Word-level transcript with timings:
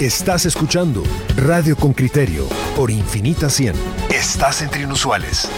Estás 0.00 0.46
escuchando 0.46 1.02
Radio 1.36 1.76
con 1.76 1.92
Criterio 1.92 2.48
por 2.74 2.90
Infinita 2.90 3.50
100. 3.50 3.74
Estás 4.08 4.62
entre 4.62 4.84
inusuales. 4.84 5.52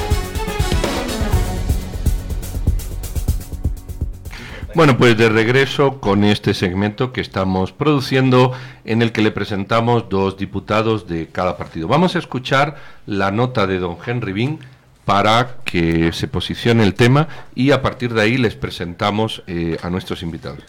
Bueno, 4.75 4.99
pues 4.99 5.17
de 5.17 5.29
regreso 5.29 6.01
con 6.01 6.25
este 6.25 6.55
segmento 6.55 7.13
que 7.13 7.21
estamos 7.21 7.71
produciendo 7.71 8.51
en 8.85 9.01
el 9.03 9.13
que 9.13 9.23
le 9.23 9.31
presentamos 9.31 10.09
dos 10.09 10.37
diputados 10.37 11.07
de 11.07 11.29
cada 11.29 11.57
partido. 11.57 11.87
Vamos 11.87 12.17
a 12.17 12.19
escuchar 12.19 12.75
la 13.07 13.31
nota 13.31 13.69
de 13.69 13.79
don 13.79 13.97
Henry 14.05 14.33
Bean 14.33 14.59
para 15.05 15.59
que 15.65 16.13
se 16.13 16.27
posicione 16.27 16.83
el 16.83 16.95
tema 16.95 17.29
y 17.55 17.71
a 17.71 17.81
partir 17.81 18.13
de 18.13 18.23
ahí 18.23 18.39
les 18.39 18.57
presentamos 18.57 19.45
eh, 19.47 19.77
a 19.85 19.89
nuestros 19.89 20.25
invitados. 20.25 20.65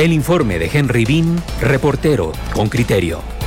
El 0.00 0.14
informe 0.14 0.58
de 0.58 0.70
Henry 0.72 1.04
Bean, 1.04 1.36
reportero 1.60 2.32
con 2.54 2.70
criterio. 2.70 3.39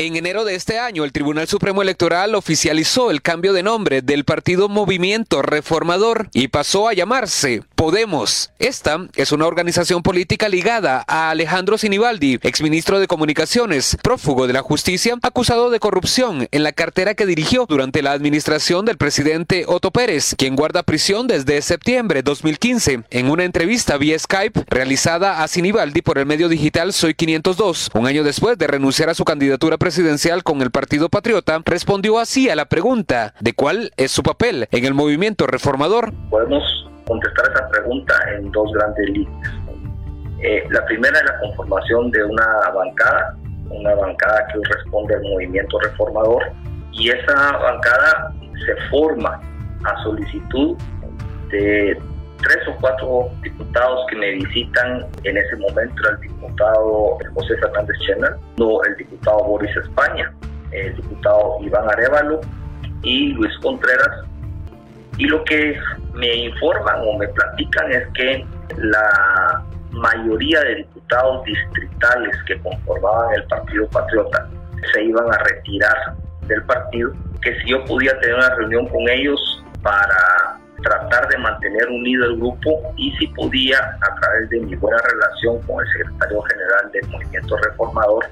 En 0.00 0.14
enero 0.14 0.44
de 0.44 0.54
este 0.54 0.78
año, 0.78 1.02
el 1.02 1.10
Tribunal 1.10 1.48
Supremo 1.48 1.82
Electoral 1.82 2.36
oficializó 2.36 3.10
el 3.10 3.20
cambio 3.20 3.52
de 3.52 3.64
nombre 3.64 4.00
del 4.00 4.24
partido 4.24 4.68
Movimiento 4.68 5.42
Reformador 5.42 6.28
y 6.32 6.46
pasó 6.46 6.86
a 6.86 6.92
llamarse 6.92 7.64
Podemos. 7.74 8.52
Esta 8.60 9.08
es 9.16 9.32
una 9.32 9.48
organización 9.48 10.04
política 10.04 10.48
ligada 10.48 11.04
a 11.08 11.30
Alejandro 11.30 11.78
Sinibaldi, 11.78 12.38
exministro 12.42 13.00
de 13.00 13.08
Comunicaciones, 13.08 13.96
prófugo 14.00 14.46
de 14.46 14.52
la 14.52 14.62
justicia, 14.62 15.16
acusado 15.20 15.68
de 15.68 15.80
corrupción 15.80 16.46
en 16.52 16.62
la 16.62 16.70
cartera 16.70 17.14
que 17.14 17.26
dirigió 17.26 17.66
durante 17.68 18.00
la 18.00 18.12
administración 18.12 18.84
del 18.84 18.98
presidente 18.98 19.64
Otto 19.66 19.90
Pérez, 19.90 20.36
quien 20.38 20.54
guarda 20.54 20.84
prisión 20.84 21.26
desde 21.26 21.60
septiembre 21.60 22.22
2015. 22.22 23.02
En 23.10 23.30
una 23.30 23.42
entrevista 23.42 23.96
vía 23.96 24.16
Skype 24.16 24.62
realizada 24.68 25.42
a 25.42 25.48
Sinibaldi 25.48 26.02
por 26.02 26.18
el 26.18 26.26
medio 26.26 26.48
digital 26.48 26.92
Soy 26.92 27.14
502, 27.14 27.90
un 27.94 28.06
año 28.06 28.22
después 28.22 28.56
de 28.58 28.68
renunciar 28.68 29.10
a 29.10 29.14
su 29.14 29.24
candidatura 29.24 29.76
presidencial, 29.76 29.87
presidencial 29.88 30.44
con 30.44 30.60
el 30.60 30.70
Partido 30.70 31.08
Patriota, 31.08 31.62
respondió 31.64 32.18
así 32.18 32.50
a 32.50 32.54
la 32.54 32.66
pregunta 32.66 33.32
de 33.40 33.54
cuál 33.54 33.90
es 33.96 34.10
su 34.10 34.22
papel 34.22 34.68
en 34.70 34.84
el 34.84 34.92
movimiento 34.92 35.46
reformador. 35.46 36.12
Podemos 36.28 36.62
contestar 37.06 37.46
esa 37.54 37.66
pregunta 37.70 38.12
en 38.36 38.52
dos 38.52 38.70
grandes 38.74 39.08
líneas. 39.08 39.50
Eh, 40.42 40.62
la 40.68 40.84
primera 40.84 41.18
es 41.18 41.24
la 41.24 41.38
conformación 41.40 42.10
de 42.10 42.22
una 42.22 42.46
bancada, 42.74 43.34
una 43.70 43.94
bancada 43.94 44.46
que 44.48 44.60
responde 44.74 45.14
al 45.14 45.22
movimiento 45.22 45.80
reformador, 45.80 46.42
y 46.92 47.08
esa 47.08 47.52
bancada 47.56 48.34
se 48.66 48.90
forma 48.90 49.40
a 49.84 50.02
solicitud 50.02 50.76
de 51.50 51.98
tres 52.42 52.68
o 52.68 52.76
cuatro 52.80 53.28
diputados 53.42 54.06
que 54.08 54.16
me 54.16 54.32
visitan 54.32 55.06
en 55.24 55.36
ese 55.36 55.56
momento 55.56 56.08
el 56.10 56.20
diputado 56.20 57.18
José 57.34 57.56
Fernández 57.58 57.96
Chenal, 58.06 58.36
no 58.56 58.82
el 58.84 58.96
diputado 58.96 59.38
Boris 59.44 59.76
España, 59.76 60.32
el 60.72 60.94
diputado 60.96 61.58
Iván 61.62 61.88
Arevalo 61.90 62.40
y 63.02 63.32
Luis 63.32 63.56
Contreras. 63.58 64.24
Y 65.18 65.24
lo 65.24 65.42
que 65.44 65.78
me 66.14 66.34
informan 66.34 67.00
o 67.00 67.18
me 67.18 67.26
platican 67.28 67.92
es 67.92 68.06
que 68.14 68.46
la 68.76 69.64
mayoría 69.90 70.60
de 70.60 70.76
diputados 70.76 71.44
distritales 71.44 72.36
que 72.46 72.58
conformaban 72.60 73.34
el 73.34 73.44
Partido 73.44 73.88
Patriota 73.88 74.48
se 74.92 75.04
iban 75.04 75.26
a 75.32 75.38
retirar 75.38 76.14
del 76.46 76.62
partido, 76.64 77.12
que 77.42 77.58
si 77.60 77.70
yo 77.70 77.84
podía 77.84 78.18
tener 78.20 78.36
una 78.36 78.54
reunión 78.54 78.86
con 78.86 79.08
ellos 79.08 79.64
para 79.82 80.58
tratar 80.82 81.28
de 81.28 81.38
mantener 81.38 81.88
unido 81.88 82.26
el 82.26 82.36
grupo 82.36 82.92
y 82.96 83.10
si 83.16 83.26
podía, 83.28 83.78
a 83.78 84.14
través 84.20 84.50
de 84.50 84.60
mi 84.60 84.74
buena 84.76 84.98
relación 84.98 85.60
con 85.62 85.84
el 85.84 85.92
secretario 85.92 86.42
general 86.42 86.90
del 86.92 87.08
movimiento 87.08 87.56
reformador, 87.56 88.24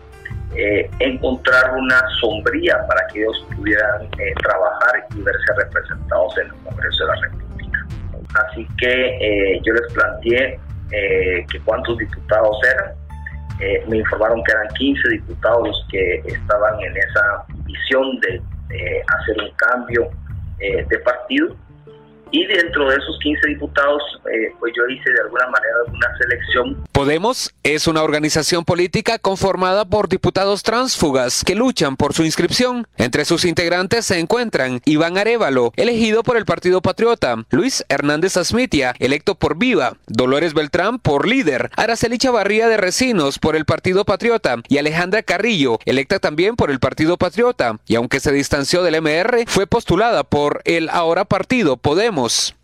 eh, 0.55 0.89
encontrar 1.01 1.75
una 1.75 2.03
sombría 2.21 2.79
para 2.87 3.07
que 3.09 3.21
ellos 3.21 3.47
pudieran 3.55 4.05
eh, 4.19 4.33
trabajar 4.43 5.07
y 5.15 5.21
verse 5.21 5.53
representados 5.57 6.39
en 6.39 6.47
el 6.47 6.55
Congreso 6.65 7.05
de 7.05 7.15
la 7.15 7.21
República. 7.23 7.87
Así 8.35 8.67
que 8.79 9.17
eh, 9.21 9.61
yo 9.65 9.75
les 9.75 9.93
planteé 9.93 10.61
que 10.89 11.61
cuántos 11.65 11.99
diputados 11.99 12.57
eran. 12.63 12.95
me 13.89 13.99
informaron 13.99 14.43
que 14.45 14.53
eran 14.53 14.69
15 14.79 15.09
diputados 15.09 15.67
los 15.67 15.87
que 15.91 16.23
estaban 16.25 16.81
en 16.81 16.97
esa 16.97 17.45
visión 17.65 18.21
de 18.21 18.41
hacer 18.71 19.37
un 19.43 19.51
cambio 19.57 20.09
de 20.59 20.99
partido 21.01 21.57
y 22.31 22.47
dentro 22.47 22.89
de 22.89 22.97
esos 22.97 23.19
15 23.23 23.49
diputados, 23.49 24.03
eh, 24.33 24.53
pues 24.59 24.73
yo 24.77 24.83
hice 24.89 25.11
de 25.11 25.21
alguna 25.21 25.47
manera 25.47 25.77
una 25.89 26.19
selección. 26.19 26.85
Podemos 26.93 27.55
es 27.63 27.87
una 27.87 28.03
organización 28.03 28.65
política 28.65 29.19
conformada 29.19 29.85
por 29.85 30.09
diputados 30.09 30.63
transfugas 30.63 31.45
que 31.45 31.55
luchan 31.55 31.97
por 31.97 32.15
su 32.15 32.25
inscripción. 32.25 32.87
Entre 32.97 33.25
sus 33.25 33.45
integrantes 33.45 34.07
se 34.07 34.19
encuentran 34.19 34.81
Iván 34.85 35.19
Arevalo, 35.19 35.73
elegido 35.77 36.23
por 36.23 36.37
el 36.37 36.45
Partido 36.45 36.83
Patriota, 36.83 37.37
Luis 37.51 37.85
Hernández 37.89 38.37
Asmitia, 38.37 38.95
electo 38.99 39.35
por 39.35 39.59
Viva, 39.59 39.97
Dolores 40.07 40.55
Beltrán 40.55 40.99
por 40.99 41.29
líder, 41.29 41.71
Araceli 41.77 42.19
Chavarría 42.19 42.69
de 42.69 42.77
Recinos 42.77 43.39
por 43.39 43.57
el 43.57 43.65
Partido 43.65 44.05
Patriota 44.05 44.57
y 44.69 44.79
Alejandra 44.79 45.23
Carrillo, 45.23 45.79
electa 45.85 46.19
también 46.19 46.57
por 46.57 46.71
el 46.71 46.81
Partido 46.81 47.17
Patriota, 47.17 47.79
y 47.87 47.95
aunque 47.95 48.21
se 48.21 48.33
distanció 48.33 48.83
del 48.83 49.01
MR, 49.01 49.45
fue 49.47 49.67
postulada 49.67 50.25
por 50.25 50.63
el 50.65 50.89
ahora 50.89 51.25
partido 51.25 51.77
Podemos 51.77 52.16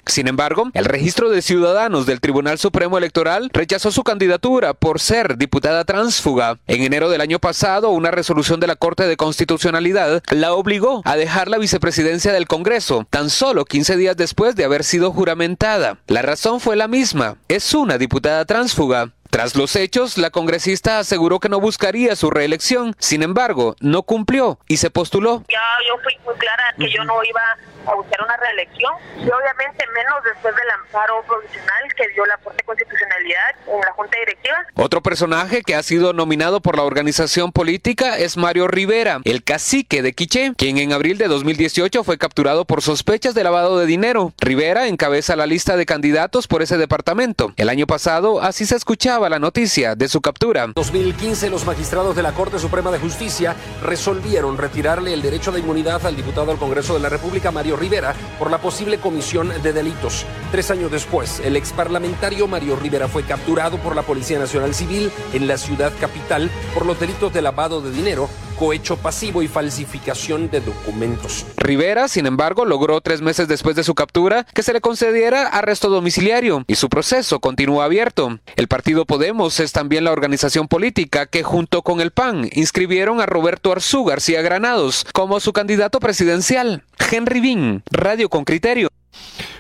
sin 0.07 0.29
embargo, 0.29 0.71
el 0.75 0.85
registro 0.85 1.31
de 1.31 1.43
ciudadanos 1.43 2.07
del 2.07 2.21
Tribunal 2.21 2.59
Supremo 2.59 2.99
Electoral 2.99 3.51
rechazó 3.53 3.93
su 3.93 4.03
candidatura 4.03 4.75
por 4.75 4.99
ser 4.99 5.37
diputada 5.37 5.85
transfuga. 5.85 6.59
En 6.67 6.83
enero 6.83 7.09
del 7.09 7.21
año 7.21 7.39
pasado, 7.39 7.91
una 7.91 8.11
resolución 8.11 8.59
de 8.59 8.67
la 8.67 8.77
Corte 8.77 9.07
de 9.07 9.17
Constitucionalidad 9.17 10.23
la 10.31 10.55
obligó 10.55 11.03
a 11.05 11.17
dejar 11.17 11.49
la 11.49 11.59
vicepresidencia 11.59 12.33
del 12.33 12.49
Congreso, 12.49 13.07
tan 13.11 13.31
solo 13.31 13.65
15 13.65 13.97
días 13.97 14.17
después 14.17 14.57
de 14.57 14.65
haber 14.65 14.85
sido 14.85 15.13
juramentada. 15.13 15.99
La 16.07 16.23
razón 16.23 16.61
fue 16.61 16.75
la 16.75 16.89
misma, 16.89 17.37
es 17.49 17.75
una 17.75 17.99
diputada 17.99 18.45
transfuga. 18.45 19.13
Tras 19.33 19.57
los 19.57 19.77
hechos, 19.77 20.19
la 20.19 20.29
congresista 20.29 20.99
aseguró 20.99 21.41
que 21.41 21.49
no 21.49 21.59
buscaría 21.59 22.15
su 22.17 22.29
reelección. 22.29 22.95
Sin 22.99 23.23
embargo, 23.23 23.77
no 23.81 24.03
cumplió 24.03 24.59
y 24.69 24.77
se 24.77 24.91
postuló. 24.91 25.43
Ya 25.49 25.59
yo 25.89 25.99
fui 26.03 26.15
muy 26.27 26.35
clara 26.35 26.75
que 26.77 26.91
yo 26.91 27.03
no 27.05 27.15
iba 27.25 27.41
a 27.87 27.95
buscar 27.95 28.23
una 28.23 28.37
reelección 28.37 28.93
y 29.17 29.31
obviamente 29.31 29.85
menos 29.95 30.23
después 30.23 30.55
del 30.55 30.71
amparo 30.71 31.23
provisional 31.27 31.83
que 31.97 32.09
dio 32.09 32.27
la 32.27 32.37
Corte 32.37 32.59
de 32.59 32.65
Constitucionalidad 32.65 33.57
en 33.67 33.81
la 33.81 33.93
Junta 33.93 34.19
Directiva. 34.19 34.57
Otro 34.75 35.03
personaje 35.03 35.63
que 35.63 35.75
ha 35.75 35.83
sido 35.83 36.13
nominado 36.13 36.61
por 36.61 36.77
la 36.77 36.83
organización 36.83 37.53
política 37.53 38.19
es 38.19 38.37
Mario 38.37 38.69
Rivera, 38.69 39.21
el 39.25 39.43
cacique 39.43 40.03
de 40.03 40.13
Quiché, 40.13 40.53
quien 40.57 40.79
en 40.79 40.93
abril 40.93 41.19
de 41.19 41.29
2018 41.29 42.05
fue 42.05 42.19
capturado 42.19 42.67
por 42.67 42.83
sospechas 42.83 43.35
de 43.35 43.45
lavado 43.45 43.79
de 43.79 43.87
dinero. 43.87 44.33
Rivera 44.39 44.89
encabeza 44.89 45.37
la 45.37 45.47
lista 45.47 45.77
de 45.77 45.87
candidatos 45.87 46.47
por 46.47 46.63
ese 46.63 46.77
departamento. 46.77 47.55
El 47.57 47.71
año 47.71 47.87
pasado 47.87 48.43
así 48.43 48.67
se 48.67 48.77
escuchaba 48.77 49.22
la 49.29 49.39
noticia 49.39 49.95
de 49.95 50.09
su 50.09 50.21
captura. 50.21 50.65
En 50.65 50.73
2015 50.73 51.51
los 51.51 51.65
magistrados 51.65 52.17
de 52.17 52.23
la 52.23 52.33
Corte 52.33 52.59
Suprema 52.59 52.91
de 52.91 52.99
Justicia 52.99 53.57
resolvieron 53.83 54.59
retirarle 54.59 55.13
el 55.13 55.23
derecho 55.23 55.53
de 55.53 55.61
inmunidad 55.61 56.05
al 56.07 56.17
diputado 56.17 56.51
al 56.51 56.59
Congreso 56.59 56.95
de 56.95 57.01
la 57.01 57.09
República, 57.09 57.51
Mario 57.51 57.77
Rivera, 57.77 58.15
por 58.39 58.51
la 58.51 58.59
posible 58.59 58.99
comisión 58.99 59.53
de 59.63 59.73
delitos. 59.73 60.25
Tres 60.51 60.71
años 60.71 60.91
después, 60.91 61.41
el 61.41 61.57
ex 61.57 61.73
parlamentario 61.73 62.47
Mario 62.47 62.77
Rivera 62.77 63.09
fue 63.09 63.23
capturado 63.23 63.79
por 63.79 63.97
la 63.97 64.03
Policía 64.03 64.39
Nacional 64.39 64.75
Civil 64.75 65.11
en 65.33 65.47
la 65.47 65.59
ciudad 65.59 65.93
capital 66.01 66.51
por 66.75 66.87
los 66.87 66.99
delitos 66.99 67.33
de 67.33 67.43
lavado 67.43 67.81
de 67.81 67.91
dinero 67.91 68.29
cohecho 68.63 68.97
pasivo 68.97 69.43
y 69.43 69.49
falsificación 69.49 70.49
de 70.49 70.61
documentos. 70.61 71.45
Rivera, 71.57 72.07
sin 72.07 72.27
embargo, 72.27 72.65
logró 72.65 73.01
tres 73.01 73.21
meses 73.21 73.49
después 73.49 73.75
de 73.75 73.83
su 73.83 73.97
captura 73.97 74.47
que 74.55 74.63
se 74.63 74.73
le 74.73 74.81
concediera 74.81 75.49
arresto 75.49 75.89
domiciliario 75.89 76.63
y 76.69 76.77
su 76.77 76.89
proceso 76.89 77.41
continúa 77.41 77.87
abierto. 77.87 78.39
El 78.55 78.69
partido 78.69 79.05
Podemos 79.05 79.59
es 79.59 79.73
también 79.73 80.05
la 80.05 80.13
organización 80.13 80.69
política 80.69 81.27
que 81.27 81.43
junto 81.43 81.83
con 81.83 82.01
el 82.01 82.13
PAN 82.13 82.51
inscribieron 82.53 83.21
a 83.21 83.27
Roberto 83.27 83.73
Arzú 83.73 84.05
García 84.05 84.43
Granados 84.43 85.07
como 85.13 85.41
su 85.41 85.53
candidato 85.53 85.99
presidencial. 85.99 86.85
Henry 87.11 87.41
Bean, 87.41 87.83
Radio 87.91 88.29
con 88.29 88.45
Criterio. 88.45 88.92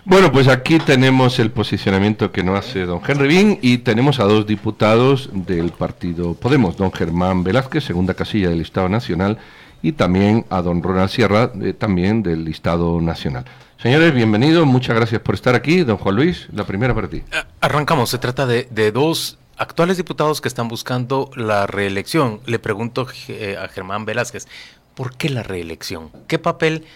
Bueno, 0.04 0.32
pues 0.32 0.49
aquí 0.49 0.81
tenemos 0.81 1.38
el 1.38 1.52
posicionamiento 1.52 2.32
que 2.32 2.43
nos 2.43 2.58
hace 2.58 2.87
don 2.87 3.00
Henry 3.06 3.28
Bin 3.28 3.58
y 3.62 3.78
tenemos 3.78 4.19
a 4.19 4.25
dos 4.25 4.49
diputados 4.49 5.31
del 5.32 5.70
partido 5.70 6.34
Podemos, 6.34 6.76
don 6.76 6.93
Germán 6.93 7.44
Velázquez, 7.44 7.84
segunda 7.84 8.14
casilla 8.14 8.49
del 8.49 8.60
Estado 8.60 8.88
Nacional, 8.88 9.38
y 9.81 9.93
también 9.93 10.44
a 10.50 10.60
don 10.60 10.82
Ronald 10.82 11.08
Sierra, 11.08 11.52
también 11.78 12.25
del 12.25 12.49
Estado 12.49 13.00
Nacional. 13.00 13.44
Señores, 13.81 14.12
bienvenidos, 14.12 14.66
muchas 14.66 14.96
gracias 14.96 15.20
por 15.20 15.37
estar 15.37 15.54
aquí. 15.54 15.84
Don 15.84 15.99
Juan 15.99 16.16
Luis, 16.16 16.48
la 16.52 16.64
primera 16.64 16.93
para 16.96 17.08
ti. 17.08 17.19
Eh, 17.19 17.44
arrancamos, 17.60 18.10
se 18.10 18.19
trata 18.19 18.44
de, 18.44 18.93
dos 18.93 19.38
actuales 19.56 19.98
diputados 19.98 20.40
que 20.40 20.48
están 20.48 20.66
buscando 20.66 21.31
la 21.37 21.69
reelección. 21.69 22.40
Le 22.46 22.58
pregunto 22.58 23.06
eh, 23.28 23.56
a 23.56 23.69
Germán 23.69 24.05
Velázquez, 24.05 24.48
¿por 24.96 25.16
qué 25.16 25.28
la 25.28 25.44
reelección? 25.44 26.10
¿Qué 26.26 26.40
papel 26.40 26.87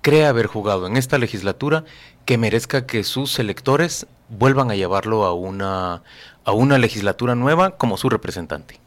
cree 0.00 0.24
haber 0.24 0.46
jugado 0.46 0.86
en 0.86 0.96
esta 0.96 1.18
legislatura 1.18 1.84
que 2.26 2.36
merezca 2.36 2.86
que 2.86 3.04
sus 3.04 3.38
electores 3.38 4.06
vuelvan 4.28 4.70
a 4.70 4.74
llevarlo 4.74 5.24
a 5.24 5.32
una, 5.32 6.02
a 6.44 6.52
una 6.52 6.76
legislatura 6.76 7.34
nueva 7.34 7.76
como 7.78 7.96
su 7.96 8.10
representante? 8.10 8.78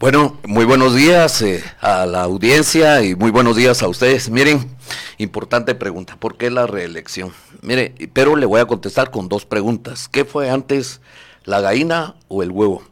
Bueno, 0.00 0.38
muy 0.44 0.64
buenos 0.64 0.94
días 0.94 1.40
eh, 1.42 1.62
a 1.80 2.04
la 2.06 2.22
audiencia 2.22 3.02
y 3.02 3.14
muy 3.14 3.30
buenos 3.30 3.56
días 3.56 3.82
a 3.82 3.88
ustedes. 3.88 4.28
Miren, 4.30 4.68
importante 5.18 5.74
pregunta, 5.74 6.16
¿por 6.16 6.36
qué 6.36 6.50
la 6.50 6.66
reelección? 6.66 7.32
Mire, 7.60 7.94
pero 8.12 8.36
le 8.36 8.46
voy 8.46 8.60
a 8.60 8.66
contestar 8.66 9.10
con 9.10 9.28
dos 9.28 9.44
preguntas. 9.44 10.08
¿Qué 10.08 10.24
fue 10.24 10.50
antes, 10.50 11.00
la 11.44 11.60
gallina 11.60 12.14
o 12.28 12.42
el 12.42 12.50
huevo? 12.50 12.82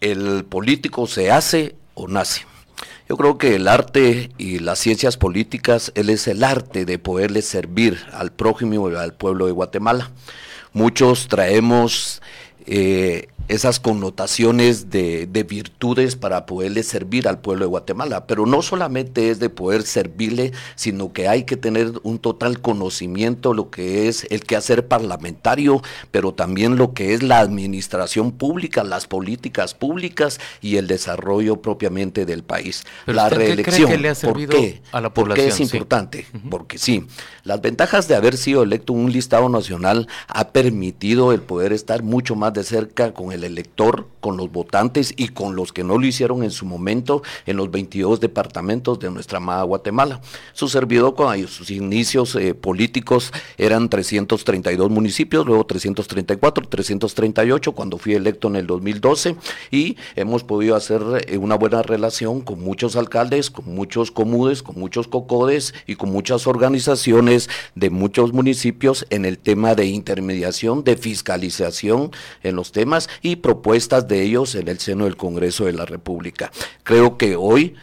¿El 0.00 0.44
político 0.44 1.06
se 1.06 1.30
hace 1.30 1.76
o 1.94 2.08
nace? 2.08 2.44
Yo 3.10 3.16
creo 3.16 3.38
que 3.38 3.56
el 3.56 3.66
arte 3.66 4.30
y 4.38 4.60
las 4.60 4.78
ciencias 4.78 5.16
políticas, 5.16 5.90
él 5.96 6.10
es 6.10 6.28
el 6.28 6.44
arte 6.44 6.84
de 6.84 7.00
poderle 7.00 7.42
servir 7.42 7.98
al 8.12 8.30
prójimo 8.30 8.88
y 8.88 8.94
al 8.94 9.14
pueblo 9.14 9.46
de 9.46 9.52
Guatemala. 9.52 10.12
Muchos 10.72 11.26
traemos 11.26 12.22
eh, 12.66 13.26
esas 13.50 13.80
connotaciones 13.80 14.90
de, 14.90 15.26
virtudes 15.48 16.14
para 16.14 16.46
poderle 16.46 16.84
servir 16.84 17.26
al 17.26 17.40
pueblo 17.40 17.64
de 17.64 17.70
Guatemala. 17.70 18.26
Pero 18.26 18.46
no 18.46 18.62
solamente 18.62 19.30
es 19.30 19.40
de 19.40 19.50
poder 19.50 19.82
servirle, 19.82 20.52
sino 20.76 21.12
que 21.12 21.26
hay 21.26 21.42
que 21.42 21.56
tener 21.56 21.94
un 22.04 22.20
total 22.20 22.60
conocimiento 22.60 23.50
de 23.50 23.56
lo 23.56 23.70
que 23.70 24.06
es 24.06 24.24
el 24.30 24.44
quehacer 24.44 24.86
parlamentario, 24.86 25.82
pero 26.12 26.32
también 26.32 26.76
lo 26.76 26.94
que 26.94 27.12
es 27.12 27.24
la 27.24 27.40
administración 27.40 28.30
pública, 28.30 28.84
las 28.84 29.08
políticas 29.08 29.74
públicas 29.74 30.38
y 30.60 30.76
el 30.76 30.86
desarrollo 30.86 31.60
propiamente 31.60 32.26
del 32.26 32.44
país. 32.44 32.84
la 33.06 33.28
reelección, 33.28 33.90
¿por 34.22 34.46
qué? 34.48 34.80
A 34.92 35.00
la 35.00 35.12
población, 35.12 35.48
es 35.48 35.60
importante? 35.60 36.26
Porque 36.48 36.78
sí, 36.78 37.04
las 37.42 37.60
ventajas 37.60 38.06
de 38.06 38.14
haber 38.14 38.36
sido 38.36 38.62
electo 38.62 38.92
un 38.92 39.10
listado 39.10 39.48
nacional 39.48 40.06
ha 40.28 40.50
permitido 40.50 41.32
el 41.32 41.40
poder 41.40 41.72
estar 41.72 42.04
mucho 42.04 42.36
más 42.36 42.52
de 42.52 42.62
cerca 42.62 43.12
con 43.12 43.32
el 43.32 43.39
el 43.44 43.52
elector, 43.52 44.06
con 44.20 44.36
los 44.36 44.52
votantes 44.52 45.14
y 45.16 45.28
con 45.28 45.56
los 45.56 45.72
que 45.72 45.84
no 45.84 45.98
lo 45.98 46.06
hicieron 46.06 46.42
en 46.42 46.50
su 46.50 46.66
momento 46.66 47.22
en 47.46 47.56
los 47.56 47.70
22 47.70 48.20
departamentos 48.20 48.98
de 48.98 49.10
nuestra 49.10 49.38
amada 49.38 49.62
Guatemala. 49.62 50.20
Su 50.52 50.68
servidor 50.68 51.14
con 51.14 51.30
sus 51.48 51.70
inicios 51.70 52.34
eh, 52.36 52.54
políticos 52.54 53.32
eran 53.56 53.88
332 53.88 54.90
municipios, 54.90 55.46
luego 55.46 55.64
334, 55.64 56.68
338 56.68 57.72
cuando 57.72 57.98
fui 57.98 58.14
electo 58.14 58.48
en 58.48 58.56
el 58.56 58.66
2012 58.66 59.36
y 59.70 59.96
hemos 60.16 60.44
podido 60.44 60.76
hacer 60.76 61.02
eh, 61.26 61.38
una 61.38 61.56
buena 61.56 61.82
relación 61.82 62.40
con 62.40 62.60
muchos 62.60 62.96
alcaldes, 62.96 63.50
con 63.50 63.74
muchos 63.74 64.10
comudes, 64.10 64.62
con 64.62 64.78
muchos 64.78 65.08
cocodes 65.08 65.74
y 65.86 65.96
con 65.96 66.10
muchas 66.10 66.46
organizaciones 66.46 67.48
de 67.74 67.90
muchos 67.90 68.32
municipios 68.32 69.06
en 69.10 69.24
el 69.24 69.38
tema 69.38 69.74
de 69.74 69.86
intermediación, 69.86 70.84
de 70.84 70.96
fiscalización 70.96 72.10
en 72.42 72.56
los 72.56 72.72
temas 72.72 73.08
y 73.22 73.36
propuestas 73.36 74.08
de 74.08 74.22
ellos 74.22 74.54
en 74.54 74.68
el 74.68 74.78
seno 74.78 75.04
del 75.04 75.16
Congreso 75.16 75.66
de 75.66 75.72
la 75.72 75.86
República. 75.86 76.50
Creo 76.82 77.16
que 77.16 77.36
hoy 77.36 77.74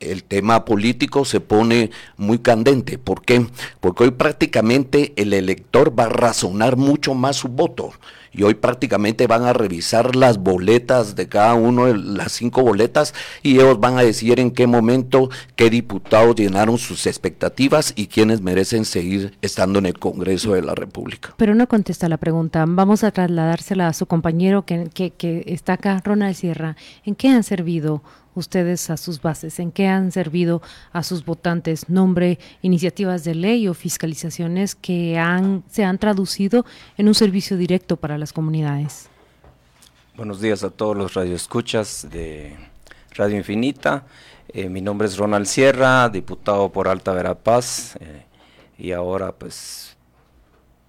el 0.00 0.24
tema 0.24 0.64
político 0.64 1.24
se 1.24 1.40
pone 1.40 1.90
muy 2.16 2.38
candente. 2.38 2.98
¿Por 2.98 3.22
qué? 3.22 3.46
Porque 3.80 4.04
hoy 4.04 4.10
prácticamente 4.10 5.12
el 5.16 5.32
elector 5.32 5.98
va 5.98 6.04
a 6.04 6.08
razonar 6.08 6.76
mucho 6.76 7.14
más 7.14 7.36
su 7.36 7.48
voto 7.48 7.92
y 8.36 8.42
hoy 8.42 8.54
prácticamente 8.54 9.26
van 9.26 9.44
a 9.44 9.52
revisar 9.52 10.14
las 10.14 10.38
boletas 10.38 11.16
de 11.16 11.28
cada 11.28 11.54
uno 11.54 11.86
de 11.86 11.96
las 11.96 12.32
cinco 12.32 12.62
boletas 12.62 13.14
y 13.42 13.54
ellos 13.54 13.80
van 13.80 13.98
a 13.98 14.02
decir 14.02 14.38
en 14.38 14.50
qué 14.50 14.66
momento 14.66 15.30
qué 15.56 15.70
diputados 15.70 16.36
llenaron 16.36 16.76
sus 16.76 17.06
expectativas 17.06 17.94
y 17.96 18.08
quiénes 18.08 18.42
merecen 18.42 18.84
seguir 18.84 19.36
estando 19.40 19.78
en 19.78 19.86
el 19.86 19.98
Congreso 19.98 20.52
de 20.52 20.62
la 20.62 20.74
República. 20.74 21.34
Pero 21.38 21.54
no 21.54 21.66
contesta 21.66 22.08
la 22.08 22.18
pregunta. 22.18 22.64
Vamos 22.68 23.04
a 23.04 23.10
trasladársela 23.10 23.88
a 23.88 23.92
su 23.94 24.06
compañero 24.06 24.66
que, 24.66 24.90
que, 24.92 25.10
que 25.10 25.44
está 25.46 25.74
acá, 25.74 26.02
Ronald 26.04 26.36
Sierra. 26.36 26.76
¿En 27.04 27.14
qué 27.14 27.28
han 27.28 27.42
servido 27.42 28.02
ustedes 28.36 28.90
a 28.90 28.96
sus 28.96 29.20
bases? 29.20 29.58
¿En 29.58 29.72
qué 29.72 29.88
han 29.88 30.12
servido 30.12 30.62
a 30.92 31.02
sus 31.02 31.24
votantes? 31.24 31.88
Nombre, 31.88 32.38
iniciativas 32.62 33.24
de 33.24 33.34
ley 33.34 33.68
o 33.68 33.74
fiscalizaciones 33.74 34.74
que 34.74 35.18
han, 35.18 35.64
se 35.68 35.84
han 35.84 35.98
traducido 35.98 36.64
en 36.96 37.08
un 37.08 37.14
servicio 37.14 37.56
directo 37.56 37.96
para 37.96 38.18
las 38.18 38.32
comunidades. 38.32 39.08
Buenos 40.16 40.40
días 40.40 40.64
a 40.64 40.70
todos 40.70 40.96
los 40.96 41.14
radioescuchas 41.14 42.08
de 42.10 42.56
Radio 43.14 43.36
Infinita. 43.36 44.06
Eh, 44.48 44.68
mi 44.68 44.80
nombre 44.80 45.08
es 45.08 45.16
Ronald 45.16 45.46
Sierra, 45.46 46.08
diputado 46.08 46.70
por 46.70 46.88
Alta 46.88 47.12
Verapaz 47.12 47.96
eh, 47.96 48.24
y 48.78 48.92
ahora 48.92 49.32
pues 49.32 49.96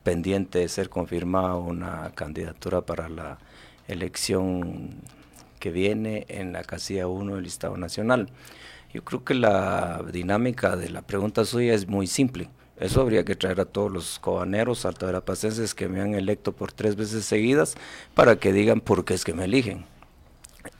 pendiente 0.03 0.59
de 0.59 0.69
ser 0.69 0.89
confirmada 0.89 1.55
una 1.55 2.11
candidatura 2.15 2.81
para 2.81 3.09
la 3.09 3.37
elección 3.89 5.01
que 5.59 5.71
viene 5.71 6.25
en 6.29 6.53
la 6.53 6.63
casilla 6.63 7.07
1 7.07 7.35
del 7.35 7.45
Estado 7.45 7.77
Nacional. 7.77 8.29
Yo 8.93 9.03
creo 9.03 9.23
que 9.23 9.33
la 9.33 10.03
dinámica 10.11 10.75
de 10.75 10.89
la 10.89 11.01
pregunta 11.01 11.45
suya 11.45 11.73
es 11.73 11.87
muy 11.87 12.07
simple. 12.07 12.49
Eso 12.79 13.01
habría 13.01 13.25
que 13.25 13.35
traer 13.35 13.59
a 13.59 13.65
todos 13.65 13.91
los 13.91 14.19
cobaneros 14.19 14.85
altaverapacenses 14.85 15.73
que 15.73 15.89
me 15.89 15.99
han 15.99 16.13
electo 16.13 16.51
por 16.51 16.71
tres 16.71 16.95
veces 16.95 17.25
seguidas 17.25 17.75
para 18.13 18.37
que 18.37 18.53
digan 18.53 18.81
por 18.81 19.03
qué 19.03 19.15
es 19.15 19.23
que 19.23 19.33
me 19.33 19.45
eligen. 19.45 19.85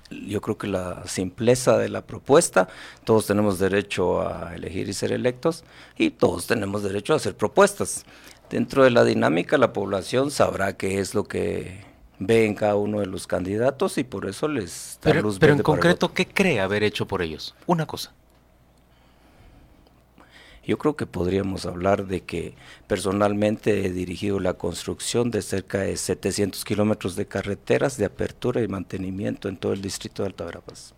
Yo 0.10 0.40
creo 0.40 0.58
que 0.58 0.68
la 0.68 1.06
simpleza 1.08 1.78
de 1.78 1.90
la 1.90 2.06
propuesta, 2.06 2.70
todos 3.04 3.26
tenemos 3.26 3.60
derecho 3.60 4.22
a 4.22 4.56
elegir 4.56 4.88
y 4.88 4.94
ser 4.94 5.12
electos 5.12 5.66
y 5.98 6.12
todos 6.12 6.48
tenemos 6.48 6.84
derecho 6.84 7.14
a 7.14 7.18
hacer 7.18 7.36
propuestas. 7.36 8.06
Dentro 8.50 8.84
de 8.84 8.92
la 8.92 9.04
dinámica 9.04 9.58
la 9.58 9.74
población 9.74 10.32
sabrá 10.32 10.78
qué 10.78 11.00
es 11.00 11.14
lo 11.14 11.26
que 11.26 11.87
ve 12.20 12.46
en 12.46 12.56
cada 12.56 12.76
uno 12.76 13.00
de 13.00 13.06
los 13.06 13.28
candidatos 13.28 13.98
y 13.98 14.04
por 14.04 14.28
eso 14.28 14.48
les 14.48 15.00
da 15.02 15.12
pero, 15.12 15.32
Pero 15.40 15.54
en 15.54 15.62
concreto, 15.62 16.14
¿qué 16.14 16.28
cree 16.28 16.60
haber 16.60 16.84
hecho 16.84 17.08
por 17.08 17.22
ellos? 17.22 17.56
Una 17.66 17.86
cosa. 17.86 18.14
Yo 20.68 20.78
creo 20.78 20.98
que 20.98 21.06
podríamos 21.06 21.66
hablar 21.66 22.08
de 22.08 22.22
que 22.22 22.54
personalmente 22.88 23.86
he 23.86 23.92
dirigido 23.94 24.42
la 24.42 24.56
construcción 24.56 25.32
de 25.32 25.42
cerca 25.42 25.80
de 25.80 25.96
700 25.96 26.66
kilómetros 26.66 27.16
de 27.16 27.26
carreteras 27.26 27.96
de 27.96 28.04
apertura 28.04 28.62
y 28.62 28.68
mantenimiento 28.68 29.48
en 29.48 29.56
todo 29.56 29.72
el 29.72 29.82
distrito 29.82 30.24
de 30.24 30.28
Alta 30.28 30.44
Verapaz. 30.44 30.94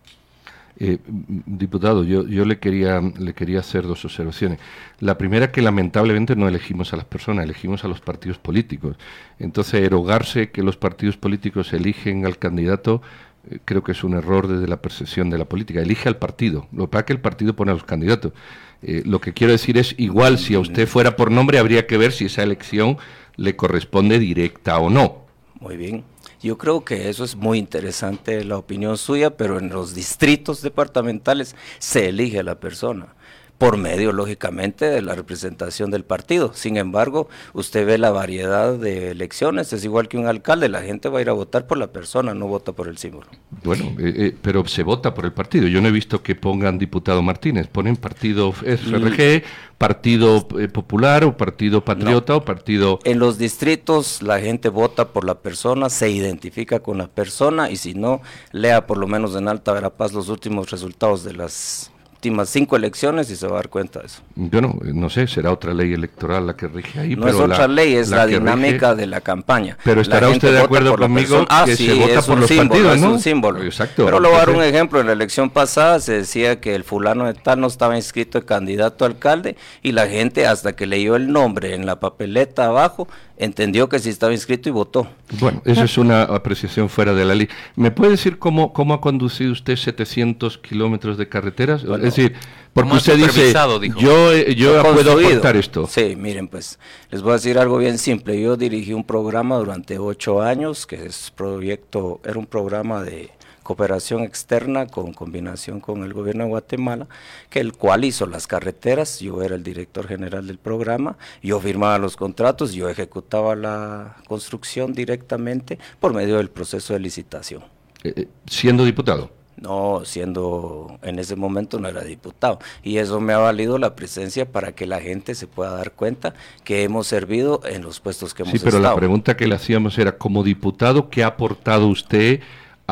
Eh, 0.82 0.96
diputado, 1.06 2.04
yo, 2.04 2.26
yo 2.26 2.46
le, 2.46 2.58
quería, 2.58 3.02
le 3.02 3.34
quería 3.34 3.60
hacer 3.60 3.86
dos 3.86 4.02
observaciones. 4.06 4.58
La 4.98 5.18
primera, 5.18 5.52
que 5.52 5.60
lamentablemente 5.60 6.36
no 6.36 6.48
elegimos 6.48 6.94
a 6.94 6.96
las 6.96 7.04
personas, 7.04 7.44
elegimos 7.44 7.84
a 7.84 7.88
los 7.88 8.00
partidos 8.00 8.38
políticos. 8.38 8.96
Entonces, 9.38 9.82
erogarse 9.82 10.50
que 10.50 10.62
los 10.62 10.78
partidos 10.78 11.18
políticos 11.18 11.74
eligen 11.74 12.24
al 12.24 12.38
candidato, 12.38 13.02
eh, 13.50 13.58
creo 13.62 13.84
que 13.84 13.92
es 13.92 14.02
un 14.02 14.14
error 14.14 14.48
desde 14.48 14.66
la 14.68 14.80
percepción 14.80 15.28
de 15.28 15.36
la 15.36 15.44
política. 15.44 15.82
Elige 15.82 16.08
al 16.08 16.16
partido. 16.16 16.66
Lo 16.72 16.84
que 16.86 16.92
pasa 16.92 17.00
es 17.00 17.06
que 17.06 17.12
el 17.12 17.20
partido 17.20 17.54
pone 17.54 17.72
a 17.72 17.74
los 17.74 17.84
candidatos. 17.84 18.32
Eh, 18.80 19.02
lo 19.04 19.20
que 19.20 19.34
quiero 19.34 19.52
decir 19.52 19.76
es, 19.76 19.94
igual 19.98 20.38
si 20.38 20.54
a 20.54 20.60
usted 20.60 20.88
fuera 20.88 21.14
por 21.14 21.30
nombre, 21.30 21.58
habría 21.58 21.86
que 21.86 21.98
ver 21.98 22.12
si 22.12 22.24
esa 22.24 22.42
elección 22.42 22.96
le 23.36 23.54
corresponde 23.54 24.18
directa 24.18 24.78
o 24.78 24.88
no. 24.88 25.26
Muy 25.60 25.76
bien. 25.76 26.04
Yo 26.42 26.56
creo 26.56 26.84
que 26.84 27.10
eso 27.10 27.22
es 27.22 27.36
muy 27.36 27.58
interesante 27.58 28.44
la 28.44 28.56
opinión 28.56 28.96
suya, 28.96 29.36
pero 29.36 29.58
en 29.58 29.68
los 29.68 29.94
distritos 29.94 30.62
departamentales 30.62 31.54
se 31.78 32.08
elige 32.08 32.38
a 32.38 32.42
la 32.42 32.58
persona 32.58 33.14
por 33.60 33.76
medio, 33.76 34.12
lógicamente, 34.12 34.86
de 34.86 35.02
la 35.02 35.14
representación 35.14 35.90
del 35.90 36.02
partido. 36.02 36.52
Sin 36.54 36.78
embargo, 36.78 37.28
usted 37.52 37.86
ve 37.86 37.98
la 37.98 38.10
variedad 38.10 38.72
de 38.72 39.10
elecciones, 39.10 39.74
es 39.74 39.84
igual 39.84 40.08
que 40.08 40.16
un 40.16 40.26
alcalde, 40.26 40.70
la 40.70 40.80
gente 40.80 41.10
va 41.10 41.18
a 41.18 41.20
ir 41.20 41.28
a 41.28 41.34
votar 41.34 41.66
por 41.66 41.76
la 41.76 41.88
persona, 41.88 42.32
no 42.32 42.48
vota 42.48 42.72
por 42.72 42.88
el 42.88 42.96
símbolo. 42.96 43.26
Bueno, 43.62 43.84
eh, 43.98 44.14
eh, 44.16 44.36
pero 44.40 44.66
se 44.66 44.82
vota 44.82 45.12
por 45.12 45.26
el 45.26 45.34
partido. 45.34 45.68
Yo 45.68 45.82
no 45.82 45.88
he 45.88 45.92
visto 45.92 46.22
que 46.22 46.34
pongan 46.34 46.78
diputado 46.78 47.20
Martínez, 47.20 47.66
ponen 47.66 47.96
partido 47.96 48.50
FRG, 48.50 49.42
partido 49.76 50.48
eh, 50.58 50.68
popular 50.68 51.24
o 51.24 51.36
partido 51.36 51.84
patriota 51.84 52.36
o 52.36 52.44
partido... 52.46 52.98
En 53.04 53.18
los 53.18 53.36
distritos 53.36 54.22
la 54.22 54.40
gente 54.40 54.70
vota 54.70 55.08
por 55.08 55.26
la 55.26 55.34
persona, 55.34 55.90
se 55.90 56.08
identifica 56.08 56.80
con 56.80 56.96
la 56.96 57.08
persona 57.08 57.70
y 57.70 57.76
si 57.76 57.92
no, 57.92 58.22
lea 58.52 58.86
por 58.86 58.96
lo 58.96 59.06
menos 59.06 59.36
en 59.36 59.48
Alta 59.48 59.74
Verapaz 59.74 60.14
los 60.14 60.30
últimos 60.30 60.70
resultados 60.70 61.24
de 61.24 61.34
las 61.34 61.90
últimas 62.20 62.50
cinco 62.50 62.76
elecciones 62.76 63.30
y 63.30 63.36
se 63.36 63.46
va 63.46 63.54
a 63.54 63.56
dar 63.56 63.70
cuenta 63.70 64.00
de 64.00 64.06
eso. 64.06 64.20
Bueno, 64.34 64.78
no 64.82 65.08
sé, 65.08 65.26
será 65.26 65.50
otra 65.52 65.72
ley 65.72 65.94
electoral 65.94 66.46
la 66.46 66.54
que 66.54 66.68
rige 66.68 67.00
ahí. 67.00 67.16
No 67.16 67.26
es 67.26 67.34
otra 67.34 67.66
ley, 67.66 67.94
es 67.94 68.10
la, 68.10 68.26
dinámica 68.26 68.94
de 68.94 69.06
la 69.06 69.22
campaña. 69.22 69.78
Pero 69.84 70.02
estará 70.02 70.28
usted 70.28 70.52
de 70.52 70.60
acuerdo 70.60 70.98
conmigo 70.98 71.46
ah, 71.48 71.62
que 71.64 71.76
sí, 71.76 71.86
se 71.86 71.94
vota 71.94 72.20
por 72.20 72.38
los 72.38 72.52
partidos, 72.52 72.98
¿no? 73.00 73.06
Es 73.06 73.12
un 73.14 73.20
símbolo. 73.20 73.62
Exacto. 73.62 74.04
Pero 74.04 74.20
le 74.20 74.28
voy 74.28 74.36
a 74.36 74.40
dar 74.40 74.50
un 74.50 74.62
ejemplo. 74.62 75.00
En 75.00 75.06
la 75.06 75.14
elección 75.14 75.48
pasada 75.48 75.98
se 76.00 76.12
decía 76.12 76.60
que 76.60 76.74
el 76.74 76.84
fulano 76.84 77.24
de 77.24 77.32
tal 77.32 77.58
no 77.58 77.68
estaba 77.68 77.96
inscrito 77.96 78.38
de 78.38 78.44
candidato 78.44 79.06
a 79.06 79.08
alcalde 79.08 79.56
y 79.82 79.92
la 79.92 80.06
gente 80.06 80.46
hasta 80.46 80.76
que 80.76 80.86
leyó 80.86 81.16
el 81.16 81.32
nombre 81.32 81.74
en 81.74 81.86
la 81.86 82.00
papeleta 82.00 82.66
abajo 82.66 83.08
entendió 83.40 83.88
que 83.88 83.98
sí 83.98 84.10
estaba 84.10 84.32
inscrito 84.32 84.68
y 84.68 84.72
votó. 84.72 85.08
Bueno, 85.40 85.62
eso 85.64 85.82
es 85.82 85.98
una 85.98 86.22
apreciación 86.22 86.88
fuera 86.88 87.14
de 87.14 87.24
la 87.24 87.34
ley. 87.34 87.48
¿Me 87.74 87.90
puede 87.90 88.12
decir 88.12 88.38
cómo, 88.38 88.72
cómo 88.72 88.94
ha 88.94 89.00
conducido 89.00 89.50
usted 89.50 89.76
700 89.76 90.58
kilómetros 90.58 91.16
de 91.16 91.28
carreteras? 91.28 91.82
es 91.82 92.02
decir, 92.02 92.34
porque 92.74 92.92
usted 92.92 93.16
dice, 93.16 93.52
yo, 93.98 94.32
eh, 94.32 94.54
yo 94.54 94.80
puedo 94.92 95.12
aportar 95.18 95.56
esto. 95.56 95.86
Sí, 95.86 96.14
miren, 96.16 96.48
pues 96.48 96.78
les 97.10 97.22
voy 97.22 97.32
a 97.32 97.34
decir 97.34 97.58
algo 97.58 97.78
bien 97.78 97.98
simple. 97.98 98.40
Yo 98.40 98.56
dirigí 98.56 98.92
un 98.92 99.04
programa 99.04 99.56
durante 99.56 99.98
ocho 99.98 100.42
años, 100.42 100.86
que 100.86 101.06
es 101.06 101.32
proyecto, 101.34 102.20
era 102.24 102.38
un 102.38 102.46
programa 102.46 103.02
de 103.02 103.30
cooperación 103.70 104.24
externa 104.24 104.88
con 104.88 105.12
combinación 105.12 105.78
con 105.78 106.02
el 106.02 106.12
gobierno 106.12 106.42
de 106.42 106.50
Guatemala, 106.50 107.06
que 107.50 107.60
el 107.60 107.72
cual 107.72 108.04
hizo 108.04 108.26
las 108.26 108.48
carreteras, 108.48 109.20
yo 109.20 109.42
era 109.42 109.54
el 109.54 109.62
director 109.62 110.08
general 110.08 110.48
del 110.48 110.58
programa, 110.58 111.16
yo 111.40 111.60
firmaba 111.60 111.96
los 111.98 112.16
contratos, 112.16 112.72
yo 112.72 112.88
ejecutaba 112.88 113.54
la 113.54 114.16
construcción 114.26 114.92
directamente 114.92 115.78
por 116.00 116.12
medio 116.12 116.38
del 116.38 116.50
proceso 116.50 116.94
de 116.94 116.98
licitación. 116.98 117.62
Eh, 118.02 118.12
eh, 118.16 118.28
siendo 118.46 118.84
diputado. 118.84 119.30
No, 119.56 120.02
siendo 120.04 120.98
en 121.02 121.20
ese 121.20 121.36
momento 121.36 121.78
no 121.78 121.86
era 121.86 122.02
diputado. 122.02 122.58
Y 122.82 122.96
eso 122.96 123.20
me 123.20 123.34
ha 123.34 123.38
valido 123.38 123.78
la 123.78 123.94
presencia 123.94 124.50
para 124.50 124.72
que 124.72 124.84
la 124.84 125.00
gente 125.00 125.36
se 125.36 125.46
pueda 125.46 125.76
dar 125.76 125.92
cuenta 125.92 126.34
que 126.64 126.82
hemos 126.82 127.06
servido 127.06 127.60
en 127.64 127.82
los 127.82 128.00
puestos 128.00 128.34
que 128.34 128.42
hemos 128.42 128.52
estado. 128.52 128.70
Sí, 128.72 128.76
pero 128.78 128.82
la 128.82 128.96
pregunta 128.96 129.36
que 129.36 129.46
le 129.46 129.54
hacíamos 129.54 129.96
era, 129.96 130.18
como 130.18 130.42
diputado, 130.42 131.08
¿qué 131.08 131.22
ha 131.22 131.28
aportado 131.28 131.86
usted 131.86 132.40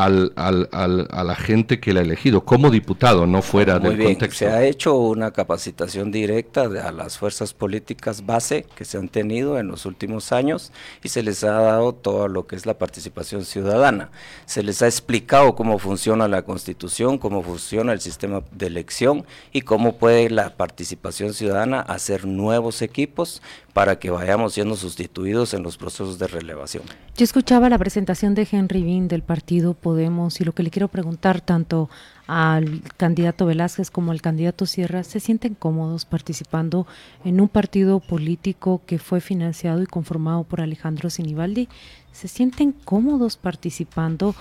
al, 0.04 0.32
al, 0.36 0.68
al, 0.70 1.08
a 1.10 1.24
la 1.24 1.34
gente 1.34 1.80
que 1.80 1.92
la 1.92 2.00
ha 2.00 2.02
elegido 2.04 2.42
como 2.44 2.70
diputado, 2.70 3.26
no 3.26 3.42
fuera 3.42 3.80
Muy 3.80 3.90
del 3.90 3.98
bien. 3.98 4.10
contexto. 4.12 4.38
Se 4.38 4.48
ha 4.48 4.62
hecho 4.62 4.94
una 4.96 5.32
capacitación 5.32 6.12
directa 6.12 6.68
de, 6.68 6.80
a 6.80 6.92
las 6.92 7.18
fuerzas 7.18 7.52
políticas 7.52 8.24
base 8.24 8.64
que 8.76 8.84
se 8.84 8.96
han 8.96 9.08
tenido 9.08 9.58
en 9.58 9.66
los 9.66 9.86
últimos 9.86 10.30
años 10.30 10.72
y 11.02 11.08
se 11.08 11.24
les 11.24 11.42
ha 11.42 11.52
dado 11.52 11.92
todo 11.94 12.28
lo 12.28 12.46
que 12.46 12.54
es 12.54 12.64
la 12.64 12.78
participación 12.78 13.44
ciudadana. 13.44 14.10
Se 14.46 14.62
les 14.62 14.82
ha 14.82 14.86
explicado 14.86 15.56
cómo 15.56 15.80
funciona 15.80 16.28
la 16.28 16.42
constitución, 16.42 17.18
cómo 17.18 17.42
funciona 17.42 17.92
el 17.92 18.00
sistema 18.00 18.42
de 18.52 18.66
elección 18.68 19.26
y 19.52 19.62
cómo 19.62 19.96
puede 19.96 20.30
la 20.30 20.56
participación 20.56 21.34
ciudadana 21.34 21.80
hacer 21.80 22.24
nuevos 22.24 22.82
equipos 22.82 23.42
para 23.78 24.00
que 24.00 24.10
vayamos 24.10 24.54
siendo 24.54 24.74
sustituidos 24.74 25.54
en 25.54 25.62
los 25.62 25.76
procesos 25.76 26.18
de 26.18 26.26
relevación. 26.26 26.82
Yo 27.16 27.22
escuchaba 27.22 27.68
la 27.68 27.78
presentación 27.78 28.34
de 28.34 28.48
Henry 28.50 28.82
Bean 28.82 29.06
del 29.06 29.22
partido 29.22 29.72
Podemos 29.72 30.40
y 30.40 30.44
lo 30.44 30.52
que 30.52 30.64
le 30.64 30.70
quiero 30.70 30.88
preguntar 30.88 31.40
tanto 31.40 31.88
al 32.26 32.82
candidato 32.96 33.46
Velázquez 33.46 33.92
como 33.92 34.10
al 34.10 34.20
candidato 34.20 34.66
Sierra, 34.66 35.04
¿se 35.04 35.20
sienten 35.20 35.54
cómodos 35.54 36.06
participando 36.06 36.88
en 37.24 37.40
un 37.40 37.46
partido 37.46 38.00
político 38.00 38.82
que 38.84 38.98
fue 38.98 39.20
financiado 39.20 39.80
y 39.80 39.86
conformado 39.86 40.42
por 40.42 40.60
Alejandro 40.60 41.08
Sinibaldi? 41.08 41.68
¿Se 42.10 42.26
sienten 42.26 42.72
cómodos 42.72 43.36
participando 43.36 44.34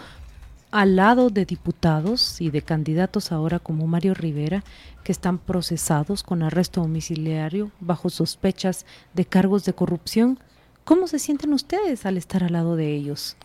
al 0.72 0.96
lado 0.96 1.30
de 1.30 1.46
diputados 1.46 2.42
y 2.42 2.50
de 2.50 2.62
candidatos 2.62 3.32
ahora 3.32 3.60
como 3.60 3.88
Mario 3.88 4.14
Rivera, 4.14 4.64
que 5.04 5.12
están 5.12 5.38
procesados 5.38 6.24
con 6.24 6.44
arresto 6.44 6.82
domiciliario 6.82 7.72
bajo 7.80 8.10
sospechas 8.10 8.86
de 9.14 9.26
cargos 9.26 9.64
de 9.66 9.74
corrupción. 9.74 10.40
¿Cómo 10.84 11.08
se 11.08 11.20
sienten 11.20 11.54
ustedes 11.54 12.06
al 12.06 12.18
estar 12.18 12.44
al 12.44 12.54
lado 12.54 12.76
de 12.76 12.96
ellos? 12.96 13.38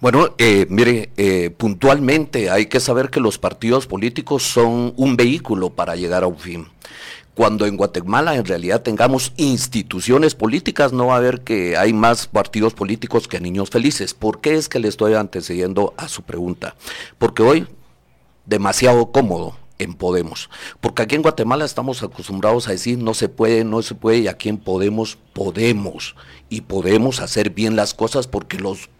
Bueno, 0.00 0.34
eh, 0.38 0.66
mire, 0.70 1.10
eh, 1.16 1.50
puntualmente 1.50 2.48
hay 2.48 2.66
que 2.66 2.80
saber 2.80 3.10
que 3.10 3.20
los 3.20 3.38
partidos 3.38 3.86
políticos 3.86 4.42
son 4.44 4.94
un 4.96 5.16
vehículo 5.16 5.70
para 5.70 5.94
llegar 5.94 6.22
a 6.22 6.26
un 6.26 6.38
fin 6.38 6.66
cuando 7.34 7.66
en 7.66 7.76
Guatemala 7.76 8.34
en 8.34 8.44
realidad 8.44 8.82
tengamos 8.82 9.32
instituciones 9.36 10.34
políticas, 10.34 10.92
no 10.92 11.06
va 11.06 11.14
a 11.14 11.18
haber 11.18 11.40
que 11.40 11.76
hay 11.76 11.92
más 11.92 12.26
partidos 12.26 12.74
políticos 12.74 13.28
que 13.28 13.40
niños 13.40 13.70
felices. 13.70 14.14
¿Por 14.14 14.40
qué 14.40 14.54
es 14.54 14.68
que 14.68 14.78
le 14.78 14.88
estoy 14.88 15.14
antecediendo 15.14 15.94
a 15.96 16.08
su 16.08 16.22
pregunta? 16.22 16.74
Porque 17.18 17.42
hoy, 17.42 17.66
demasiado 18.46 19.12
cómodo 19.12 19.56
en 19.78 19.94
Podemos. 19.94 20.50
Porque 20.80 21.02
aquí 21.02 21.14
en 21.14 21.22
Guatemala 21.22 21.64
estamos 21.64 22.02
acostumbrados 22.02 22.68
a 22.68 22.72
decir 22.72 22.98
no 22.98 23.14
se 23.14 23.28
puede, 23.28 23.64
no 23.64 23.82
se 23.82 23.94
puede, 23.94 24.18
y 24.18 24.28
aquí 24.28 24.48
en 24.48 24.58
Podemos 24.58 25.18
podemos. 25.32 26.14
Y 26.50 26.62
podemos 26.62 27.20
hacer 27.20 27.50
bien 27.50 27.76
las 27.76 27.94
cosas 27.94 28.26
porque 28.26 28.58
los, 28.58 28.90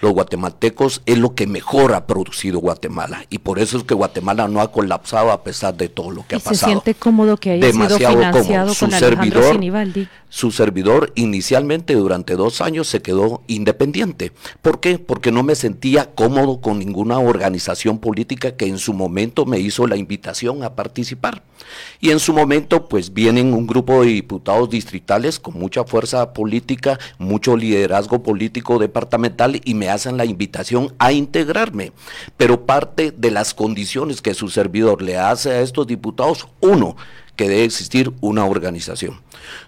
los 0.00 0.12
guatemaltecos 0.12 1.02
es 1.06 1.18
lo 1.18 1.34
que 1.34 1.46
mejor 1.46 1.94
ha 1.94 2.06
producido 2.06 2.58
Guatemala. 2.58 3.24
Y 3.30 3.38
por 3.38 3.58
eso 3.60 3.78
es 3.78 3.84
que 3.84 3.94
Guatemala 3.94 4.48
no 4.48 4.60
ha 4.60 4.72
colapsado 4.72 5.30
a 5.30 5.44
pesar 5.44 5.76
de 5.76 5.88
todo 5.88 6.10
lo 6.10 6.26
que 6.26 6.36
ha 6.36 6.38
pasado. 6.38 6.56
¿Se 6.56 6.64
siente 6.64 6.94
cómodo 6.94 7.36
que 7.36 7.52
haya 7.52 7.70
sido 7.70 7.88
financiado 7.88 8.74
con 8.74 8.94
Alejandro 8.94 9.52
Sinibaldi? 9.52 10.08
Su 10.30 10.50
servidor 10.50 11.12
inicialmente 11.14 11.94
durante 11.94 12.36
dos 12.36 12.60
años 12.60 12.86
se 12.88 13.00
quedó 13.00 13.42
independiente. 13.46 14.32
¿Por 14.60 14.80
qué? 14.80 14.98
Porque 14.98 15.32
no 15.32 15.42
me 15.42 15.54
sentía 15.54 16.14
cómodo 16.14 16.60
con 16.60 16.78
ninguna 16.78 17.18
organización 17.18 17.98
política 17.98 18.56
que 18.56 18.66
en 18.66 18.78
su 18.78 18.92
momento 18.92 19.46
me 19.46 19.58
hizo 19.58 19.86
la 19.86 19.96
invitación 19.96 20.64
a 20.64 20.74
participar. 20.74 21.42
Y 22.00 22.10
en 22.10 22.20
su 22.20 22.32
momento 22.32 22.88
pues 22.88 23.14
vienen 23.14 23.54
un 23.54 23.66
grupo 23.66 24.02
de 24.02 24.08
diputados 24.08 24.68
distritales 24.68 25.38
con 25.38 25.58
mucha 25.58 25.84
fuerza 25.84 26.32
política, 26.32 26.77
mucho 27.18 27.56
liderazgo 27.56 28.22
político 28.22 28.78
departamental 28.78 29.60
y 29.64 29.74
me 29.74 29.88
hacen 29.88 30.16
la 30.16 30.24
invitación 30.24 30.94
a 30.98 31.12
integrarme. 31.12 31.92
Pero 32.36 32.66
parte 32.66 33.10
de 33.10 33.30
las 33.30 33.54
condiciones 33.54 34.22
que 34.22 34.34
su 34.34 34.48
servidor 34.48 35.02
le 35.02 35.16
hace 35.16 35.50
a 35.50 35.60
estos 35.60 35.86
diputados, 35.86 36.48
uno, 36.60 36.96
que 37.36 37.48
debe 37.48 37.64
existir 37.64 38.12
una 38.20 38.44
organización. 38.44 39.20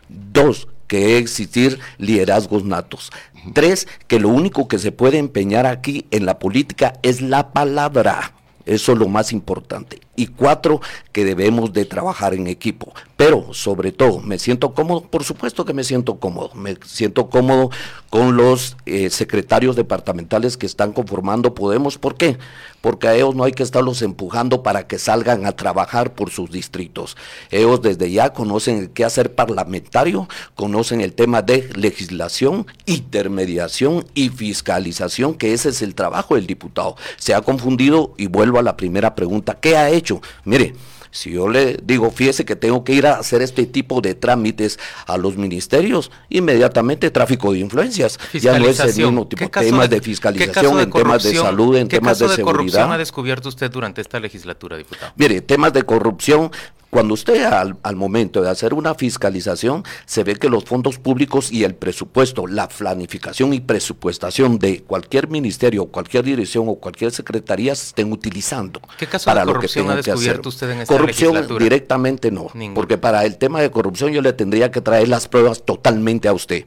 Dos, 0.09 0.69
que 0.89 0.99
debe 0.99 1.19
existir 1.19 1.79
liderazgos 1.99 2.65
natos. 2.65 3.13
Tres, 3.55 3.87
que 4.09 4.19
lo 4.19 4.29
único 4.29 4.67
que 4.67 4.79
se 4.79 4.93
puede 4.93 5.19
empeñar 5.19 5.67
aquí 5.67 6.07
en 6.11 6.27
la 6.27 6.39
política 6.39 6.95
es 7.03 7.21
la 7.21 7.53
palabra. 7.53 8.35
Eso 8.67 8.93
es 8.93 8.99
lo 8.99 9.09
más 9.09 9.33
importante. 9.33 10.01
Y 10.17 10.27
cuatro, 10.27 10.81
que 11.13 11.25
debemos 11.25 11.73
de 11.73 11.85
trabajar 11.85 12.35
en 12.35 12.47
equipo. 12.47 12.93
Pero 13.17 13.53
sobre 13.55 13.93
todo, 13.93 14.21
¿me 14.21 14.39
siento 14.39 14.75
cómodo? 14.75 15.03
Por 15.03 15.25
supuesto 15.25 15.65
que 15.65 15.73
me 15.73 15.85
siento 15.85 16.19
cómodo. 16.19 16.51
Me 16.55 16.77
siento 16.85 17.31
cómodo 17.31 17.71
con 18.11 18.37
los 18.37 18.77
eh, 18.87 19.09
secretarios 19.11 19.77
departamentales 19.77 20.57
que 20.57 20.67
están 20.67 20.93
conformando 20.93 21.55
Podemos. 21.55 21.99
¿Por 21.99 22.17
qué? 22.17 22.39
Porque 22.81 23.09
a 23.09 23.15
ellos 23.15 23.35
no 23.35 23.45
hay 23.45 23.53
que 23.53 23.63
estarlos 23.63 24.03
empujando 24.03 24.63
para 24.63 24.87
que 24.87 24.99
salgan 24.99 25.47
a 25.47 25.53
trabajar 25.53 26.15
por 26.15 26.31
sus 26.31 26.51
distritos. 26.51 27.17
Ellos 27.51 27.83
desde 27.83 28.11
ya 28.11 28.33
conocen 28.33 28.89
qué 28.89 29.05
hacer 29.05 29.35
parlamentario, 29.35 30.29
conocen 30.55 31.01
el 31.03 31.13
tema 31.13 31.43
de 31.43 31.71
legislación, 31.75 32.67
intermediación 32.87 34.07
y 34.15 34.31
fiscalización, 34.31 35.35
que 35.35 35.53
ese 35.53 35.69
es 35.69 35.83
el 35.83 35.95
trabajo 35.95 36.37
del 36.37 36.47
diputado. 36.47 36.97
Se 37.19 37.35
ha 37.35 37.43
confundido 37.43 38.15
y 38.17 38.27
vuelvo 38.27 38.59
a 38.59 38.63
la 38.63 38.77
primera 38.77 39.15
pregunta. 39.15 39.59
¿Qué 39.61 39.77
ha 39.77 39.91
hecho? 39.91 40.00
Mire, 40.45 40.75
si 41.11 41.33
yo 41.33 41.49
le 41.49 41.79
digo, 41.83 42.11
fíjese 42.11 42.45
que 42.45 42.57
tengo 42.57 42.85
que 42.85 42.93
ir 42.93 43.07
a 43.07 43.15
hacer 43.15 43.43
este 43.43 43.67
tipo 43.67 44.01
de 44.01 44.15
trámites 44.15 44.79
a 45.07 45.17
los 45.17 45.37
ministerios, 45.37 46.11
inmediatamente 46.29 47.11
tráfico 47.11 47.53
de 47.53 47.59
influencias. 47.59 48.19
Ya 48.33 48.59
no 48.59 48.67
es 48.67 48.79
el 48.81 48.95
mismo 48.95 49.27
tipo 49.27 49.45
de 49.45 49.51
temas 49.51 49.91
de, 49.91 50.01
fiscalización, 50.01 50.81
en 50.81 50.91
temas 50.91 51.23
de 51.23 51.35
salud, 51.35 51.77
en 51.77 51.89
temas 51.89 52.19
de, 52.19 52.29
de 52.29 52.37
seguridad. 52.37 52.57
corrupción 52.57 52.93
ha 52.93 52.99
descubierto 52.99 53.49
usted 53.49 53.71
durante 53.71 54.01
esta 54.01 54.21
legislatura, 54.21 54.77
diputado? 54.77 55.13
Mire, 55.17 55.41
temas 55.41 55.73
de 55.73 55.83
corrupción, 55.83 56.51
cuando 56.91 57.15
usted 57.15 57.45
al, 57.45 57.77
al, 57.83 57.97
momento 57.97 58.43
de 58.43 58.51
hacer 58.51 58.75
una 58.75 58.95
fiscalización, 58.95 59.85
se 60.07 60.25
ve 60.25 60.35
que 60.35 60.49
los 60.49 60.65
fondos 60.65 60.99
públicos 60.99 61.53
y 61.53 61.65
el 61.65 61.75
presupuesto, 61.75 62.47
la 62.47 62.69
planificación 62.69 63.55
y 63.55 63.61
presupuestación 63.61 64.59
de 64.59 64.83
cualquier 64.83 65.29
ministerio, 65.29 65.87
cualquier 65.87 66.25
dirección 66.25 66.69
o 66.69 66.75
cualquier 66.75 67.13
secretaría 67.13 67.75
se 67.75 67.89
estén 67.89 68.13
utilizando. 68.13 68.81
¿Qué 68.99 69.07
caso 69.07 69.27
para 69.27 69.43
de 69.43 69.53
corrupción 69.53 69.87
lo 69.87 70.03
que 70.03 70.11
ha 70.11 70.15
descubierto 70.15 70.49
usted 70.49 70.71
en 70.71 70.81
esta 70.81 70.95
Corrupción 70.95 71.59
directamente 71.59 72.31
no, 72.31 72.49
porque 72.75 72.99
para 72.99 73.25
el 73.25 73.39
tema 73.39 73.61
de 73.61 73.71
corrupción 73.71 74.13
yo 74.13 74.23
le 74.23 74.33
tendría 74.33 74.71
que 74.71 74.81
traer 74.81 75.09
las 75.09 75.29
pruebas 75.29 75.63
totalmente 75.65 76.29
a 76.29 76.33
usted. 76.33 76.65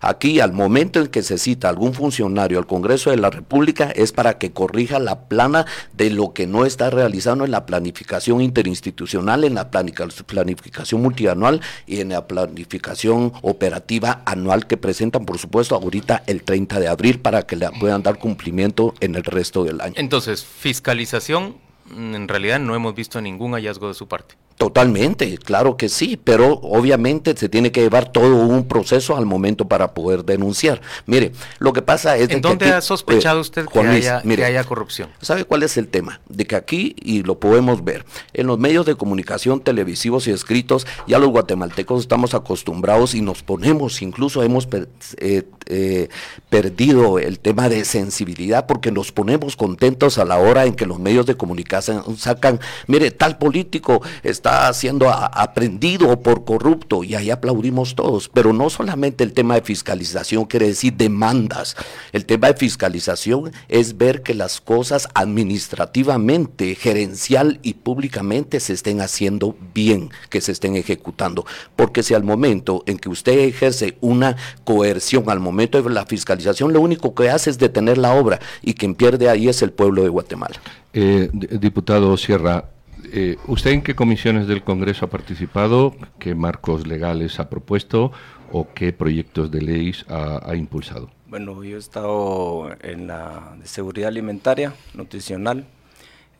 Aquí, 0.00 0.40
al 0.40 0.52
momento 0.52 1.00
en 1.00 1.08
que 1.08 1.22
se 1.22 1.36
cita 1.36 1.68
algún 1.68 1.92
funcionario 1.92 2.58
al 2.58 2.66
Congreso 2.66 3.10
de 3.10 3.18
la 3.18 3.28
República, 3.28 3.90
es 3.90 4.12
para 4.12 4.38
que 4.38 4.50
corrija 4.50 4.98
la 4.98 5.28
plana 5.28 5.66
de 5.92 6.08
lo 6.10 6.32
que 6.32 6.46
no 6.46 6.64
está 6.64 6.88
realizando 6.88 7.44
en 7.44 7.50
la 7.50 7.66
planificación 7.66 8.40
interinstitucional, 8.40 9.44
en 9.44 9.54
la 9.54 9.70
planificación 9.70 11.02
multianual 11.02 11.60
y 11.86 12.00
en 12.00 12.10
la 12.10 12.26
planificación 12.26 13.32
operativa 13.42 14.22
anual 14.24 14.66
que 14.66 14.78
presentan, 14.78 15.26
por 15.26 15.38
supuesto, 15.38 15.74
ahorita 15.74 16.22
el 16.26 16.42
30 16.44 16.80
de 16.80 16.88
abril 16.88 17.20
para 17.20 17.42
que 17.42 17.56
le 17.56 17.70
puedan 17.78 18.02
dar 18.02 18.18
cumplimiento 18.18 18.94
en 19.00 19.14
el 19.14 19.24
resto 19.24 19.64
del 19.64 19.82
año. 19.82 19.94
Entonces, 19.96 20.44
fiscalización, 20.44 21.56
en 21.94 22.26
realidad 22.26 22.58
no 22.58 22.74
hemos 22.74 22.94
visto 22.94 23.20
ningún 23.20 23.52
hallazgo 23.52 23.88
de 23.88 23.94
su 23.94 24.08
parte. 24.08 24.36
Totalmente, 24.60 25.38
claro 25.38 25.78
que 25.78 25.88
sí, 25.88 26.20
pero 26.22 26.60
obviamente 26.62 27.34
se 27.34 27.48
tiene 27.48 27.72
que 27.72 27.80
llevar 27.80 28.12
todo 28.12 28.36
un 28.36 28.68
proceso 28.68 29.16
al 29.16 29.24
momento 29.24 29.66
para 29.68 29.94
poder 29.94 30.22
denunciar. 30.22 30.82
Mire, 31.06 31.32
lo 31.60 31.72
que 31.72 31.80
pasa 31.80 32.18
es... 32.18 32.28
¿En 32.28 32.42
dónde 32.42 32.66
ha 32.66 32.82
sospechado 32.82 33.38
eh, 33.38 33.40
usted 33.40 33.64
que, 33.64 33.80
haya, 33.80 34.20
que 34.20 34.44
haya 34.44 34.62
corrupción? 34.64 35.08
¿Sabe 35.22 35.46
cuál 35.46 35.62
es 35.62 35.78
el 35.78 35.88
tema? 35.88 36.20
De 36.28 36.46
que 36.46 36.56
aquí, 36.56 36.94
y 37.00 37.22
lo 37.22 37.40
podemos 37.40 37.84
ver, 37.84 38.04
en 38.34 38.48
los 38.48 38.58
medios 38.58 38.84
de 38.84 38.96
comunicación 38.96 39.60
televisivos 39.60 40.28
y 40.28 40.30
escritos, 40.30 40.86
ya 41.06 41.18
los 41.18 41.30
guatemaltecos 41.30 42.02
estamos 42.02 42.34
acostumbrados 42.34 43.14
y 43.14 43.22
nos 43.22 43.42
ponemos, 43.42 44.02
incluso 44.02 44.42
hemos 44.42 44.68
eh, 45.16 45.44
eh, 45.64 46.08
perdido 46.50 47.18
el 47.18 47.38
tema 47.38 47.70
de 47.70 47.86
sensibilidad 47.86 48.66
porque 48.66 48.92
nos 48.92 49.10
ponemos 49.10 49.56
contentos 49.56 50.18
a 50.18 50.26
la 50.26 50.36
hora 50.36 50.66
en 50.66 50.74
que 50.74 50.84
los 50.84 50.98
medios 50.98 51.24
de 51.24 51.38
comunicación 51.38 52.18
sacan, 52.18 52.60
mire, 52.88 53.10
tal 53.10 53.38
político 53.38 54.02
está 54.22 54.49
siendo 54.72 55.10
aprendido 55.10 56.20
por 56.20 56.44
corrupto 56.44 57.04
y 57.04 57.14
ahí 57.14 57.30
aplaudimos 57.30 57.94
todos. 57.94 58.28
Pero 58.28 58.52
no 58.52 58.70
solamente 58.70 59.24
el 59.24 59.32
tema 59.32 59.54
de 59.54 59.62
fiscalización 59.62 60.44
quiere 60.44 60.66
decir 60.66 60.94
demandas. 60.94 61.76
El 62.12 62.26
tema 62.26 62.48
de 62.48 62.54
fiscalización 62.54 63.52
es 63.68 63.96
ver 63.96 64.22
que 64.22 64.34
las 64.34 64.60
cosas 64.60 65.08
administrativamente, 65.14 66.74
gerencial 66.74 67.60
y 67.62 67.74
públicamente 67.74 68.60
se 68.60 68.72
estén 68.72 69.00
haciendo 69.00 69.56
bien, 69.74 70.10
que 70.28 70.40
se 70.40 70.52
estén 70.52 70.76
ejecutando. 70.76 71.44
Porque 71.76 72.02
si 72.02 72.14
al 72.14 72.24
momento 72.24 72.82
en 72.86 72.98
que 72.98 73.08
usted 73.08 73.38
ejerce 73.38 73.96
una 74.00 74.36
coerción, 74.64 75.28
al 75.30 75.40
momento 75.40 75.80
de 75.80 75.90
la 75.90 76.06
fiscalización, 76.06 76.72
lo 76.72 76.80
único 76.80 77.14
que 77.14 77.30
hace 77.30 77.50
es 77.50 77.58
detener 77.58 77.98
la 77.98 78.14
obra 78.14 78.40
y 78.62 78.74
quien 78.74 78.94
pierde 78.94 79.28
ahí 79.28 79.48
es 79.48 79.62
el 79.62 79.72
pueblo 79.72 80.02
de 80.02 80.08
Guatemala. 80.08 80.60
Eh, 80.92 81.30
diputado 81.32 82.16
Sierra, 82.16 82.64
eh, 83.12 83.36
¿Usted 83.46 83.72
en 83.72 83.82
qué 83.82 83.94
comisiones 83.94 84.46
del 84.46 84.62
Congreso 84.62 85.04
ha 85.04 85.10
participado? 85.10 85.94
¿Qué 86.18 86.34
marcos 86.34 86.86
legales 86.86 87.40
ha 87.40 87.48
propuesto 87.48 88.12
o 88.52 88.68
qué 88.74 88.92
proyectos 88.92 89.50
de 89.50 89.62
leyes 89.62 90.04
ha, 90.08 90.54
impulsado? 90.54 91.10
Bueno, 91.26 91.62
yo 91.62 91.76
he 91.76 91.78
estado 91.78 92.70
en 92.82 93.06
la 93.06 93.56
de 93.58 93.66
seguridad 93.66 94.08
alimentaria, 94.08 94.74
nutricional, 94.94 95.66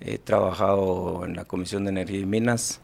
he 0.00 0.18
trabajado 0.18 1.24
en 1.24 1.36
la 1.36 1.44
Comisión 1.44 1.84
de 1.84 1.90
Energía 1.90 2.20
y 2.20 2.26
Minas, 2.26 2.80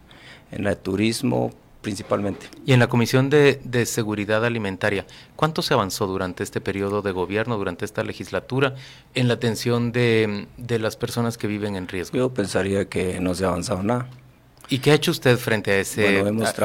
en 0.51 0.65
la 0.65 0.71
de 0.71 0.77
turismo, 0.77 1.51
principalmente. 1.87 2.49
Y 2.65 2.73
en 2.73 2.81
la 2.81 2.89
Comisión 2.89 3.31
de, 3.31 3.87
Seguridad 3.87 4.45
Alimentaria, 4.45 5.07
¿cuánto 5.37 5.63
se 5.63 5.73
avanzó 5.73 6.09
durante 6.09 6.43
este 6.43 6.61
periodo 6.61 7.01
de 7.01 7.13
gobierno, 7.13 7.57
durante 7.57 7.85
esta 7.85 8.03
legislatura, 8.03 8.75
en 9.15 9.29
la 9.29 9.35
atención 9.35 9.93
de, 9.93 10.49
las 10.81 10.97
personas 10.97 11.39
que 11.39 11.47
viven 11.47 11.77
en 11.77 11.87
riesgo? 11.87 12.19
Yo 12.19 12.35
pensaría 12.35 12.89
que 12.89 13.21
no 13.21 13.37
se 13.37 13.45
ha 13.45 13.49
avanzado 13.51 13.85
nada. 13.85 14.09
¿Y 14.69 14.81
qué 14.81 14.91
ha 14.91 14.95
hecho 14.95 15.13
usted 15.13 15.39
frente 15.39 15.71
a, 15.71 15.79
ese, 15.79 16.25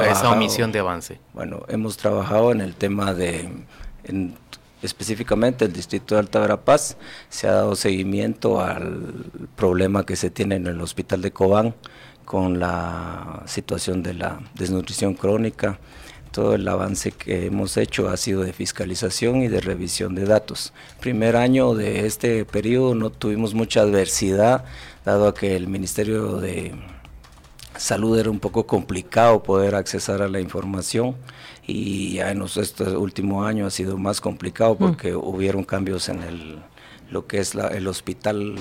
esa 0.09 0.31
omisión 0.31 0.71
de 0.71 0.79
avance? 0.79 1.19
Bueno, 1.35 1.65
hemos 1.67 1.97
trabajado 1.97 2.51
en 2.51 2.61
el 2.61 2.73
tema 2.73 3.13
de, 3.13 3.47
específicamente 4.81 5.65
el 5.65 5.73
distrito 5.73 6.15
de 6.15 6.21
Alta 6.21 6.39
Verapaz, 6.39 6.97
se 7.29 7.47
ha 7.47 7.51
dado 7.51 7.75
seguimiento 7.75 8.59
al 8.59 9.25
problema 9.55 10.03
que 10.03 10.15
se 10.15 10.31
tiene 10.31 10.55
en 10.55 10.65
el 10.65 10.81
hospital 10.81 11.21
de 11.21 11.29
Cobán, 11.29 11.75
con 12.25 12.59
la 12.59 13.43
situación 13.45 14.03
de 14.03 14.13
la 14.13 14.39
desnutrición 14.55 15.13
crónica. 15.13 15.79
Todo 16.31 16.55
el 16.55 16.67
avance 16.67 17.11
que 17.11 17.47
hemos 17.47 17.75
hecho 17.75 18.07
ha 18.07 18.15
sido 18.15 18.43
de 18.43 18.53
fiscalización 18.53 19.41
y 19.41 19.49
de 19.49 19.59
revisión 19.59 20.15
de 20.15 20.25
datos. 20.25 20.71
Primer 21.01 21.35
año 21.35 21.73
de 21.73 22.05
este 22.05 22.45
periodo 22.45 22.95
no 22.95 23.09
tuvimos 23.09 23.53
mucha 23.53 23.81
adversidad, 23.81 24.63
dado 25.03 25.27
a 25.27 25.33
que 25.33 25.55
el 25.57 25.67
Ministerio 25.67 26.37
de 26.37 26.73
Salud 27.77 28.19
era 28.19 28.29
un 28.29 28.39
poco 28.39 28.67
complicado 28.67 29.43
poder 29.43 29.75
accesar 29.75 30.21
a 30.21 30.27
la 30.27 30.39
información 30.39 31.15
y 31.65 32.15
ya 32.15 32.31
en 32.31 32.41
este 32.43 32.83
último 32.95 33.43
año 33.45 33.65
ha 33.65 33.71
sido 33.71 33.97
más 33.97 34.21
complicado 34.21 34.75
mm. 34.75 34.77
porque 34.77 35.15
hubieron 35.15 35.63
cambios 35.63 36.09
en 36.09 36.21
el, 36.21 36.59
lo 37.09 37.27
que 37.27 37.39
es 37.39 37.55
el 37.55 37.87
hospital 37.87 38.55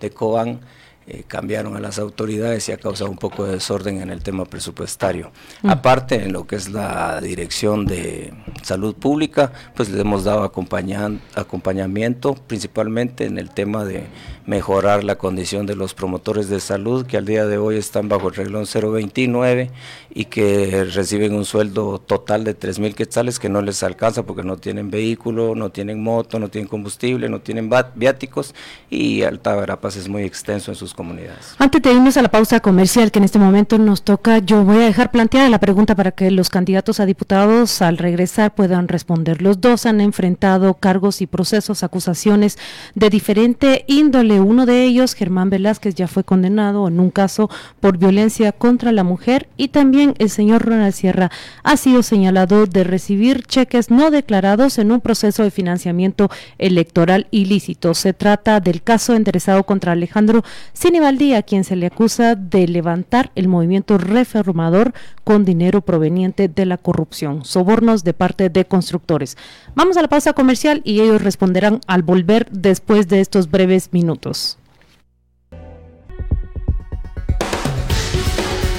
de 0.00 0.10
Cobán 0.10 0.60
eh, 1.06 1.24
cambiaron 1.26 1.76
a 1.76 1.80
las 1.80 1.98
autoridades 1.98 2.68
y 2.68 2.72
ha 2.72 2.78
causado 2.78 3.10
un 3.10 3.18
poco 3.18 3.44
de 3.44 3.52
desorden 3.52 4.00
en 4.00 4.10
el 4.10 4.22
tema 4.22 4.44
presupuestario. 4.46 5.32
Mm. 5.62 5.70
Aparte, 5.70 6.22
en 6.22 6.32
lo 6.32 6.46
que 6.46 6.56
es 6.56 6.70
la 6.70 7.20
dirección 7.20 7.84
de 7.84 8.32
salud 8.62 8.94
pública, 8.94 9.52
pues 9.74 9.90
le 9.90 10.00
hemos 10.00 10.24
dado 10.24 10.42
acompañamiento 10.44 12.34
principalmente 12.34 13.26
en 13.26 13.38
el 13.38 13.50
tema 13.50 13.84
de 13.84 14.06
mejorar 14.46 15.04
la 15.04 15.16
condición 15.16 15.66
de 15.66 15.74
los 15.74 15.94
promotores 15.94 16.48
de 16.48 16.60
salud 16.60 17.06
que 17.06 17.16
al 17.16 17.24
día 17.24 17.46
de 17.46 17.58
hoy 17.58 17.76
están 17.76 18.08
bajo 18.08 18.28
el 18.28 18.34
reglón 18.34 18.66
029 18.66 19.70
y 20.14 20.26
que 20.26 20.84
reciben 20.92 21.34
un 21.34 21.44
sueldo 21.44 21.98
total 21.98 22.44
de 22.44 22.54
3 22.54 22.78
mil 22.78 22.94
quetzales 22.94 23.38
que 23.38 23.48
no 23.48 23.62
les 23.62 23.82
alcanza 23.82 24.22
porque 24.24 24.42
no 24.42 24.56
tienen 24.56 24.90
vehículo, 24.90 25.54
no 25.54 25.70
tienen 25.70 26.02
moto, 26.02 26.38
no 26.38 26.48
tienen 26.48 26.68
combustible, 26.68 27.28
no 27.28 27.40
tienen 27.40 27.70
viáticos 27.94 28.54
y 28.90 29.22
Alta 29.22 29.54
Verapaz 29.56 29.96
es 29.96 30.08
muy 30.08 30.24
extenso 30.24 30.70
en 30.70 30.76
sus 30.76 30.92
comunidades. 30.92 31.54
Antes 31.58 31.80
de 31.82 31.92
irnos 31.92 32.16
a 32.16 32.22
la 32.22 32.30
pausa 32.30 32.60
comercial 32.60 33.10
que 33.10 33.18
en 33.18 33.24
este 33.24 33.38
momento 33.38 33.78
nos 33.78 34.02
toca, 34.02 34.38
yo 34.38 34.62
voy 34.62 34.76
a 34.76 34.86
dejar 34.86 35.10
planteada 35.10 35.48
la 35.48 35.58
pregunta 35.58 35.94
para 35.94 36.10
que 36.10 36.30
los 36.30 36.50
candidatos 36.50 37.00
a 37.00 37.06
diputados 37.06 37.80
al 37.82 37.98
regresar 37.98 38.54
puedan 38.54 38.88
responder. 38.88 39.40
Los 39.40 39.60
dos 39.60 39.86
han 39.86 40.00
enfrentado 40.00 40.74
cargos 40.74 41.22
y 41.22 41.26
procesos, 41.26 41.82
acusaciones 41.82 42.58
de 42.94 43.10
diferente 43.10 43.84
índole 43.88 44.33
uno 44.40 44.66
de 44.66 44.84
ellos, 44.84 45.14
Germán 45.14 45.50
Velázquez, 45.50 45.94
ya 45.94 46.08
fue 46.08 46.24
condenado 46.24 46.88
en 46.88 47.00
un 47.00 47.10
caso 47.10 47.50
por 47.80 47.98
violencia 47.98 48.52
contra 48.52 48.92
la 48.92 49.04
mujer 49.04 49.48
y 49.56 49.68
también 49.68 50.14
el 50.18 50.30
señor 50.30 50.64
Ronald 50.64 50.94
Sierra 50.94 51.30
ha 51.62 51.76
sido 51.76 52.02
señalado 52.02 52.66
de 52.66 52.84
recibir 52.84 53.44
cheques 53.44 53.90
no 53.90 54.10
declarados 54.10 54.78
en 54.78 54.92
un 54.92 55.00
proceso 55.00 55.42
de 55.42 55.50
financiamiento 55.50 56.30
electoral 56.58 57.26
ilícito. 57.30 57.94
Se 57.94 58.12
trata 58.12 58.60
del 58.60 58.82
caso 58.82 59.14
enderezado 59.14 59.64
contra 59.64 59.92
Alejandro 59.92 60.44
Sinibaldi, 60.72 61.34
a 61.34 61.42
quien 61.42 61.64
se 61.64 61.76
le 61.76 61.86
acusa 61.86 62.34
de 62.34 62.68
levantar 62.68 63.30
el 63.34 63.48
movimiento 63.48 63.98
reformador 63.98 64.92
con 65.24 65.44
dinero 65.44 65.80
proveniente 65.80 66.48
de 66.48 66.66
la 66.66 66.76
corrupción, 66.76 67.44
sobornos 67.44 68.04
de 68.04 68.14
parte 68.14 68.50
de 68.50 68.64
constructores. 68.64 69.36
Vamos 69.74 69.96
a 69.96 70.02
la 70.02 70.08
pausa 70.08 70.32
comercial 70.32 70.80
y 70.84 71.00
ellos 71.00 71.22
responderán 71.22 71.80
al 71.86 72.02
volver 72.02 72.48
después 72.50 73.08
de 73.08 73.20
estos 73.20 73.50
breves 73.50 73.90
minutos. 73.92 74.23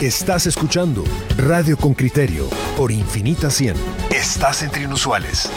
Estás 0.02 0.48
escuchando 0.48 1.04
Radio 1.38 1.78
con 1.78 1.94
Criterio 1.94 2.50
por 2.76 2.92
Infinita 2.92 3.50
100. 3.50 3.76
Estás 4.12 4.64
entre 4.64 4.84
inusuales. 4.84 5.50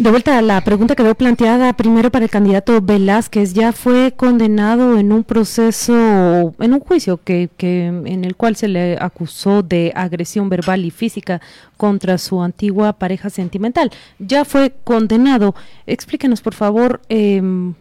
De 0.00 0.08
vuelta 0.10 0.38
a 0.38 0.40
la 0.40 0.62
pregunta 0.62 0.96
que 0.96 1.02
veo 1.02 1.14
planteada 1.14 1.74
primero 1.74 2.10
para 2.10 2.24
el 2.24 2.30
candidato 2.30 2.80
Velázquez, 2.80 3.52
ya 3.52 3.70
fue 3.70 4.12
condenado 4.12 4.98
en 4.98 5.12
un 5.12 5.24
proceso, 5.24 6.54
en 6.58 6.72
un 6.72 6.80
juicio 6.80 7.22
que, 7.22 7.50
que, 7.58 7.84
en 7.88 8.24
el 8.24 8.34
cual 8.34 8.56
se 8.56 8.66
le 8.66 8.96
acusó 8.98 9.62
de 9.62 9.92
agresión 9.94 10.48
verbal 10.48 10.86
y 10.86 10.90
física 10.90 11.42
contra 11.76 12.16
su 12.16 12.40
antigua 12.40 12.94
pareja 12.94 13.28
sentimental. 13.28 13.90
Ya 14.18 14.46
fue 14.46 14.72
condenado. 14.84 15.54
Explíquenos, 15.86 16.40
por 16.40 16.54
favor, 16.54 17.02
em, 17.10 17.74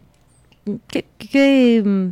¿qué, 0.90 1.06
qué, 1.18 2.12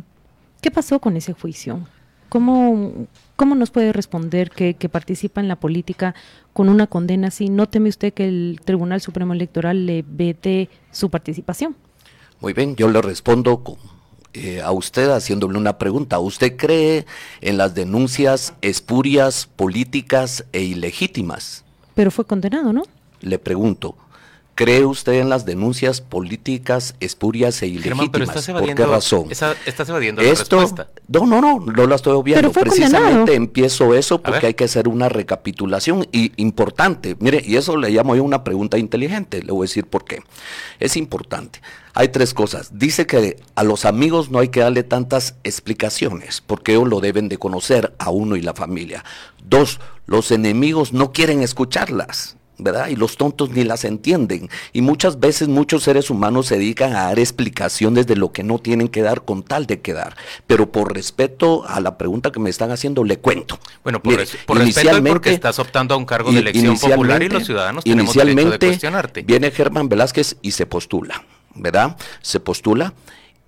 qué 0.62 0.70
pasó 0.70 1.00
con 1.00 1.18
ese 1.18 1.34
juicio. 1.34 1.86
¿Cómo, 2.30 3.06
¿Cómo 3.38 3.54
nos 3.54 3.70
puede 3.70 3.92
responder 3.92 4.50
que, 4.50 4.74
participa 4.88 5.40
en 5.40 5.46
la 5.46 5.54
política 5.54 6.16
con 6.52 6.68
una 6.68 6.88
condena 6.88 7.28
así? 7.28 7.50
¿No 7.50 7.68
teme 7.68 7.88
usted 7.88 8.12
que 8.12 8.26
el 8.26 8.60
Tribunal 8.64 9.00
Supremo 9.00 9.32
Electoral 9.32 9.86
le 9.86 10.04
vete 10.04 10.68
su 10.90 11.08
participación? 11.08 11.76
Muy 12.40 12.52
bien, 12.52 12.74
yo 12.74 12.88
le 12.90 13.00
respondo 13.00 13.62
eh, 14.34 14.60
a 14.60 14.72
usted 14.72 15.10
haciéndole 15.10 15.56
una 15.56 15.78
pregunta. 15.78 16.18
¿Usted 16.18 16.56
cree 16.56 17.06
en 17.40 17.58
las 17.58 17.76
denuncias 17.76 18.54
espurias, 18.60 19.46
políticas 19.46 20.44
e 20.52 20.62
ilegítimas? 20.62 21.64
Pero 21.94 22.10
fue 22.10 22.24
condenado, 22.24 22.72
¿no? 22.72 22.82
Le 23.20 23.38
pregunto, 23.38 23.94
¿Cree 24.58 24.84
usted 24.84 25.12
en 25.12 25.28
las 25.28 25.46
denuncias 25.46 26.00
políticas 26.00 26.96
espurias 26.98 27.62
e 27.62 27.68
ilegítimas? 27.68 28.44
¿Por 28.44 28.74
qué 28.74 28.86
razón? 28.86 29.28
estás 29.30 29.88
evadiendo 29.88 30.20
la 30.20 30.30
respuesta. 30.30 30.88
No, 31.06 31.26
no, 31.26 31.40
no, 31.40 31.60
no 31.60 31.86
la 31.86 31.94
estoy 31.94 32.14
obviando. 32.14 32.50
Precisamente 32.50 33.36
empiezo 33.36 33.94
eso 33.94 34.20
porque 34.20 34.48
hay 34.48 34.54
que 34.54 34.64
hacer 34.64 34.88
una 34.88 35.08
recapitulación 35.08 36.08
y 36.10 36.32
importante. 36.42 37.16
Mire, 37.20 37.40
y 37.46 37.54
eso 37.54 37.76
le 37.76 37.90
llamo 37.90 38.16
yo 38.16 38.24
una 38.24 38.42
pregunta 38.42 38.78
inteligente. 38.78 39.44
Le 39.44 39.52
voy 39.52 39.66
a 39.66 39.68
decir 39.68 39.86
por 39.86 40.04
qué. 40.04 40.24
Es 40.80 40.96
importante. 40.96 41.62
Hay 41.94 42.08
tres 42.08 42.34
cosas. 42.34 42.76
Dice 42.76 43.06
que 43.06 43.40
a 43.54 43.62
los 43.62 43.84
amigos 43.84 44.28
no 44.28 44.40
hay 44.40 44.48
que 44.48 44.58
darle 44.58 44.82
tantas 44.82 45.36
explicaciones 45.44 46.42
porque 46.44 46.72
ellos 46.72 46.88
lo 46.88 46.98
deben 46.98 47.28
de 47.28 47.38
conocer 47.38 47.94
a 48.00 48.10
uno 48.10 48.34
y 48.34 48.42
la 48.42 48.54
familia. 48.54 49.04
Dos, 49.48 49.78
los 50.06 50.32
enemigos 50.32 50.92
no 50.92 51.12
quieren 51.12 51.44
escucharlas 51.44 52.37
¿verdad? 52.58 52.88
Y 52.88 52.96
los 52.96 53.16
tontos 53.16 53.50
ni 53.50 53.64
las 53.64 53.84
entienden. 53.84 54.48
Y 54.72 54.82
muchas 54.82 55.20
veces 55.20 55.48
muchos 55.48 55.84
seres 55.84 56.10
humanos 56.10 56.46
se 56.46 56.58
dedican 56.58 56.94
a 56.94 57.04
dar 57.04 57.18
explicaciones 57.18 58.06
de 58.06 58.16
lo 58.16 58.32
que 58.32 58.42
no 58.42 58.58
tienen 58.58 58.88
que 58.88 59.02
dar 59.02 59.22
con 59.24 59.42
tal 59.42 59.66
de 59.66 59.80
quedar. 59.80 60.16
Pero 60.46 60.70
por 60.70 60.94
respeto 60.94 61.64
a 61.66 61.80
la 61.80 61.96
pregunta 61.96 62.32
que 62.32 62.40
me 62.40 62.50
están 62.50 62.70
haciendo, 62.70 63.04
le 63.04 63.18
cuento. 63.18 63.58
Bueno, 63.82 64.02
por, 64.02 64.16
respeto 64.16 65.04
porque 65.04 65.32
estás 65.32 65.58
optando 65.58 65.94
a 65.94 65.96
un 65.96 66.04
cargo 66.04 66.32
de 66.32 66.40
elección 66.40 66.78
popular 66.78 67.22
y 67.22 67.28
los 67.28 67.46
ciudadanos 67.46 67.84
tenemos 67.84 68.14
derecho 68.14 68.50
de 68.50 68.58
cuestionarte. 68.58 69.22
Viene 69.22 69.50
Germán 69.50 69.88
Velázquez 69.88 70.36
y 70.42 70.50
se 70.50 70.66
postula, 70.66 71.24
¿verdad? 71.54 71.96
Se 72.20 72.40
postula 72.40 72.92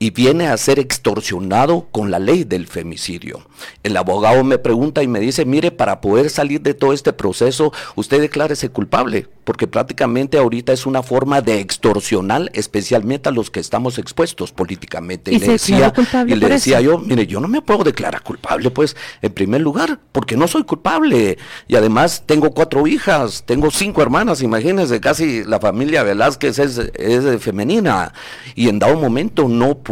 y 0.02 0.12
viene 0.12 0.48
a 0.48 0.56
ser 0.56 0.78
extorsionado 0.78 1.88
con 1.92 2.10
la 2.10 2.18
ley 2.18 2.44
del 2.44 2.66
femicidio. 2.66 3.42
El 3.82 3.98
abogado 3.98 4.42
me 4.44 4.56
pregunta 4.56 5.02
y 5.02 5.08
me 5.08 5.20
dice, 5.20 5.44
mire, 5.44 5.72
para 5.72 6.00
poder 6.00 6.30
salir 6.30 6.62
de 6.62 6.72
todo 6.72 6.94
este 6.94 7.12
proceso, 7.12 7.70
usted 7.96 8.18
declárese 8.18 8.70
culpable, 8.70 9.28
porque 9.44 9.66
prácticamente 9.66 10.38
ahorita 10.38 10.72
es 10.72 10.86
una 10.86 11.02
forma 11.02 11.42
de 11.42 11.60
extorsionar, 11.60 12.50
especialmente 12.54 13.28
a 13.28 13.32
los 13.32 13.50
que 13.50 13.60
estamos 13.60 13.98
expuestos 13.98 14.52
políticamente. 14.52 15.34
Y, 15.34 15.38
le 15.38 15.48
decía, 15.48 15.92
y 16.26 16.34
le 16.34 16.48
decía 16.48 16.80
yo, 16.80 16.96
mire, 16.96 17.26
yo 17.26 17.38
no 17.38 17.48
me 17.48 17.60
puedo 17.60 17.84
declarar 17.84 18.22
culpable, 18.22 18.70
pues, 18.70 18.96
en 19.20 19.34
primer 19.34 19.60
lugar, 19.60 20.00
porque 20.12 20.34
no 20.34 20.48
soy 20.48 20.64
culpable. 20.64 21.36
Y 21.68 21.76
además 21.76 22.22
tengo 22.24 22.52
cuatro 22.52 22.86
hijas, 22.86 23.44
tengo 23.44 23.70
cinco 23.70 24.00
hermanas, 24.00 24.40
imagínense, 24.40 24.98
casi 24.98 25.44
la 25.44 25.60
familia 25.60 26.04
Velázquez 26.04 26.58
es, 26.58 26.78
es 26.78 27.42
femenina. 27.42 28.14
Y 28.54 28.70
en 28.70 28.78
dado 28.78 28.98
momento 28.98 29.46
no 29.46 29.76
puedo, 29.76 29.89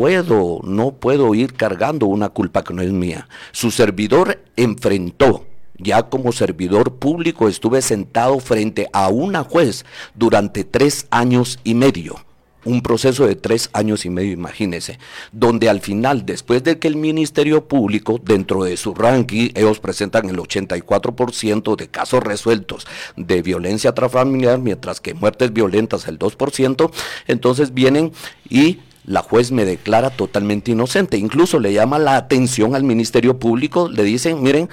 no 0.64 0.92
puedo 0.92 1.34
ir 1.34 1.54
cargando 1.54 2.06
una 2.06 2.28
culpa 2.28 2.62
que 2.62 2.72
no 2.72 2.82
es 2.82 2.92
mía. 2.92 3.28
Su 3.52 3.70
servidor 3.70 4.40
enfrentó 4.56 5.44
ya 5.80 6.02
como 6.02 6.32
servidor 6.32 6.96
público 6.96 7.48
estuve 7.48 7.82
sentado 7.82 8.40
frente 8.40 8.88
a 8.92 9.08
una 9.08 9.44
juez 9.44 9.84
durante 10.14 10.64
tres 10.64 11.06
años 11.10 11.60
y 11.62 11.74
medio. 11.74 12.16
Un 12.64 12.82
proceso 12.82 13.26
de 13.26 13.36
tres 13.36 13.70
años 13.72 14.04
y 14.04 14.10
medio, 14.10 14.32
imagínense, 14.32 14.98
donde 15.30 15.68
al 15.68 15.80
final, 15.80 16.26
después 16.26 16.64
de 16.64 16.80
que 16.80 16.88
el 16.88 16.96
Ministerio 16.96 17.68
Público, 17.68 18.20
dentro 18.22 18.64
de 18.64 18.76
su 18.76 18.94
ranking, 18.94 19.50
ellos 19.54 19.78
presentan 19.78 20.28
el 20.28 20.36
84% 20.36 21.76
de 21.76 21.88
casos 21.88 22.22
resueltos 22.24 22.86
de 23.16 23.40
violencia 23.42 23.94
transfamiliar, 23.94 24.58
mientras 24.58 25.00
que 25.00 25.14
muertes 25.14 25.52
violentas 25.52 26.08
el 26.08 26.18
2%, 26.18 26.90
entonces 27.28 27.72
vienen 27.72 28.12
y 28.50 28.80
la 29.08 29.22
juez 29.22 29.50
me 29.52 29.64
declara 29.64 30.10
totalmente 30.10 30.72
inocente. 30.72 31.16
Incluso 31.16 31.58
le 31.58 31.72
llama 31.72 31.98
la 31.98 32.16
atención 32.16 32.74
al 32.74 32.84
Ministerio 32.84 33.38
Público, 33.38 33.88
le 33.88 34.02
dicen, 34.04 34.42
miren, 34.42 34.68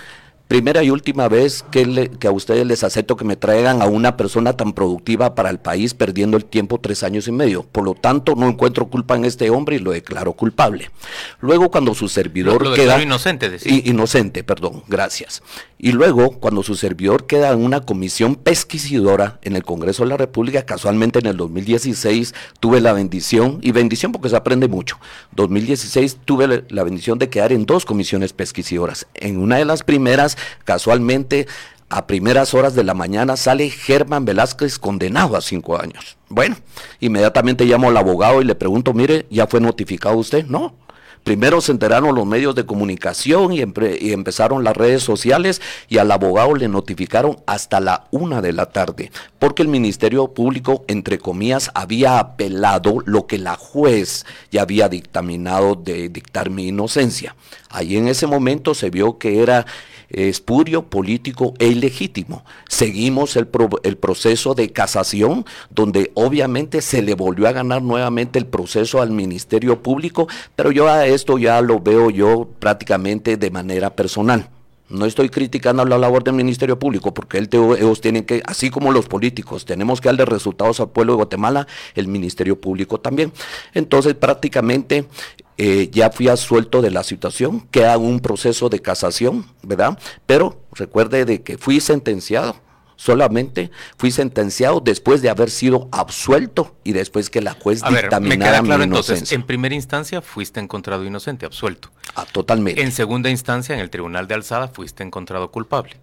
primera 0.47 0.83
y 0.83 0.89
última 0.89 1.27
vez 1.27 1.63
que, 1.71 2.11
que, 2.19 2.27
a 2.27 2.31
ustedes 2.31 2.65
les 2.67 2.83
acepto 2.83 3.15
que 3.15 3.25
me 3.25 3.35
traigan 3.37 3.81
a 3.81 3.85
una 3.85 4.17
persona 4.17 4.53
tan 4.53 4.73
productiva 4.73 5.35
para 5.35 5.49
el 5.49 5.59
país 5.59 5.93
perdiendo 5.93 6.37
el 6.37 6.45
tiempo 6.45 6.79
tres 6.79 7.03
años 7.03 7.27
y 7.27 7.31
medio. 7.31 7.63
Por 7.63 7.85
lo 7.85 7.95
tanto, 7.95 8.35
no 8.35 8.47
encuentro 8.47 8.87
culpa 8.87 9.15
en 9.15 9.25
este 9.25 9.49
hombre 9.49 9.77
y 9.77 9.79
lo 9.79 9.91
declaro 9.91 10.33
culpable. 10.33 10.91
Luego, 11.39 11.71
cuando 11.71 11.95
su 11.95 12.09
servidor 12.09 12.61
lo, 12.61 12.73
queda... 12.73 13.01
inocente, 13.01 13.57
Inocente, 13.65 14.43
perdón, 14.43 14.83
gracias. 14.87 15.41
Y 15.77 15.91
luego, 15.91 16.31
cuando 16.39 16.63
su 16.63 16.75
servidor 16.75 17.25
queda 17.25 17.51
en 17.51 17.63
una 17.63 17.81
comisión 17.81 18.35
pesquisidora 18.35 19.39
en 19.41 19.55
el 19.55 19.63
Congreso 19.63 20.03
de 20.03 20.09
la 20.09 20.17
República, 20.17 20.65
casualmente 20.65 21.19
en 21.19 21.25
el 21.25 21.35
2016 21.35 22.33
tuve 22.61 22.79
la 22.79 22.93
bendición, 22.93 23.59
y 23.61 23.71
bendición 23.71 24.11
porque 24.11 24.29
se 24.29 24.37
aprende 24.37 24.67
mucho, 24.69 24.97
2016 25.33 26.19
tuve 26.23 26.63
la 26.69 26.83
bendición 26.83 27.19
de 27.19 27.29
quedar 27.29 27.51
en 27.51 27.65
dos 27.65 27.85
comisiones 27.85 28.31
pesquisidoras. 28.31 29.05
En 29.13 29.37
una 29.37 29.57
de 29.57 29.65
las 29.65 29.83
primeras, 29.83 30.37
casualmente, 30.63 31.45
a 31.89 32.07
primeras 32.07 32.53
horas 32.53 32.73
de 32.73 32.83
la 32.83 32.93
mañana 32.93 33.37
sale 33.37 33.69
Germán 33.69 34.25
Velázquez 34.25 34.79
condenado 34.79 35.37
a 35.37 35.41
cinco 35.41 35.79
años. 35.79 36.17
Bueno, 36.29 36.55
inmediatamente 36.99 37.65
llamo 37.65 37.89
al 37.89 37.97
abogado 37.97 38.41
y 38.41 38.45
le 38.45 38.55
pregunto, 38.55 38.93
mire, 38.93 39.27
¿ya 39.29 39.45
fue 39.45 39.61
notificado 39.61 40.15
usted? 40.15 40.45
No, 40.47 40.73
Primero 41.25 41.59
se 41.59 41.71
enteraron 41.71 42.13
los 42.13 42.27
medios 42.27 42.53
de 42.53 42.67
comunicación 42.67 43.51
y, 43.51 43.59
empezaron 43.61 44.63
las 44.63 44.77
redes 44.77 45.01
sociales 45.01 45.59
y 45.89 45.97
al 45.97 46.11
abogado 46.11 46.53
le 46.53 46.67
notificaron 46.67 47.39
hasta 47.47 47.79
la 47.79 48.05
una 48.11 48.43
de 48.43 48.53
la 48.53 48.67
tarde, 48.67 49.11
porque 49.39 49.63
el 49.63 49.67
Ministerio 49.67 50.35
Público, 50.35 50.85
entre 50.87 51.17
comillas, 51.17 51.71
había 51.73 52.19
apelado 52.19 52.99
lo 53.05 53.25
que 53.25 53.39
la 53.39 53.55
juez 53.55 54.27
ya 54.51 54.61
había 54.61 54.87
dictaminado 54.87 55.73
de 55.73 56.09
dictar 56.09 56.51
mi 56.51 56.67
inocencia. 56.67 57.35
Ahí 57.71 57.97
en 57.97 58.07
ese 58.07 58.27
momento 58.27 58.75
se 58.75 58.91
vio 58.91 59.17
que 59.17 59.41
era 59.41 59.65
espurio, 60.09 60.83
político 60.83 61.53
e 61.59 61.67
ilegítimo. 61.67 62.43
Seguimos 62.67 63.35
el, 63.35 63.47
el, 63.83 63.97
proceso 63.97 64.53
de 64.53 64.71
casación, 64.71 65.45
donde 65.69 66.11
obviamente 66.13 66.81
se 66.81 67.01
le 67.01 67.15
volvió 67.15 67.47
a 67.47 67.51
ganar 67.51 67.81
nuevamente 67.81 68.39
el 68.39 68.45
proceso 68.45 69.01
al 69.01 69.11
Ministerio 69.11 69.81
Público, 69.81 70.27
pero 70.55 70.71
yo 70.71 70.87
a 70.87 71.05
esto 71.05 71.37
ya 71.37 71.61
lo 71.61 71.79
veo 71.79 72.09
yo 72.09 72.47
prácticamente 72.59 73.37
de 73.37 73.51
manera 73.51 73.95
personal. 73.95 74.49
No 74.87 75.07
estoy 75.07 75.29
criticando 75.29 75.83
la 75.83 75.97
labor 75.97 76.23
del 76.23 76.35
Ministerio 76.35 76.77
Público, 76.77 77.11
porque 77.11 77.39
ellos 77.39 78.01
tienen 78.01 78.23
que, 78.23 78.43
así 78.45 78.69
como 78.69 78.91
los 78.91 79.07
políticos, 79.07 79.65
tenemos 79.65 79.99
que 79.99 80.09
darle 80.09 80.25
resultados 80.25 80.79
al 80.79 80.89
pueblo 80.89 81.13
de 81.13 81.17
Guatemala, 81.17 81.67
el 81.95 82.07
Ministerio 82.07 82.61
Público 82.61 82.99
también. 82.99 83.33
Entonces, 83.73 84.13
prácticamente 84.13 85.07
eh, 85.57 85.89
ya 85.91 86.09
fui 86.09 86.27
asuelto 86.27 86.81
de 86.81 86.91
la 86.91 87.03
situación, 87.03 87.61
queda 87.71 87.97
un 87.97 88.19
proceso 88.19 88.67
de 88.69 88.81
casación, 88.81 89.45
¿verdad? 89.63 89.97
Pero 90.25 90.61
recuerde 90.73 91.23
de 91.23 91.43
que 91.43 91.57
fui 91.57 91.79
sentenciado, 91.79 92.57
solamente 92.97 93.71
fui 93.97 94.11
sentenciado 94.11 94.81
después 94.81 95.21
de 95.21 95.29
haber 95.29 95.49
sido 95.49 95.87
absuelto 95.91 96.75
y 96.83 96.91
después 96.91 97.29
que 97.29 97.41
la 97.41 97.53
juez 97.53 97.81
dictaminara 97.87 98.61
mi 98.61 98.83
Entonces, 98.83 99.31
en 99.31 99.43
primera 99.43 99.75
instancia 99.75 100.21
fuiste 100.21 100.59
encontrado 100.59 101.05
inocente, 101.05 101.45
absuelto. 101.45 101.89
Ah, 102.15 102.25
totalmente. 102.29 102.81
En 102.81 102.91
segunda 102.91 103.29
instancia, 103.29 103.75
en 103.75 103.81
el 103.81 103.89
Tribunal 103.89 104.27
de 104.27 104.35
Alzada, 104.35 104.67
fuiste 104.67 105.03
encontrado 105.03 105.51
culpable. 105.51 105.97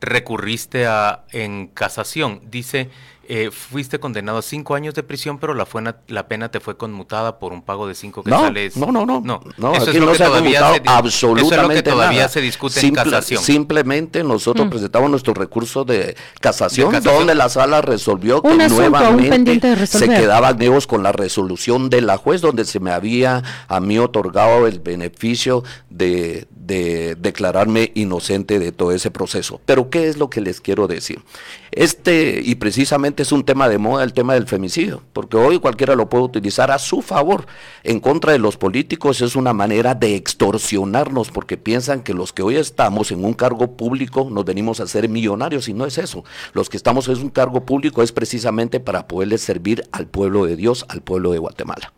Recurriste 0.00 0.86
a 0.86 1.24
en 1.32 1.68
casación, 1.68 2.40
dice 2.50 2.90
eh, 3.34 3.50
fuiste 3.50 3.98
condenado 3.98 4.36
a 4.36 4.42
cinco 4.42 4.74
años 4.74 4.92
de 4.94 5.02
prisión, 5.02 5.38
pero 5.38 5.54
la, 5.54 5.66
la 6.08 6.28
pena 6.28 6.50
te 6.50 6.60
fue 6.60 6.76
conmutada 6.76 7.38
por 7.38 7.54
un 7.54 7.62
pago 7.62 7.88
de 7.88 7.94
cinco 7.94 8.22
quetzales. 8.22 8.76
No, 8.76 8.92
no, 8.92 9.06
no, 9.06 9.22
no. 9.24 9.40
no 9.56 9.74
eso 9.74 9.90
es 9.90 9.96
lo 9.96 10.12
que 10.12 10.18
todavía 10.18 10.74
se, 10.74 10.82
absolutamente 10.84 11.82
todavía 11.82 12.28
se 12.28 12.42
discute 12.42 12.86
en 12.86 12.94
casación. 12.94 13.42
Simplemente 13.42 14.22
nosotros 14.22 14.66
mm. 14.66 14.68
presentamos 14.70 15.10
nuestro 15.10 15.32
recurso 15.32 15.86
de 15.86 16.14
casación, 16.42 16.92
donde 17.02 17.34
la 17.34 17.48
sala 17.48 17.80
resolvió 17.80 18.42
que 18.42 18.54
nuevamente 18.68 19.86
se 19.86 20.10
quedaban 20.10 20.58
negos 20.58 20.86
con 20.86 21.02
la 21.02 21.12
resolución 21.12 21.88
de 21.88 22.02
la 22.02 22.18
juez, 22.18 22.42
donde 22.42 22.66
se 22.66 22.80
me 22.80 22.90
había 22.90 23.42
a 23.66 23.80
mí 23.80 23.98
otorgado 23.98 24.66
el 24.66 24.80
beneficio 24.80 25.64
de, 25.88 26.48
de 26.50 27.14
declararme 27.14 27.92
inocente 27.94 28.58
de 28.58 28.72
todo 28.72 28.92
ese 28.92 29.10
proceso. 29.10 29.58
Pero 29.64 29.88
¿qué 29.88 30.08
es 30.08 30.18
lo 30.18 30.28
que 30.28 30.42
les 30.42 30.60
quiero 30.60 30.86
decir? 30.86 31.22
Este, 31.70 32.42
y 32.44 32.56
precisamente 32.56 33.21
es 33.22 33.32
un 33.32 33.44
tema 33.44 33.68
de 33.68 33.78
moda, 33.78 34.04
el 34.04 34.12
tema 34.12 34.34
del 34.34 34.46
femicidio, 34.46 35.02
porque 35.12 35.36
hoy 35.36 35.58
cualquiera 35.58 35.94
lo 35.94 36.08
puede 36.08 36.24
utilizar 36.24 36.70
a 36.70 36.78
su 36.78 37.02
favor. 37.02 37.46
En 37.82 38.00
contra 38.00 38.32
de 38.32 38.38
los 38.38 38.56
políticos 38.56 39.20
es 39.20 39.36
una 39.36 39.52
manera 39.52 39.94
de 39.94 40.14
extorsionarnos, 40.14 41.30
porque 41.30 41.56
piensan 41.56 42.02
que 42.02 42.14
los 42.14 42.32
que 42.32 42.42
hoy 42.42 42.56
estamos 42.56 43.10
en 43.10 43.24
un 43.24 43.34
cargo 43.34 43.76
público 43.76 44.28
nos 44.30 44.44
venimos 44.44 44.80
a 44.80 44.86
ser 44.86 45.08
millonarios, 45.08 45.68
y 45.68 45.74
no 45.74 45.86
es 45.86 45.98
eso. 45.98 46.24
Los 46.52 46.68
que 46.68 46.76
estamos 46.76 47.08
en 47.08 47.18
un 47.18 47.30
cargo 47.30 47.64
público 47.64 48.02
es 48.02 48.12
precisamente 48.12 48.80
para 48.80 49.06
poderles 49.06 49.40
servir 49.40 49.84
al 49.92 50.06
pueblo 50.06 50.44
de 50.44 50.56
Dios, 50.56 50.84
al 50.88 51.00
pueblo 51.00 51.32
de 51.32 51.38
Guatemala. 51.38 51.92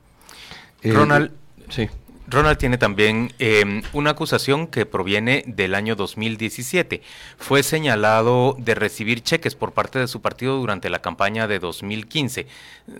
Ronald, 0.82 1.30
sí. 1.70 1.88
Ronald 2.26 2.58
tiene 2.58 2.78
también 2.78 3.32
em, 3.38 3.82
una 3.92 4.10
acusación 4.10 4.66
que 4.66 4.86
proviene 4.86 5.44
del 5.46 5.74
año 5.74 5.94
2017. 5.94 7.02
Fue 7.36 7.62
señalado 7.62 8.56
de 8.58 8.74
recibir 8.74 9.22
cheques 9.22 9.54
por 9.54 9.72
parte 9.72 9.98
de 9.98 10.08
su 10.08 10.22
partido 10.22 10.56
durante 10.56 10.88
la 10.88 11.00
campaña 11.00 11.46
de 11.46 11.58
2015. 11.58 12.46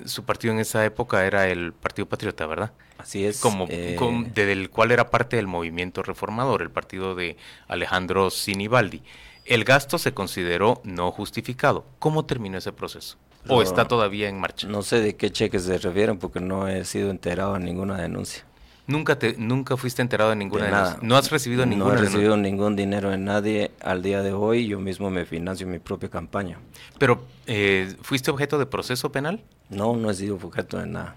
Su 0.05 0.25
partido 0.25 0.53
en 0.53 0.61
esa 0.61 0.85
época 0.85 1.25
era 1.25 1.49
el 1.49 1.73
Partido 1.73 2.07
Patriota, 2.07 2.47
¿verdad? 2.47 2.73
Así 2.99 3.25
es. 3.25 3.41
Como, 3.41 3.67
eh, 3.71 3.97
del 4.35 4.71
cual 4.71 4.93
era 4.93 5.11
parte 5.11 5.37
del 5.37 5.47
movimiento 5.47 6.03
reformador, 6.03 6.63
el 6.63 6.71
partido 6.71 7.15
de 7.15 7.37
Alejandro 7.67 8.31
Sinibaldi. 8.31 9.03
El 9.47 9.65
gasto 9.65 9.99
se 9.99 10.13
consideró 10.13 10.81
no 10.85 11.11
justificado. 11.11 11.85
¿Cómo 11.99 12.25
terminó 12.25 12.59
ese 12.59 12.73
proceso? 12.73 13.17
¿O 13.49 13.61
está 13.61 13.87
todavía 13.87 14.29
en 14.29 14.41
marcha? 14.41 14.67
No 14.69 14.83
sé 14.83 15.01
de 15.01 15.17
qué 15.17 15.31
cheques 15.31 15.65
se 15.65 15.77
refieren 15.77 16.19
porque 16.19 16.41
no 16.41 16.67
he 16.69 16.85
sido 16.85 17.11
enterado 17.11 17.57
en 17.57 17.65
ninguna 17.65 18.01
denuncia. 18.01 18.45
Nunca 18.87 19.19
te, 19.19 19.35
nunca 19.39 19.77
fuiste 19.77 20.03
enterado 20.03 20.31
de 20.31 20.37
ninguna 20.37 20.65
de, 20.67 20.71
nada. 20.71 20.99
No 21.01 21.17
has 21.17 21.31
recibido 21.31 21.65
ninguna. 21.65 21.95
No 21.95 21.99
he 21.99 22.03
recibido 22.03 22.37
ningún 22.37 22.77
dinero 22.77 23.11
de 23.11 23.17
nadie 23.17 23.71
al 23.81 24.03
día 24.03 24.23
de 24.23 24.33
hoy. 24.33 24.67
Yo 24.67 24.79
mismo 24.79 25.11
me 25.11 25.25
financio 25.25 25.67
mi 25.67 25.79
propia 25.79 26.11
campaña. 26.11 26.59
Pero, 26.99 27.25
eh, 27.47 27.95
¿fuiste 28.03 28.31
objeto 28.31 28.59
de 28.59 28.67
proceso 28.67 29.11
penal? 29.11 29.43
No, 29.71 29.97
no 29.97 30.11
he 30.11 30.15
sido 30.15 30.37
objeto 30.37 30.79
de 30.79 30.87
nada. 30.87 31.17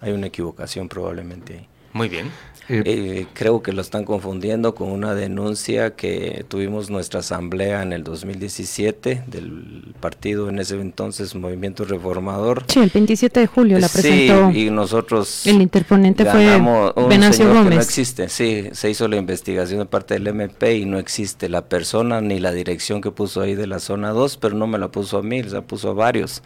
Hay 0.00 0.12
una 0.12 0.26
equivocación 0.26 0.88
probablemente 0.88 1.54
ahí. 1.54 1.68
Muy 1.94 2.08
bien. 2.08 2.30
Eh, 2.68 2.82
eh, 2.86 3.26
creo 3.34 3.62
que 3.62 3.72
lo 3.72 3.82
están 3.82 4.04
confundiendo 4.04 4.74
con 4.74 4.90
una 4.90 5.14
denuncia 5.14 5.94
que 5.94 6.44
tuvimos 6.48 6.88
nuestra 6.88 7.20
asamblea 7.20 7.82
en 7.82 7.92
el 7.92 8.02
2017 8.02 9.24
del 9.26 9.94
partido 10.00 10.48
en 10.48 10.58
ese 10.58 10.80
entonces 10.80 11.34
Movimiento 11.34 11.84
Reformador. 11.84 12.64
Sí, 12.66 12.80
el 12.80 12.88
27 12.88 13.40
de 13.40 13.46
julio 13.46 13.78
la 13.78 13.88
presentó. 13.88 14.50
Sí, 14.50 14.66
y 14.66 14.70
nosotros. 14.70 15.46
El 15.46 15.60
interponente 15.60 16.24
fue 16.24 16.58
Venancio 17.08 17.46
Gómez. 17.52 17.74
no 17.74 17.80
existe, 17.80 18.28
sí, 18.28 18.70
se 18.72 18.90
hizo 18.90 19.06
la 19.08 19.16
investigación 19.16 19.78
de 19.80 19.86
parte 19.86 20.14
del 20.14 20.26
MP 20.26 20.78
y 20.78 20.86
no 20.86 20.98
existe 20.98 21.48
la 21.48 21.66
persona 21.66 22.20
ni 22.22 22.40
la 22.40 22.52
dirección 22.52 23.02
que 23.02 23.10
puso 23.10 23.42
ahí 23.42 23.54
de 23.54 23.66
la 23.66 23.78
zona 23.78 24.10
2, 24.10 24.38
pero 24.38 24.56
no 24.56 24.66
me 24.66 24.78
la 24.78 24.88
puso 24.88 25.18
a 25.18 25.22
mí, 25.22 25.42
la 25.42 25.60
puso 25.60 25.90
a 25.90 25.92
varios. 25.92 26.42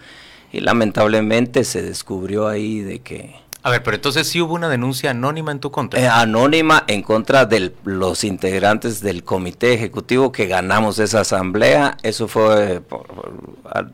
Y 0.53 0.61
lamentablemente 0.61 1.63
se 1.63 1.81
descubrió 1.81 2.49
ahí 2.49 2.81
de 2.81 3.01
que 3.01 3.48
a 3.63 3.71
ver, 3.71 3.83
pero 3.83 3.97
entonces 3.97 4.29
sí 4.29 4.41
hubo 4.41 4.55
una 4.55 4.69
denuncia 4.69 5.11
anónima 5.11 5.51
en 5.51 5.59
tu 5.59 5.71
contra. 5.71 6.01
Eh, 6.01 6.07
anónima 6.07 6.85
en 6.87 7.03
contra 7.03 7.45
de 7.45 7.75
los 7.85 8.25
integrantes 8.25 9.01
del 9.01 9.25
comité 9.25 9.75
ejecutivo 9.75 10.31
que 10.31 10.47
ganamos 10.47 10.99
esa 11.01 11.21
asamblea. 11.21 11.97
Eso 12.03 12.29
fue 12.29 12.83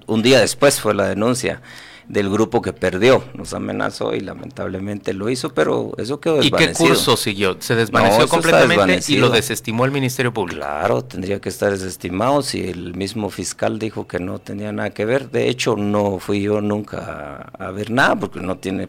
un 0.07 0.23
día 0.23 0.41
después 0.41 0.81
fue 0.81 0.95
la 0.95 1.07
denuncia 1.07 1.63
del 2.09 2.31
grupo 2.31 2.63
que 2.63 2.73
perdió. 2.73 3.25
Nos 3.35 3.55
amenazó 3.55 4.15
y 4.15 4.21
lamentablemente 4.21 5.13
lo 5.13 5.29
hizo, 5.29 5.53
pero 5.55 5.93
eso 5.99 6.21
quedó 6.21 6.37
desvanecido. 6.37 6.71
¿Y 6.71 6.89
qué 6.89 6.95
curso 6.95 7.17
siguió? 7.17 7.57
¿Se 7.61 7.75
desvaneció 7.75 8.29
completamente 8.29 9.01
y 9.09 9.17
lo 9.17 9.31
desestimó 9.31 9.85
el 9.85 9.91
Ministerio 9.91 10.33
Público? 10.33 10.61
Claro, 10.61 11.05
tendría 11.05 11.41
que 11.41 11.49
estar 11.49 11.71
desestimado 11.71 12.43
si 12.43 12.69
el 12.69 12.95
mismo 12.95 13.31
fiscal 13.31 13.79
dijo 13.79 14.07
que 14.07 14.19
no 14.19 14.39
tenía 14.39 14.73
nada 14.73 14.91
que 14.91 15.05
ver. 15.05 15.31
De 15.31 15.49
hecho, 15.49 15.77
no 15.77 16.19
fui 16.19 16.43
yo 16.43 16.61
nunca 16.61 17.51
a, 17.59 17.71
ver 17.71 17.91
nada 17.91 18.17
porque 18.17 18.41
no 18.41 18.57
tiene 18.57 18.89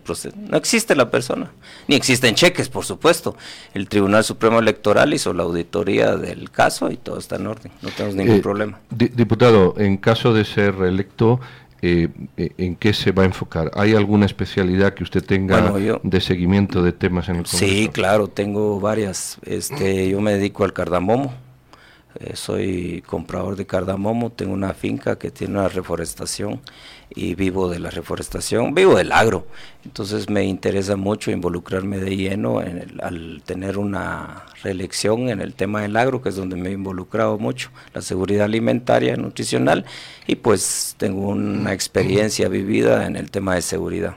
no 0.49 0.57
existe 0.57 0.95
la 0.95 1.09
persona, 1.09 1.51
ni 1.87 1.95
existen 1.95 2.35
cheques, 2.35 2.69
por 2.69 2.85
supuesto. 2.85 3.35
El 3.73 3.87
Tribunal 3.87 4.23
Supremo 4.23 4.59
Electoral 4.59 5.13
hizo 5.13 5.33
la 5.33 5.43
auditoría 5.43 6.15
del 6.15 6.51
caso 6.51 6.91
y 6.91 6.97
todo 6.97 7.17
está 7.17 7.37
en 7.37 7.47
orden, 7.47 7.71
no 7.81 7.89
tenemos 7.89 8.15
ningún 8.15 8.37
eh, 8.37 8.41
problema. 8.41 8.79
Diputado, 8.89 9.75
en 9.77 9.97
caso 9.97 10.33
de 10.33 10.45
ser 10.45 10.75
reelecto, 10.75 11.39
eh, 11.87 12.09
eh, 12.37 12.49
¿en 12.57 12.75
qué 12.75 12.93
se 12.93 13.11
va 13.11 13.21
a 13.21 13.25
enfocar? 13.27 13.69
¿Hay 13.75 13.93
alguna 13.93 14.25
especialidad 14.25 14.95
que 14.95 15.03
usted 15.03 15.23
tenga 15.23 15.71
de 16.01 16.19
seguimiento 16.19 16.81
de 16.81 16.93
temas 16.93 17.29
en 17.29 17.35
el 17.35 17.43
Congreso? 17.43 17.63
Sí, 17.63 17.89
claro, 17.89 18.27
tengo 18.27 18.79
varias. 18.79 19.37
Este, 19.45 20.09
yo 20.09 20.19
me 20.19 20.33
dedico 20.33 20.63
al 20.63 20.73
cardamomo. 20.73 21.31
Eh, 22.19 22.35
soy 22.35 23.03
comprador 23.05 23.57
de 23.57 23.65
cardamomo, 23.65 24.31
tengo 24.31 24.53
una 24.53 24.73
finca 24.73 25.17
que 25.17 25.31
tiene 25.31 25.59
una 25.59 25.67
reforestación 25.67 26.61
y 27.13 27.35
vivo 27.35 27.69
de 27.69 27.79
la 27.79 27.89
reforestación, 27.89 28.73
vivo 28.73 28.95
del 28.95 29.11
agro. 29.11 29.45
Entonces 29.83 30.29
me 30.29 30.45
interesa 30.45 30.95
mucho 30.95 31.31
involucrarme 31.31 31.97
de 31.97 32.15
lleno 32.15 32.59
al 33.01 33.41
tener 33.45 33.77
una 33.77 34.45
reelección 34.63 35.29
en 35.29 35.41
el 35.41 35.53
tema 35.53 35.81
del 35.81 35.97
agro, 35.97 36.21
que 36.21 36.29
es 36.29 36.35
donde 36.37 36.55
me 36.55 36.69
he 36.69 36.73
involucrado 36.73 37.37
mucho, 37.37 37.69
la 37.93 38.01
seguridad 38.01 38.45
alimentaria, 38.45 39.17
nutricional, 39.17 39.85
y 40.25 40.35
pues 40.35 40.95
tengo 40.97 41.27
una 41.27 41.73
experiencia 41.73 42.47
vivida 42.47 43.07
en 43.07 43.17
el 43.17 43.29
tema 43.29 43.55
de 43.55 43.61
seguridad. 43.61 44.15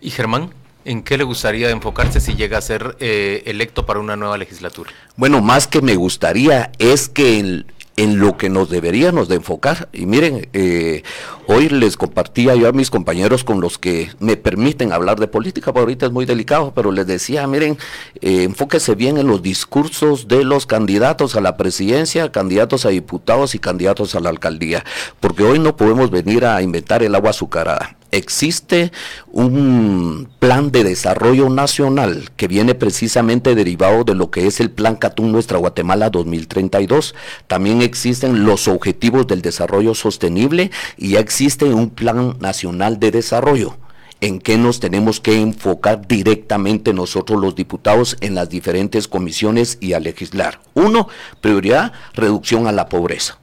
¿Y 0.00 0.10
Germán? 0.10 0.61
¿En 0.84 1.02
qué 1.02 1.16
le 1.16 1.24
gustaría 1.24 1.70
enfocarse 1.70 2.20
si 2.20 2.34
llega 2.34 2.58
a 2.58 2.60
ser 2.60 2.96
eh, 2.98 3.42
electo 3.46 3.86
para 3.86 4.00
una 4.00 4.16
nueva 4.16 4.36
legislatura? 4.36 4.90
Bueno, 5.16 5.40
más 5.40 5.66
que 5.66 5.80
me 5.80 5.94
gustaría 5.94 6.72
es 6.78 7.08
que 7.08 7.38
el, 7.38 7.66
en 8.02 8.18
lo 8.18 8.36
que 8.36 8.48
nos 8.48 8.68
deberíamos 8.68 9.28
de 9.28 9.36
enfocar. 9.36 9.88
Y 9.92 10.06
miren, 10.06 10.48
eh, 10.52 11.04
hoy 11.46 11.68
les 11.68 11.96
compartía 11.96 12.56
yo 12.56 12.68
a 12.68 12.72
mis 12.72 12.90
compañeros 12.90 13.44
con 13.44 13.60
los 13.60 13.78
que 13.78 14.10
me 14.18 14.36
permiten 14.36 14.92
hablar 14.92 15.20
de 15.20 15.28
política, 15.28 15.72
porque 15.72 15.82
ahorita 15.82 16.06
es 16.06 16.12
muy 16.12 16.26
delicado, 16.26 16.72
pero 16.74 16.90
les 16.90 17.06
decía, 17.06 17.46
miren, 17.46 17.78
eh, 18.20 18.42
enfóquese 18.42 18.96
bien 18.96 19.18
en 19.18 19.28
los 19.28 19.40
discursos 19.40 20.26
de 20.26 20.42
los 20.42 20.66
candidatos 20.66 21.36
a 21.36 21.40
la 21.40 21.56
presidencia, 21.56 22.32
candidatos 22.32 22.86
a 22.86 22.88
diputados 22.88 23.54
y 23.54 23.60
candidatos 23.60 24.16
a 24.16 24.20
la 24.20 24.30
alcaldía, 24.30 24.84
porque 25.20 25.44
hoy 25.44 25.60
no 25.60 25.76
podemos 25.76 26.10
venir 26.10 26.44
a 26.44 26.60
inventar 26.60 27.04
el 27.04 27.14
agua 27.14 27.30
azucarada 27.30 27.96
existe 28.12 28.92
un 29.32 30.28
plan 30.38 30.70
de 30.70 30.84
desarrollo 30.84 31.48
nacional 31.48 32.30
que 32.36 32.46
viene 32.46 32.74
precisamente 32.74 33.54
derivado 33.54 34.04
de 34.04 34.14
lo 34.14 34.30
que 34.30 34.46
es 34.46 34.60
el 34.60 34.70
Plan 34.70 34.96
Catún 34.96 35.32
Nuestra 35.32 35.58
Guatemala 35.58 36.10
2032. 36.10 37.14
También 37.46 37.80
existen 37.92 38.46
los 38.46 38.68
objetivos 38.68 39.26
del 39.26 39.42
desarrollo 39.42 39.94
sostenible 39.94 40.70
y 40.96 41.10
ya 41.10 41.20
existe 41.20 41.66
un 41.66 41.90
Plan 41.90 42.38
Nacional 42.40 42.98
de 42.98 43.10
Desarrollo 43.10 43.76
en 44.22 44.38
qué 44.38 44.56
nos 44.56 44.80
tenemos 44.80 45.20
que 45.20 45.38
enfocar 45.38 46.08
directamente 46.08 46.94
nosotros 46.94 47.38
los 47.38 47.54
diputados 47.54 48.16
en 48.20 48.34
las 48.34 48.48
diferentes 48.48 49.08
comisiones 49.08 49.76
y 49.80 49.92
a 49.92 50.00
legislar. 50.00 50.60
Uno, 50.72 51.08
prioridad, 51.42 51.92
reducción 52.14 52.66
a 52.66 52.72
la 52.72 52.88
pobreza. 52.88 53.38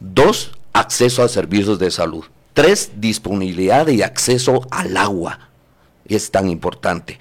Dos, 0.00 0.50
acceso 0.74 1.22
a 1.22 1.28
servicios 1.28 1.78
de 1.78 1.90
salud. 1.90 2.24
Tres, 2.52 2.90
disponibilidad 2.96 3.86
y 3.86 4.02
acceso 4.02 4.66
al 4.70 4.96
agua. 4.96 5.48
Es 6.04 6.30
tan 6.30 6.50
importante. 6.50 7.18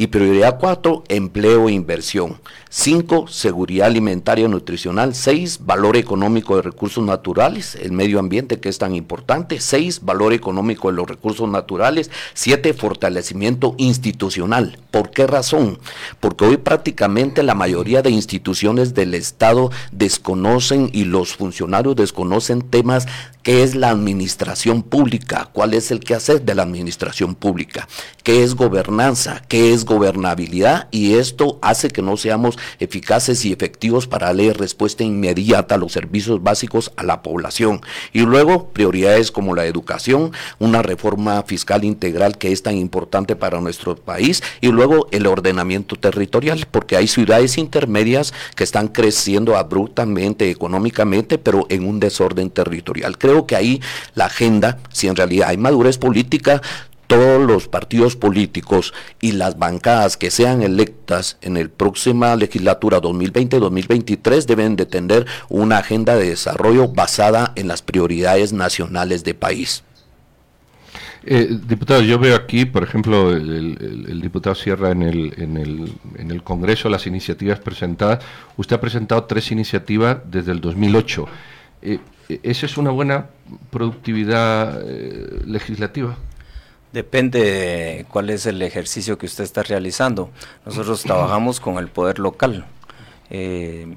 Y 0.00 0.06
prioridad 0.06 0.58
cuatro, 0.58 1.04
empleo 1.08 1.68
e 1.68 1.72
inversión. 1.72 2.40
Cinco, 2.70 3.26
seguridad 3.28 3.88
alimentaria 3.88 4.46
y 4.46 4.48
nutricional. 4.48 5.14
Seis, 5.14 5.58
valor 5.66 5.98
económico 5.98 6.56
de 6.56 6.62
recursos 6.62 7.04
naturales, 7.04 7.74
el 7.74 7.92
medio 7.92 8.18
ambiente 8.18 8.60
que 8.60 8.70
es 8.70 8.78
tan 8.78 8.94
importante. 8.94 9.60
Seis, 9.60 10.02
valor 10.02 10.32
económico 10.32 10.88
de 10.88 10.96
los 10.96 11.06
recursos 11.06 11.46
naturales. 11.50 12.10
Siete, 12.32 12.72
fortalecimiento 12.72 13.74
institucional. 13.76 14.78
¿Por 14.90 15.10
qué 15.10 15.26
razón? 15.26 15.78
Porque 16.18 16.46
hoy 16.46 16.56
prácticamente 16.56 17.42
la 17.42 17.54
mayoría 17.54 18.00
de 18.00 18.08
instituciones 18.08 18.94
del 18.94 19.12
Estado 19.12 19.70
desconocen 19.92 20.88
y 20.94 21.04
los 21.04 21.36
funcionarios 21.36 21.94
desconocen 21.94 22.62
temas 22.62 23.06
que 23.42 23.62
es 23.62 23.74
la 23.74 23.90
administración 23.90 24.82
pública, 24.82 25.48
cuál 25.52 25.74
es 25.74 25.90
el 25.90 26.00
quehacer 26.00 26.42
de 26.42 26.54
la 26.54 26.62
administración 26.62 27.34
pública, 27.34 27.88
qué 28.22 28.42
es 28.42 28.54
gobernanza, 28.54 29.42
qué 29.48 29.72
es 29.72 29.84
gobernabilidad 29.84 30.88
y 30.90 31.14
esto 31.14 31.58
hace 31.62 31.88
que 31.88 32.02
no 32.02 32.16
seamos 32.16 32.58
eficaces 32.78 33.44
y 33.44 33.52
efectivos 33.52 34.06
para 34.06 34.26
darle 34.26 34.52
respuesta 34.52 35.04
inmediata 35.04 35.74
a 35.74 35.78
los 35.78 35.92
servicios 35.92 36.42
básicos 36.42 36.92
a 36.96 37.02
la 37.02 37.22
población. 37.22 37.80
Y 38.12 38.20
luego, 38.20 38.68
prioridades 38.68 39.30
como 39.30 39.54
la 39.54 39.66
educación, 39.66 40.32
una 40.58 40.82
reforma 40.82 41.42
fiscal 41.42 41.84
integral 41.84 42.38
que 42.38 42.52
es 42.52 42.62
tan 42.62 42.76
importante 42.76 43.36
para 43.36 43.60
nuestro 43.60 43.96
país, 43.96 44.42
y 44.60 44.68
luego 44.68 45.08
el 45.10 45.26
ordenamiento 45.26 45.96
territorial, 45.96 46.66
porque 46.70 46.96
hay 46.96 47.06
ciudades 47.06 47.58
intermedias 47.58 48.32
que 48.54 48.64
están 48.64 48.88
creciendo 48.88 49.56
abruptamente 49.56 50.50
económicamente, 50.50 51.38
pero 51.38 51.66
en 51.68 51.86
un 51.86 52.00
desorden 52.00 52.50
territorial. 52.50 53.18
Creo 53.30 53.46
que 53.46 53.54
ahí 53.54 53.80
la 54.16 54.24
agenda, 54.24 54.78
si 54.92 55.06
en 55.06 55.14
realidad 55.14 55.50
hay 55.50 55.56
madurez 55.56 55.98
política, 55.98 56.60
todos 57.06 57.40
los 57.40 57.68
partidos 57.68 58.16
políticos 58.16 58.92
y 59.20 59.30
las 59.32 59.56
bancadas 59.56 60.16
que 60.16 60.32
sean 60.32 60.62
electas 60.62 61.38
en 61.42 61.56
el 61.56 61.70
próxima 61.70 62.34
legislatura 62.34 63.00
2020-2023 63.00 64.46
deben 64.46 64.74
de 64.74 64.86
tener 64.86 65.26
una 65.48 65.78
agenda 65.78 66.16
de 66.16 66.30
desarrollo 66.30 66.88
basada 66.88 67.52
en 67.54 67.68
las 67.68 67.82
prioridades 67.82 68.52
nacionales 68.52 69.22
de 69.22 69.34
país. 69.34 69.84
Eh, 71.22 71.56
diputado, 71.68 72.00
yo 72.00 72.18
veo 72.18 72.34
aquí, 72.34 72.64
por 72.64 72.82
ejemplo, 72.82 73.30
el, 73.30 74.20
diputado 74.20 74.56
Sierra 74.56 74.90
en 74.90 75.02
el, 75.02 75.34
en, 75.36 75.56
el, 75.56 75.92
en 76.16 76.32
el 76.32 76.42
Congreso, 76.42 76.88
las 76.88 77.06
iniciativas 77.06 77.60
presentadas. 77.60 78.24
Usted 78.56 78.74
ha 78.74 78.80
presentado 78.80 79.22
tres 79.22 79.52
iniciativas 79.52 80.18
desde 80.28 80.50
el 80.50 80.60
2008. 80.60 81.28
Eh, 81.82 81.98
¿Esa 82.42 82.66
es 82.66 82.76
una 82.76 82.90
buena 82.90 83.26
productividad 83.70 84.82
eh, 84.84 85.42
legislativa? 85.46 86.16
Depende 86.92 87.40
de 87.40 88.06
cuál 88.08 88.30
es 88.30 88.46
el 88.46 88.60
ejercicio 88.62 89.16
que 89.16 89.26
usted 89.26 89.44
está 89.44 89.62
realizando. 89.62 90.30
Nosotros 90.66 91.02
trabajamos 91.02 91.60
con 91.60 91.78
el 91.78 91.88
poder 91.88 92.18
local. 92.18 92.66
Eh, 93.30 93.94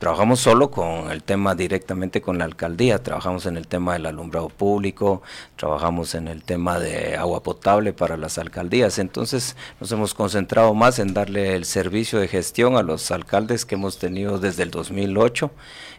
trabajamos 0.00 0.40
solo 0.40 0.70
con 0.70 1.10
el 1.10 1.22
tema 1.22 1.54
directamente 1.54 2.22
con 2.22 2.38
la 2.38 2.46
alcaldía, 2.46 3.02
trabajamos 3.02 3.44
en 3.44 3.58
el 3.58 3.66
tema 3.66 3.92
del 3.92 4.06
alumbrado 4.06 4.48
público, 4.48 5.20
trabajamos 5.56 6.14
en 6.14 6.26
el 6.26 6.42
tema 6.42 6.78
de 6.78 7.16
agua 7.16 7.42
potable 7.42 7.92
para 7.92 8.16
las 8.16 8.38
alcaldías, 8.38 8.98
entonces 8.98 9.56
nos 9.78 9.92
hemos 9.92 10.14
concentrado 10.14 10.72
más 10.72 10.98
en 10.98 11.12
darle 11.12 11.54
el 11.54 11.66
servicio 11.66 12.18
de 12.18 12.28
gestión 12.28 12.76
a 12.76 12.82
los 12.82 13.10
alcaldes 13.10 13.66
que 13.66 13.74
hemos 13.74 13.98
tenido 13.98 14.38
desde 14.38 14.62
el 14.62 14.70
2008, 14.70 15.50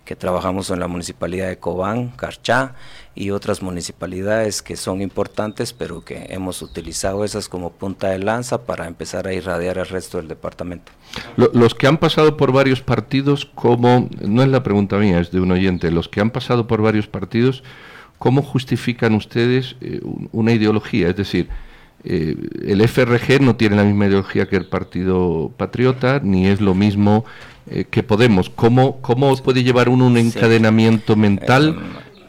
que 0.06 0.16
trabajamos 0.16 0.70
en 0.72 0.80
la 0.80 0.88
municipalidad 0.88 1.48
de 1.48 1.58
Cobán, 1.58 2.10
Carchá, 2.10 2.74
y 3.14 3.32
otras 3.32 3.62
municipalidades 3.62 4.62
que 4.62 4.78
son 4.78 5.02
importantes, 5.02 5.74
pero 5.74 6.04
que 6.04 6.28
hemos 6.30 6.62
utilizado 6.62 7.26
esas 7.26 7.50
como 7.50 7.72
punta 7.72 8.10
de 8.10 8.20
lanza 8.20 8.66
para 8.66 8.88
empezar 8.88 9.28
a 9.28 9.34
irradiar 9.34 9.80
al 9.80 9.88
resto 9.88 10.18
del 10.18 10.28
departamento. 10.28 10.92
Los 11.36 11.76
que 11.76 11.88
han 11.88 11.98
pasado 11.98 12.38
por 12.38 12.52
varios 12.52 12.82
partidos, 12.82 13.46
como, 13.46 14.10
no 14.22 14.42
es 14.44 14.50
la 14.50 14.64
pregunta 14.64 14.98
mía, 14.98 15.20
es 15.20 15.32
de 15.32 15.42
un 15.42 15.52
oyente, 15.52 15.92
los 15.92 16.08
que 16.08 16.22
han 16.22 16.32
pasado 16.32 16.68
por 16.68 16.82
varios 16.82 17.08
partidos, 17.08 17.64
¿cómo 18.18 18.42
justifican 18.42 19.14
ustedes 19.14 19.76
eh, 19.82 20.00
una 20.32 20.54
ideología? 20.54 21.10
Es 21.10 21.18
decir, 21.18 21.50
eh, 22.04 22.36
el 22.66 22.88
FRG 22.88 23.42
no 23.42 23.56
tiene 23.56 23.76
la 23.76 23.84
misma 23.84 24.08
ideología 24.08 24.48
que 24.48 24.56
el 24.56 24.66
Partido 24.66 25.52
Patriota, 25.58 26.20
ni 26.24 26.48
es 26.48 26.62
lo 26.62 26.74
mismo 26.74 27.26
eh, 27.70 27.86
que 27.90 28.04
Podemos. 28.04 28.50
¿Cómo, 28.50 29.02
¿Cómo 29.02 29.36
puede 29.38 29.64
llevar 29.64 29.88
uno 29.90 30.08
un 30.08 30.18
encadenamiento 30.18 31.16
mental 31.16 31.80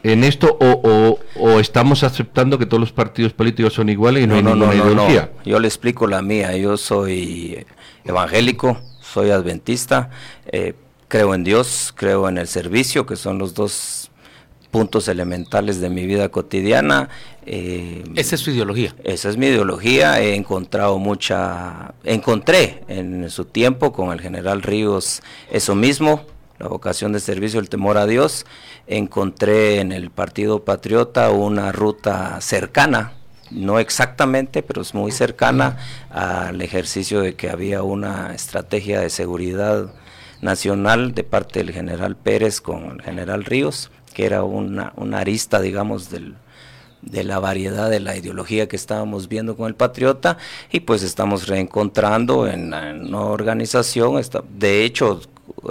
en 0.03 0.23
esto 0.23 0.57
o, 0.59 1.17
o, 1.39 1.59
estamos 1.59 2.03
aceptando 2.03 2.59
que 2.59 2.65
todos 2.65 2.81
los 2.81 2.91
partidos 2.91 3.33
políticos 3.33 3.73
son 3.73 3.89
iguales 3.89 4.23
y 4.23 4.27
no, 4.27 4.35
hay 4.35 4.43
ninguna 4.43 4.75
ideología? 4.75 5.31
Yo 5.45 5.59
le 5.59 5.67
explico 5.67 6.07
la 6.07 6.21
mía. 6.21 6.55
Yo 6.55 6.77
soy 6.77 7.65
evangélico, 8.05 8.79
soy 9.01 9.31
adventista, 9.31 10.09
eh, 10.51 10.73
creo 11.07 11.33
en 11.33 11.43
Dios, 11.43 11.93
creo 11.95 12.29
en 12.29 12.37
el 12.37 12.47
servicio, 12.47 13.05
que 13.05 13.15
son 13.15 13.37
los 13.37 13.53
dos 13.53 14.02
puntos 14.73 15.07
elementales 15.07 15.79
de 15.81 15.91
mi 15.91 16.07
vida 16.07 16.29
cotidiana. 16.29 17.07
Eh, 17.45 18.03
esa 18.15 18.33
es 18.33 18.41
su 18.41 18.49
ideología. 18.49 18.95
Esa 19.03 19.29
es 19.29 19.37
mi 19.37 19.45
ideología. 19.45 20.19
He 20.19 20.33
encontrado 20.33 20.97
mucha, 20.97 21.93
encontré 22.03 22.83
en 22.87 23.29
su 23.29 23.45
tiempo 23.45 23.93
con 23.93 24.11
el 24.11 24.19
general 24.19 24.63
Ríos 24.63 25.21
eso 25.51 25.75
mismo, 25.75 26.25
la 26.57 26.69
vocación 26.69 27.13
de 27.13 27.19
servicio, 27.19 27.59
el 27.59 27.69
temor 27.69 27.99
a 27.99 28.07
Dios. 28.07 28.47
Encontré 28.87 29.79
en 29.79 29.91
el 29.91 30.09
Partido 30.09 30.65
Patriota 30.65 31.29
una 31.29 31.71
ruta 31.71 32.41
cercana, 32.41 33.13
no 33.51 33.77
exactamente, 33.77 34.63
pero 34.63 34.81
es 34.81 34.95
muy 34.95 35.11
cercana 35.11 35.77
al 36.09 36.59
ejercicio 36.63 37.21
de 37.21 37.35
que 37.35 37.51
había 37.51 37.83
una 37.83 38.33
estrategia 38.33 39.01
de 39.01 39.11
seguridad 39.11 39.93
nacional 40.41 41.13
de 41.13 41.23
parte 41.23 41.59
del 41.59 41.71
general 41.71 42.15
Pérez 42.15 42.59
con 42.59 42.85
el 42.85 43.01
general 43.03 43.45
Ríos 43.45 43.91
que 44.13 44.25
era 44.25 44.43
una, 44.43 44.93
una 44.95 45.19
arista, 45.19 45.59
digamos, 45.59 46.09
del, 46.09 46.35
de 47.05 47.23
la 47.23 47.39
variedad 47.39 47.89
de 47.89 47.99
la 47.99 48.15
ideología 48.15 48.67
que 48.67 48.75
estábamos 48.75 49.27
viendo 49.27 49.55
con 49.55 49.67
el 49.67 49.75
Patriota 49.75 50.37
y 50.71 50.81
pues 50.81 51.03
estamos 51.03 51.47
reencontrando 51.47 52.47
en, 52.47 52.73
una 52.73 53.21
organización. 53.21 54.21
de 54.57 54.85
hecho, 54.85 55.21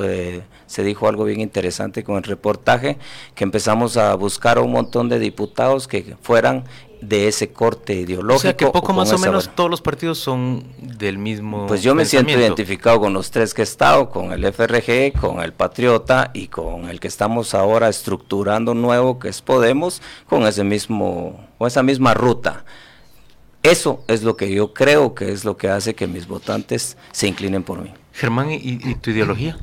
eh, 0.03 0.43
se 0.67 0.85
dijo 0.85 1.09
algo 1.09 1.25
bien 1.25 1.41
interesante 1.41 2.05
con 2.05 2.17
el 2.17 2.23
reportaje, 2.23 2.99
que 3.35 3.45
empezamos 3.45 3.97
a 3.97 4.15
buscar 4.15 4.59
a 4.59 4.63
un 4.63 4.73
montón 4.73 5.09
de 5.09 5.19
diputados 5.19 5.89
que 5.89 6.17
fueran 6.23 6.65
de 7.03 7.29
ese 7.29 7.53
corte 7.53 7.95
ideológico. 7.95 8.37
O 8.37 8.38
sea 8.38 8.57
que 8.57 8.67
poco 8.67 8.93
más 8.93 9.12
o 9.12 9.19
menos 9.19 9.51
todos 9.55 9.69
los 9.69 9.83
partidos 9.83 10.19
son 10.19 10.65
del 10.79 11.19
mismo. 11.19 11.67
Pues 11.67 11.83
yo 11.83 11.95
me 11.95 12.05
siento 12.05 12.33
identificado 12.33 13.01
con 13.01 13.12
los 13.12 13.31
tres 13.31 13.53
que 13.53 13.62
he 13.62 13.65
estado, 13.65 14.09
con 14.09 14.33
el 14.33 14.45
FRG, 14.45 15.12
con 15.21 15.43
el 15.43 15.53
Patriota 15.53 16.31
y 16.33 16.47
con 16.47 16.88
el 16.88 17.01
que 17.01 17.09
estamos 17.09 17.55
ahora 17.55 17.88
estructurando 17.88 18.73
nuevo, 18.73 19.19
que 19.19 19.29
es 19.29 19.43
Podemos, 19.43 20.01
con 20.29 20.47
ese 20.47 20.62
mismo, 20.65 21.49
con 21.59 21.67
esa 21.67 21.83
misma 21.83 22.15
ruta. 22.15 22.65
Eso 23.65 24.03
es 24.09 24.23
lo 24.23 24.37
que 24.37 24.53
yo 24.53 24.73
creo 24.73 25.15
que 25.15 25.33
es 25.33 25.45
lo 25.45 25.57
que 25.57 25.69
hace 25.69 25.95
que 25.95 26.07
mis 26.07 26.27
votantes 26.27 26.97
se 27.11 27.27
inclinen 27.27 27.65
por 27.65 27.81
mí. 27.81 27.93
Germán, 28.12 28.49
y 28.51 28.95
tu 28.97 29.11
ideología? 29.11 29.57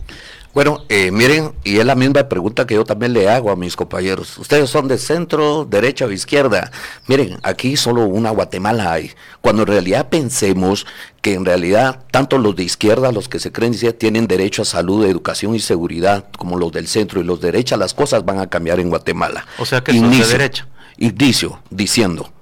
Bueno, 0.53 0.83
eh, 0.89 1.11
miren, 1.11 1.53
y 1.63 1.77
es 1.77 1.85
la 1.85 1.93
misma 1.93 2.27
pregunta 2.27 2.65
que 2.65 2.73
yo 2.73 2.83
también 2.83 3.13
le 3.13 3.29
hago 3.29 3.51
a 3.51 3.55
mis 3.55 3.75
compañeros. 3.75 4.37
Ustedes 4.39 4.69
son 4.69 4.87
de 4.87 4.97
centro, 4.97 5.63
derecha 5.65 6.05
o 6.05 6.11
izquierda. 6.11 6.71
Miren, 7.07 7.37
aquí 7.43 7.77
solo 7.77 8.05
una 8.05 8.31
Guatemala 8.31 8.91
hay. 8.91 9.11
Cuando 9.41 9.61
en 9.61 9.67
realidad 9.67 10.09
pensemos 10.09 10.87
que 11.21 11.35
en 11.35 11.45
realidad 11.45 12.03
tanto 12.09 12.39
los 12.39 12.55
de 12.55 12.63
izquierda, 12.63 13.11
los 13.11 13.29
que 13.29 13.39
se 13.39 13.51
creen 13.51 13.75
tienen 13.97 14.27
derecho 14.27 14.63
a 14.63 14.65
salud, 14.65 15.05
educación 15.05 15.53
y 15.53 15.59
seguridad, 15.59 16.25
como 16.37 16.57
los 16.57 16.71
del 16.71 16.87
centro 16.87 17.21
y 17.21 17.23
los 17.23 17.39
de 17.39 17.51
derecha, 17.51 17.77
las 17.77 17.93
cosas 17.93 18.25
van 18.25 18.39
a 18.39 18.47
cambiar 18.47 18.79
en 18.79 18.89
Guatemala. 18.89 19.45
O 19.59 19.65
sea 19.65 19.81
que 19.81 19.93
son 19.93 20.09
de 20.09 20.25
derecha. 20.25 20.67
Inicio, 20.97 21.61
diciendo, 21.69 22.33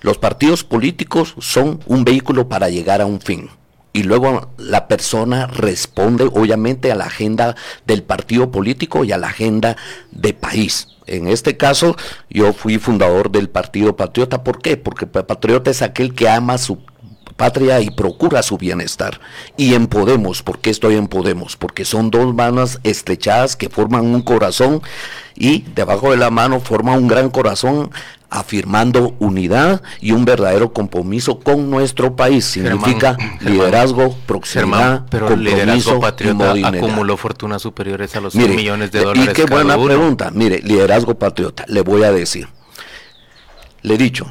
los 0.00 0.16
partidos 0.16 0.64
políticos 0.64 1.34
son 1.38 1.80
un 1.86 2.04
vehículo 2.04 2.48
para 2.48 2.70
llegar 2.70 3.02
a 3.02 3.06
un 3.06 3.20
fin 3.20 3.50
y 3.92 4.04
luego 4.04 4.50
la 4.56 4.88
persona 4.88 5.46
responde 5.46 6.24
obviamente 6.24 6.92
a 6.92 6.94
la 6.94 7.06
agenda 7.06 7.56
del 7.86 8.02
partido 8.02 8.50
político 8.50 9.04
y 9.04 9.12
a 9.12 9.18
la 9.18 9.28
agenda 9.28 9.76
de 10.12 10.32
país. 10.32 10.88
En 11.06 11.26
este 11.26 11.56
caso, 11.56 11.96
yo 12.28 12.52
fui 12.52 12.78
fundador 12.78 13.32
del 13.32 13.48
Partido 13.48 13.96
Patriota. 13.96 14.44
¿Por 14.44 14.62
qué? 14.62 14.76
Porque 14.76 15.06
patriota 15.06 15.70
es 15.70 15.82
aquel 15.82 16.14
que 16.14 16.28
ama 16.28 16.56
su 16.56 16.78
patria 17.40 17.80
y 17.80 17.90
procura 17.90 18.42
su 18.42 18.58
bienestar. 18.58 19.18
Y 19.56 19.74
en 19.74 19.86
Podemos, 19.86 20.42
¿por 20.42 20.58
qué 20.58 20.68
estoy 20.70 20.96
en 20.96 21.08
Podemos? 21.08 21.56
Porque 21.56 21.84
son 21.84 22.10
dos 22.10 22.34
manos 22.34 22.78
estrechadas 22.84 23.56
que 23.56 23.70
forman 23.70 24.04
un 24.04 24.20
corazón 24.20 24.82
y 25.34 25.62
debajo 25.74 26.10
de 26.10 26.18
la 26.18 26.30
mano 26.30 26.60
forma 26.60 26.94
un 26.94 27.08
gran 27.08 27.30
corazón 27.30 27.90
afirmando 28.30 29.14
unidad 29.18 29.82
y 30.00 30.12
un 30.12 30.24
verdadero 30.24 30.72
compromiso 30.72 31.40
con 31.40 31.68
nuestro 31.70 32.16
país. 32.16 32.44
Significa 32.44 33.16
liderazgo, 33.40 34.16
proximidad, 34.26 35.04
pero 35.10 35.28
el 35.28 35.44
liderazgo 35.44 36.00
patriota 36.00 36.52
acumuló 36.64 37.16
fortunas 37.16 37.60
superiores 37.60 38.14
a 38.16 38.20
los 38.20 38.34
millones 38.34 38.92
de 38.92 39.04
dólares. 39.04 39.30
Y 39.30 39.34
qué 39.34 39.44
buena 39.44 39.76
pregunta. 39.82 40.30
Mire, 40.30 40.60
liderazgo 40.62 41.14
patriota, 41.16 41.64
le 41.68 41.82
voy 41.82 42.04
a 42.04 42.12
decir. 42.12 42.48
Le 43.82 43.94
he 43.94 43.98
dicho, 43.98 44.26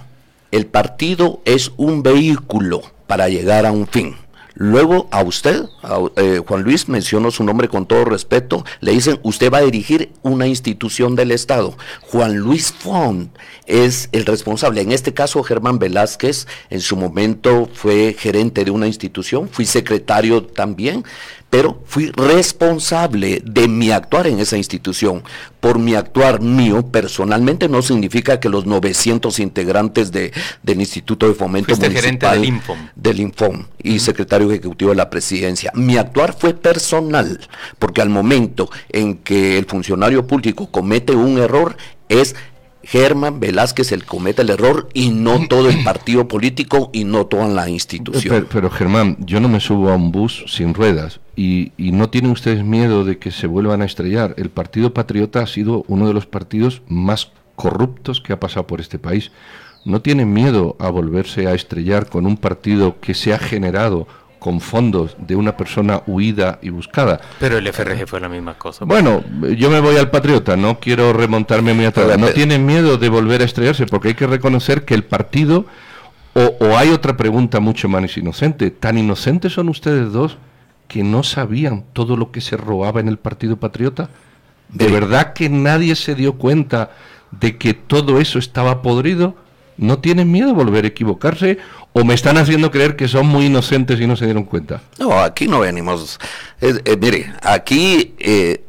el 0.51 0.65
partido 0.65 1.41
es 1.45 1.71
un 1.77 2.01
vehículo 2.03 2.81
para 3.07 3.27
llegar 3.29 3.65
a 3.65 3.71
un 3.71 3.87
fin. 3.87 4.15
Luego 4.61 5.07
a 5.09 5.23
usted, 5.23 5.69
eh, 6.17 6.41
Juan 6.45 6.63
Luis, 6.63 6.89
menciono 6.89 7.31
su 7.31 7.45
nombre 7.45 7.69
con 7.69 7.85
todo 7.85 8.03
respeto, 8.03 8.65
le 8.81 8.91
dicen, 8.91 9.17
usted 9.23 9.49
va 9.49 9.59
a 9.59 9.61
dirigir 9.61 10.11
una 10.21 10.47
institución 10.47 11.15
del 11.15 11.31
Estado. 11.31 11.77
Juan 12.01 12.35
Luis 12.35 12.73
Font 12.77 13.33
es 13.67 14.09
el 14.11 14.25
responsable. 14.25 14.81
En 14.81 14.91
este 14.91 15.13
caso, 15.13 15.43
Germán 15.43 15.79
Velázquez, 15.79 16.45
en 16.69 16.81
su 16.81 16.97
momento 16.97 17.69
fue 17.73 18.13
gerente 18.19 18.65
de 18.65 18.71
una 18.71 18.87
institución, 18.87 19.47
fui 19.47 19.65
secretario 19.65 20.43
también, 20.43 21.05
pero 21.49 21.81
fui 21.85 22.11
responsable 22.11 23.41
de 23.43 23.67
mi 23.67 23.91
actuar 23.91 24.27
en 24.27 24.39
esa 24.39 24.57
institución. 24.57 25.23
Por 25.59 25.79
mi 25.79 25.95
actuar 25.95 26.41
mío 26.41 26.85
personalmente 26.87 27.67
no 27.67 27.81
significa 27.81 28.39
que 28.39 28.49
los 28.49 28.65
900 28.65 29.39
integrantes 29.39 30.11
de, 30.11 30.31
del 30.63 30.79
Instituto 30.79 31.27
de 31.27 31.33
Fomento 31.33 31.75
Municipal 31.75 32.01
gerente 32.01 32.27
del 32.27 32.45
Infom, 32.45 32.77
del 32.95 33.19
Infom 33.19 33.65
y 33.81 33.99
secretario 33.99 34.49
ejecutivo 34.49 34.91
de 34.91 34.97
la 34.97 35.09
presidencia. 35.09 35.71
Mi 35.73 35.97
actuar 35.97 36.35
fue 36.37 36.53
personal, 36.53 37.39
porque 37.79 38.01
al 38.01 38.09
momento 38.09 38.69
en 38.89 39.17
que 39.17 39.57
el 39.57 39.65
funcionario 39.65 40.27
público 40.27 40.69
comete 40.71 41.13
un 41.13 41.39
error 41.39 41.75
es 42.09 42.35
Germán 42.89 43.39
Velázquez 43.39 43.91
el 43.91 44.03
cometa 44.03 44.41
el 44.41 44.49
error 44.49 44.89
y 44.95 45.11
no 45.11 45.47
todo 45.49 45.69
el 45.69 45.83
partido 45.83 46.27
político 46.27 46.89
y 46.91 47.03
no 47.03 47.27
toda 47.27 47.47
la 47.47 47.69
institución. 47.69 48.47
Pero, 48.51 48.71
Germán, 48.71 49.15
yo 49.19 49.39
no 49.39 49.47
me 49.47 49.59
subo 49.59 49.91
a 49.91 49.95
un 49.95 50.11
bus 50.11 50.43
sin 50.47 50.73
ruedas 50.73 51.19
y, 51.35 51.71
y, 51.77 51.91
no 51.91 52.09
tienen 52.09 52.31
ustedes 52.31 52.63
miedo 52.63 53.05
de 53.05 53.19
que 53.19 53.29
se 53.29 53.45
vuelvan 53.45 53.83
a 53.83 53.85
estrellar. 53.85 54.33
El 54.37 54.49
Partido 54.49 54.91
Patriota 54.91 55.41
ha 55.41 55.47
sido 55.47 55.85
uno 55.87 56.07
de 56.07 56.15
los 56.15 56.25
partidos 56.25 56.81
más 56.87 57.31
corruptos 57.55 58.21
que 58.21 58.33
ha 58.33 58.39
pasado 58.39 58.65
por 58.65 58.81
este 58.81 58.97
país. 58.97 59.31
¿No 59.85 60.01
tienen 60.01 60.33
miedo 60.33 60.75
a 60.79 60.89
volverse 60.89 61.45
a 61.45 61.53
estrellar 61.53 62.09
con 62.09 62.25
un 62.25 62.37
partido 62.37 62.99
que 62.99 63.13
se 63.13 63.33
ha 63.33 63.37
generado 63.37 64.07
con 64.39 64.61
fondos 64.61 65.15
de 65.19 65.35
una 65.35 65.55
persona 65.55 66.01
huida 66.07 66.59
y 66.61 66.69
buscada. 66.69 67.19
Pero 67.39 67.57
el 67.57 67.67
FRG 67.67 68.07
fue 68.07 68.19
la 68.19 68.29
misma 68.29 68.55
cosa. 68.55 68.85
Bueno, 68.85 69.23
yo 69.57 69.69
me 69.69 69.79
voy 69.79 69.97
al 69.97 70.09
Patriota, 70.09 70.55
no 70.55 70.79
quiero 70.79 71.13
remontarme 71.13 71.73
muy 71.73 71.85
atrás. 71.85 72.17
No 72.17 72.29
tienen 72.29 72.65
miedo 72.65 72.97
de 72.97 73.09
volver 73.09 73.41
a 73.41 73.45
estrellarse 73.45 73.85
porque 73.85 74.09
hay 74.09 74.13
que 74.15 74.27
reconocer 74.27 74.85
que 74.85 74.95
el 74.95 75.03
partido, 75.03 75.65
o, 76.33 76.55
o 76.65 76.77
hay 76.77 76.89
otra 76.89 77.17
pregunta 77.17 77.59
mucho 77.59 77.89
más 77.89 78.17
inocente, 78.17 78.71
tan 78.71 78.97
inocentes 78.97 79.53
son 79.53 79.69
ustedes 79.69 80.11
dos 80.11 80.37
que 80.87 81.03
no 81.03 81.23
sabían 81.23 81.83
todo 81.93 82.17
lo 82.17 82.31
que 82.31 82.41
se 82.41 82.57
robaba 82.57 82.99
en 82.99 83.07
el 83.07 83.17
Partido 83.17 83.57
Patriota. 83.57 84.09
¿De 84.69 84.87
verdad 84.87 85.33
que 85.33 85.49
nadie 85.49 85.95
se 85.95 86.15
dio 86.15 86.33
cuenta 86.33 86.91
de 87.31 87.57
que 87.57 87.73
todo 87.73 88.19
eso 88.19 88.39
estaba 88.39 88.81
podrido? 88.81 89.35
¿No 89.79 89.99
tienen 89.99 90.31
miedo 90.31 90.47
de 90.47 90.53
volver 90.53 90.85
a 90.85 90.89
equivocarse 90.89 91.57
o 91.93 92.03
me 92.03 92.13
están 92.13 92.37
haciendo 92.37 92.69
creer 92.69 92.95
que 92.95 93.07
son 93.07 93.27
muy 93.27 93.45
inocentes 93.45 93.99
y 93.99 94.07
no 94.07 94.15
se 94.15 94.25
dieron 94.25 94.43
cuenta? 94.43 94.81
No, 94.99 95.19
aquí 95.19 95.47
no 95.47 95.59
venimos. 95.59 96.19
Eh, 96.61 96.97
mire, 96.99 97.33
aquí 97.41 98.13
eh, 98.19 98.63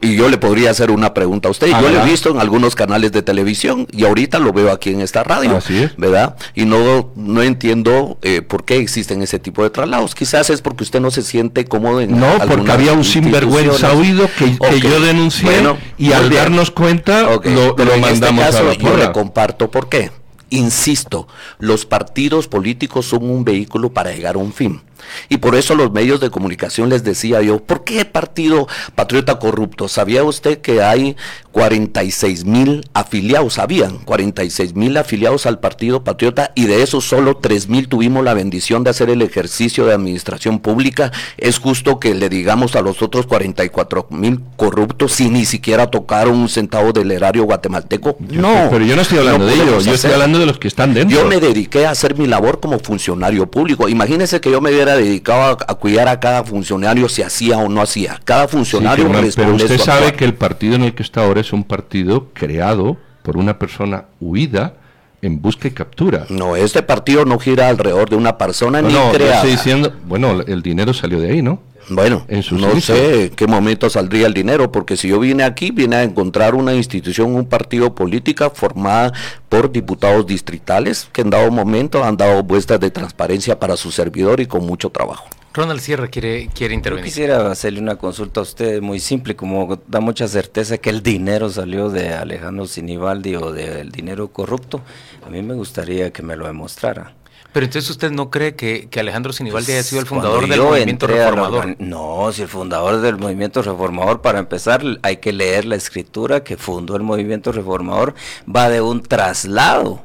y 0.00 0.16
yo 0.16 0.30
le 0.30 0.38
podría 0.38 0.70
hacer 0.70 0.90
una 0.90 1.12
pregunta 1.12 1.48
a 1.48 1.50
usted. 1.50 1.68
yo 1.68 1.90
lo 1.90 2.02
he 2.02 2.04
visto 2.06 2.30
en 2.30 2.40
algunos 2.40 2.74
canales 2.74 3.12
de 3.12 3.22
televisión 3.22 3.86
y 3.92 4.04
ahorita 4.04 4.38
lo 4.38 4.52
veo 4.52 4.72
aquí 4.72 4.90
en 4.90 5.02
esta 5.02 5.22
radio, 5.22 5.58
¿verdad? 5.96 6.36
Y 6.54 6.64
no 6.64 7.12
no 7.14 7.42
entiendo 7.42 8.18
eh, 8.22 8.40
por 8.40 8.64
qué 8.64 8.78
existen 8.78 9.20
ese 9.22 9.38
tipo 9.38 9.62
de 9.62 9.70
traslados. 9.70 10.14
Quizás 10.14 10.48
es 10.50 10.62
porque 10.62 10.84
usted 10.84 11.00
no 11.00 11.10
se 11.10 11.22
siente 11.22 11.66
cómodo 11.66 12.00
en 12.00 12.18
No, 12.18 12.38
porque 12.48 12.72
había 12.72 12.92
un 12.92 13.04
sinvergüenza 13.04 13.92
oído 13.92 14.28
que, 14.38 14.80
yo 14.80 15.00
denuncié 15.00 15.50
y 15.98 16.12
al 16.12 16.30
darnos 16.30 16.70
cuenta 16.70 17.22
lo, 17.22 17.76
este 17.76 18.00
mandamos 18.00 18.54
a 18.54 18.62
la 18.62 18.74
Yo 18.74 18.96
le 18.96 19.12
comparto 19.12 19.70
por 19.70 19.88
qué. 19.88 20.10
Insisto, 20.50 21.28
los 21.58 21.84
partidos 21.84 22.48
políticos 22.48 23.06
son 23.06 23.28
un 23.28 23.44
vehículo 23.44 23.92
para 23.92 24.12
llegar 24.12 24.36
a 24.36 24.38
un 24.38 24.52
fin. 24.52 24.80
Y 25.28 25.38
por 25.38 25.54
eso 25.54 25.74
los 25.74 25.92
medios 25.92 26.20
de 26.20 26.30
comunicación 26.30 26.88
les 26.88 27.04
decía 27.04 27.42
yo, 27.42 27.58
¿por 27.58 27.84
qué 27.84 28.04
partido 28.04 28.68
patriota 28.94 29.38
corrupto? 29.38 29.88
¿Sabía 29.88 30.24
usted 30.24 30.58
que 30.60 30.82
hay 30.82 31.16
46 31.52 32.44
mil 32.44 32.88
afiliados? 32.94 33.58
Habían 33.58 33.98
46 33.98 34.74
mil 34.74 34.96
afiliados 34.96 35.46
al 35.46 35.58
partido 35.60 36.04
patriota 36.04 36.52
y 36.54 36.66
de 36.66 36.82
esos 36.82 37.04
solo 37.04 37.36
3 37.36 37.68
mil 37.68 37.88
tuvimos 37.88 38.24
la 38.24 38.34
bendición 38.34 38.84
de 38.84 38.90
hacer 38.90 39.10
el 39.10 39.22
ejercicio 39.22 39.86
de 39.86 39.94
administración 39.94 40.58
pública. 40.60 41.12
Es 41.36 41.58
justo 41.58 41.98
que 41.98 42.14
le 42.14 42.28
digamos 42.28 42.76
a 42.76 42.82
los 42.82 43.02
otros 43.02 43.26
44 43.26 44.06
mil 44.10 44.40
corruptos 44.56 45.12
si 45.12 45.30
ni 45.30 45.44
siquiera 45.44 45.88
tocaron 45.88 46.36
un 46.36 46.48
centavo 46.48 46.92
del 46.92 47.10
erario 47.10 47.44
guatemalteco. 47.44 48.16
no. 48.30 48.68
Pero 48.70 48.84
yo 48.84 48.96
no 48.96 49.02
estoy 49.02 49.18
hablando 49.18 49.46
de 49.46 49.54
ellos, 49.54 49.84
yo 49.84 49.94
estoy 49.94 50.12
hablando 50.12 50.38
de 50.38 50.46
los 50.46 50.58
que 50.58 50.68
están 50.68 50.94
dentro. 50.94 51.16
Yo 51.16 51.26
me 51.26 51.40
dediqué 51.40 51.86
a 51.86 51.90
hacer 51.90 52.16
mi 52.16 52.26
labor 52.26 52.60
como 52.60 52.78
funcionario 52.78 53.50
público. 53.50 53.88
Imagínese 53.88 54.40
que 54.40 54.50
yo 54.50 54.60
me 54.60 54.70
hubiera 54.88 54.96
dedicado 54.96 55.58
a, 55.66 55.74
cuidar 55.74 56.08
a 56.08 56.20
cada 56.20 56.44
funcionario 56.44 57.08
si 57.08 57.22
hacía 57.22 57.58
o 57.58 57.68
no 57.68 57.82
hacía. 57.82 58.20
Cada 58.24 58.48
funcionario 58.48 59.06
sí, 59.22 59.32
pero, 59.36 59.54
usted 59.54 59.78
sabe 59.78 60.12
que 60.12 60.24
el 60.24 60.34
partido 60.34 60.74
en 60.74 60.82
el 60.82 60.94
que 60.94 61.02
está 61.02 61.24
ahora 61.24 61.40
es 61.40 61.52
un 61.52 61.64
partido 61.64 62.28
creado 62.32 62.96
por 63.22 63.36
una 63.36 63.58
persona 63.58 64.04
huida 64.20 64.74
en 65.20 65.42
busca 65.42 65.68
y 65.68 65.72
captura. 65.72 66.26
No, 66.28 66.56
este 66.56 66.82
partido 66.82 67.24
no 67.24 67.38
gira 67.38 67.68
alrededor 67.68 68.08
de 68.08 68.16
una 68.16 68.38
persona 68.38 68.80
ni 68.80 68.92
no, 68.92 69.12
Estoy 69.12 69.50
diciendo, 69.50 69.92
bueno, 70.06 70.42
el 70.46 70.62
dinero 70.62 70.94
salió 70.94 71.20
de 71.20 71.30
ahí, 71.30 71.42
¿no? 71.42 71.60
Bueno, 71.90 72.26
no 72.52 72.80
sé 72.80 73.32
qué 73.34 73.46
momento 73.46 73.88
saldría 73.88 74.26
el 74.26 74.34
dinero, 74.34 74.70
porque 74.70 74.96
si 74.96 75.08
yo 75.08 75.20
vine 75.20 75.44
aquí, 75.44 75.70
vine 75.70 75.96
a 75.96 76.02
encontrar 76.02 76.54
una 76.54 76.74
institución, 76.74 77.34
un 77.34 77.46
partido 77.46 77.94
política 77.94 78.50
formada 78.50 79.12
por 79.48 79.72
diputados 79.72 80.26
distritales 80.26 81.08
que 81.12 81.22
en 81.22 81.30
dado 81.30 81.50
momento 81.50 82.04
han 82.04 82.16
dado 82.16 82.42
muestras 82.42 82.80
de 82.80 82.90
transparencia 82.90 83.58
para 83.58 83.76
su 83.76 83.90
servidor 83.90 84.40
y 84.40 84.46
con 84.46 84.66
mucho 84.66 84.90
trabajo. 84.90 85.28
Ronald 85.54 85.80
Sierra 85.80 86.08
quiere, 86.08 86.48
quiere 86.54 86.74
intervenir. 86.74 87.04
Yo 87.06 87.08
quisiera 87.08 87.50
hacerle 87.50 87.80
una 87.80 87.96
consulta 87.96 88.40
a 88.40 88.42
usted 88.42 88.80
muy 88.80 89.00
simple, 89.00 89.34
como 89.34 89.80
da 89.88 90.00
mucha 90.00 90.28
certeza 90.28 90.78
que 90.78 90.90
el 90.90 91.02
dinero 91.02 91.48
salió 91.48 91.88
de 91.88 92.12
Alejandro 92.14 92.66
Sinibaldi 92.66 93.34
o 93.34 93.50
del 93.50 93.90
dinero 93.90 94.28
corrupto. 94.28 94.82
A 95.26 95.30
mí 95.30 95.42
me 95.42 95.54
gustaría 95.54 96.12
que 96.12 96.22
me 96.22 96.36
lo 96.36 96.46
demostrara. 96.46 97.14
Pero 97.52 97.64
entonces 97.64 97.90
usted 97.90 98.10
no 98.10 98.30
cree 98.30 98.54
que, 98.54 98.88
Alejandro 98.98 99.32
Sinibaldi 99.32 99.72
haya 99.72 99.82
sido 99.82 100.00
el 100.00 100.06
pues, 100.06 100.20
fundador 100.20 100.48
del 100.48 100.60
movimiento 100.60 101.06
reformador. 101.06 101.76
no, 101.78 102.30
si 102.32 102.42
el 102.42 102.48
fundador 102.48 103.00
del 103.00 103.16
movimiento 103.16 103.62
reformador, 103.62 104.20
para 104.20 104.38
empezar, 104.38 104.82
hay 105.02 105.16
que 105.16 105.32
leer 105.32 105.64
la 105.64 105.76
escritura 105.76 106.44
que 106.44 106.56
fundó 106.56 106.96
el 106.96 107.02
movimiento 107.02 107.50
reformador, 107.50 108.14
va 108.54 108.68
de 108.68 108.80
un 108.80 109.02
traslado. 109.02 110.04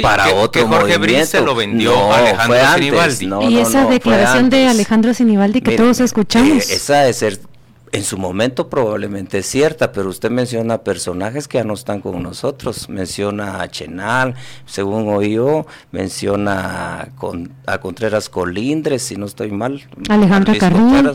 para 0.00 0.32
otro 0.34 0.50
que 0.52 0.62
Jorge 0.62 0.98
movimiento. 0.98 1.26
se 1.26 1.40
lo 1.40 1.54
vendió 1.54 2.12
a 2.12 2.18
Alejandro 2.18 2.74
Sinibaldi. 2.74 3.54
y 3.54 3.58
esa 3.58 3.86
declaración 3.86 4.50
de 4.50 4.68
Alejandro 4.68 5.12
Sinibaldi 5.12 5.60
que 5.62 5.76
todos 5.76 6.00
escuchamos. 6.00 6.70
Eh, 6.70 6.74
esa 6.74 7.08
es 7.08 7.16
ser 7.16 7.40
en 7.92 8.04
su 8.04 8.18
momento 8.18 8.68
probablemente 8.68 9.38
es 9.38 9.46
cierta, 9.46 9.92
pero 9.92 10.08
usted 10.08 10.30
menciona 10.30 10.78
personajes 10.78 11.48
que 11.48 11.58
ya 11.58 11.64
no 11.64 11.74
están 11.74 12.00
con 12.00 12.22
nosotros. 12.22 12.88
Menciona 12.88 13.62
a 13.62 13.68
Chenal, 13.68 14.34
según 14.66 15.08
oí 15.08 15.36
menciona 15.92 17.08
a 17.66 17.78
Contreras 17.78 18.28
Colindres, 18.28 19.02
si 19.02 19.16
no 19.16 19.26
estoy 19.26 19.50
mal. 19.50 19.86
Alejandra 20.08 20.56
Carrillo. 20.58 21.14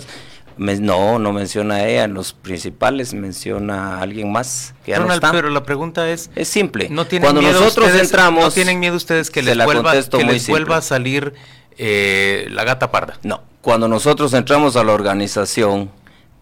no, 0.58 1.20
no 1.20 1.34
menciona 1.34 1.76
a 1.76 1.88
ella, 1.88 2.04
en 2.06 2.14
los 2.14 2.34
principales 2.34 3.14
menciona 3.14 3.98
a 3.98 4.02
alguien 4.02 4.32
más 4.32 4.74
que 4.86 4.92
ya 4.92 5.00
no 5.00 5.14
está. 5.14 5.32
Pero 5.32 5.50
la 5.50 5.64
pregunta 5.64 6.10
es... 6.10 6.30
Es 6.36 6.48
simple. 6.48 6.90
¿no 6.90 7.06
Cuando 7.20 7.42
nosotros 7.42 7.94
entramos... 7.96 8.44
¿No 8.44 8.52
tienen 8.52 8.80
miedo 8.80 8.96
ustedes 8.96 9.30
que 9.30 9.42
les, 9.42 9.58
vuelva, 9.64 9.94
que 9.94 10.24
les 10.24 10.48
vuelva 10.48 10.78
a 10.78 10.82
salir 10.82 11.34
eh, 11.78 12.48
la 12.50 12.64
gata 12.64 12.92
parda? 12.92 13.20
No. 13.24 13.44
Cuando 13.62 13.88
nosotros 13.88 14.34
entramos 14.34 14.76
a 14.76 14.84
la 14.84 14.94
organización 14.94 15.92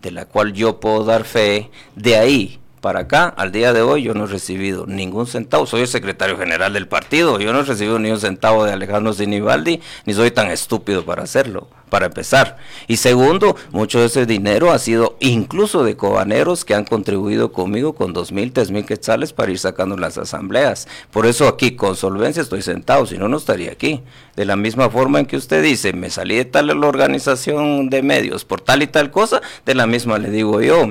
de 0.01 0.11
la 0.11 0.25
cual 0.25 0.53
yo 0.53 0.79
puedo 0.79 1.03
dar 1.03 1.23
fe, 1.23 1.69
de 1.95 2.15
ahí 2.15 2.59
para 2.81 3.01
acá, 3.01 3.27
al 3.27 3.51
día 3.51 3.73
de 3.73 3.81
hoy, 3.81 4.03
yo 4.03 4.13
no 4.13 4.23
he 4.23 4.27
recibido 4.27 4.85
ningún 4.85 5.27
centavo. 5.27 5.65
Soy 5.65 5.81
el 5.81 5.87
secretario 5.87 6.37
general 6.37 6.71
del 6.73 6.87
partido. 6.87 7.39
Yo 7.39 7.51
no 7.51 7.59
he 7.59 7.63
recibido 7.63 7.99
ni 7.99 8.09
un 8.09 8.19
centavo 8.19 8.63
de 8.63 8.71
Alejandro 8.71 9.11
Sinibaldi, 9.11 9.81
ni 10.05 10.13
soy 10.13 10.31
tan 10.31 10.47
estúpido 10.47 11.03
para 11.03 11.23
hacerlo 11.23 11.67
para 11.89 12.07
empezar. 12.07 12.57
Y 12.87 12.97
segundo, 12.97 13.55
mucho 13.71 13.99
de 13.99 14.07
ese 14.07 14.25
dinero 14.25 14.71
ha 14.71 14.79
sido 14.79 15.17
incluso 15.19 15.83
de 15.83 15.95
cobaneros 15.95 16.65
que 16.65 16.75
han 16.75 16.85
contribuido 16.85 17.51
conmigo 17.51 17.93
con 17.93 18.13
dos 18.13 18.31
mil, 18.31 18.51
tres 18.51 18.71
mil 18.71 18.85
quetzales 18.85 19.33
para 19.33 19.51
ir 19.51 19.59
sacando 19.59 19.97
las 19.97 20.17
asambleas. 20.17 20.87
Por 21.11 21.25
eso 21.25 21.47
aquí 21.47 21.75
con 21.75 21.95
solvencia 21.95 22.41
estoy 22.41 22.61
sentado, 22.61 23.05
si 23.05 23.17
no, 23.17 23.27
no 23.27 23.37
estaría 23.37 23.71
aquí. 23.71 24.01
De 24.35 24.45
la 24.45 24.55
misma 24.55 24.89
forma 24.89 25.19
en 25.19 25.25
que 25.25 25.35
usted 25.35 25.61
dice, 25.61 25.93
me 25.93 26.09
salí 26.09 26.35
de 26.37 26.45
tal 26.45 26.69
organización 26.83 27.89
de 27.89 28.01
medios 28.01 28.45
por 28.45 28.61
tal 28.61 28.81
y 28.83 28.87
tal 28.87 29.11
cosa, 29.11 29.41
de 29.65 29.75
la 29.75 29.87
misma 29.87 30.17
le 30.17 30.29
digo 30.29 30.61
yo, 30.61 30.87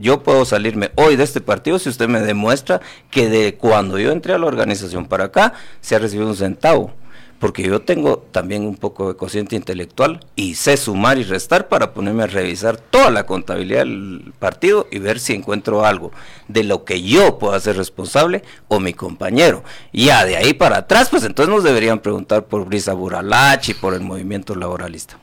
yo 0.00 0.22
puedo 0.22 0.44
salirme 0.44 0.90
hoy 0.96 1.16
de 1.16 1.24
este 1.24 1.40
partido 1.40 1.78
si 1.78 1.88
usted 1.88 2.08
me 2.08 2.20
demuestra 2.20 2.80
que 3.10 3.28
de 3.28 3.54
cuando 3.54 3.98
yo 3.98 4.12
entré 4.12 4.34
a 4.34 4.38
la 4.38 4.46
organización 4.46 5.06
para 5.06 5.24
acá, 5.24 5.54
se 5.80 5.96
ha 5.96 5.98
recibido 5.98 6.28
un 6.28 6.36
centavo 6.36 6.99
porque 7.40 7.62
yo 7.62 7.80
tengo 7.80 8.18
también 8.18 8.64
un 8.64 8.76
poco 8.76 9.08
de 9.08 9.16
cociente 9.16 9.56
intelectual 9.56 10.20
y 10.36 10.54
sé 10.54 10.76
sumar 10.76 11.18
y 11.18 11.24
restar 11.24 11.68
para 11.68 11.94
ponerme 11.94 12.24
a 12.24 12.26
revisar 12.26 12.76
toda 12.76 13.10
la 13.10 13.24
contabilidad 13.24 13.80
del 13.80 14.32
partido 14.38 14.86
y 14.92 14.98
ver 14.98 15.18
si 15.18 15.32
encuentro 15.32 15.84
algo 15.86 16.12
de 16.48 16.64
lo 16.64 16.84
que 16.84 17.02
yo 17.02 17.38
pueda 17.38 17.58
ser 17.58 17.78
responsable 17.78 18.44
o 18.68 18.78
mi 18.78 18.92
compañero. 18.92 19.64
Ya 19.90 20.26
de 20.26 20.36
ahí 20.36 20.52
para 20.52 20.76
atrás, 20.76 21.08
pues 21.08 21.24
entonces 21.24 21.52
nos 21.52 21.64
deberían 21.64 21.98
preguntar 22.00 22.44
por 22.44 22.66
Brisa 22.66 22.92
Buralach 22.92 23.66
y 23.70 23.74
por 23.74 23.94
el 23.94 24.02
movimiento 24.02 24.54
laboralista. 24.54 25.16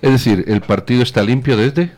Es 0.00 0.12
decir, 0.12 0.44
¿el 0.48 0.62
partido 0.62 1.02
está 1.02 1.22
limpio 1.22 1.58
desde? 1.58 1.92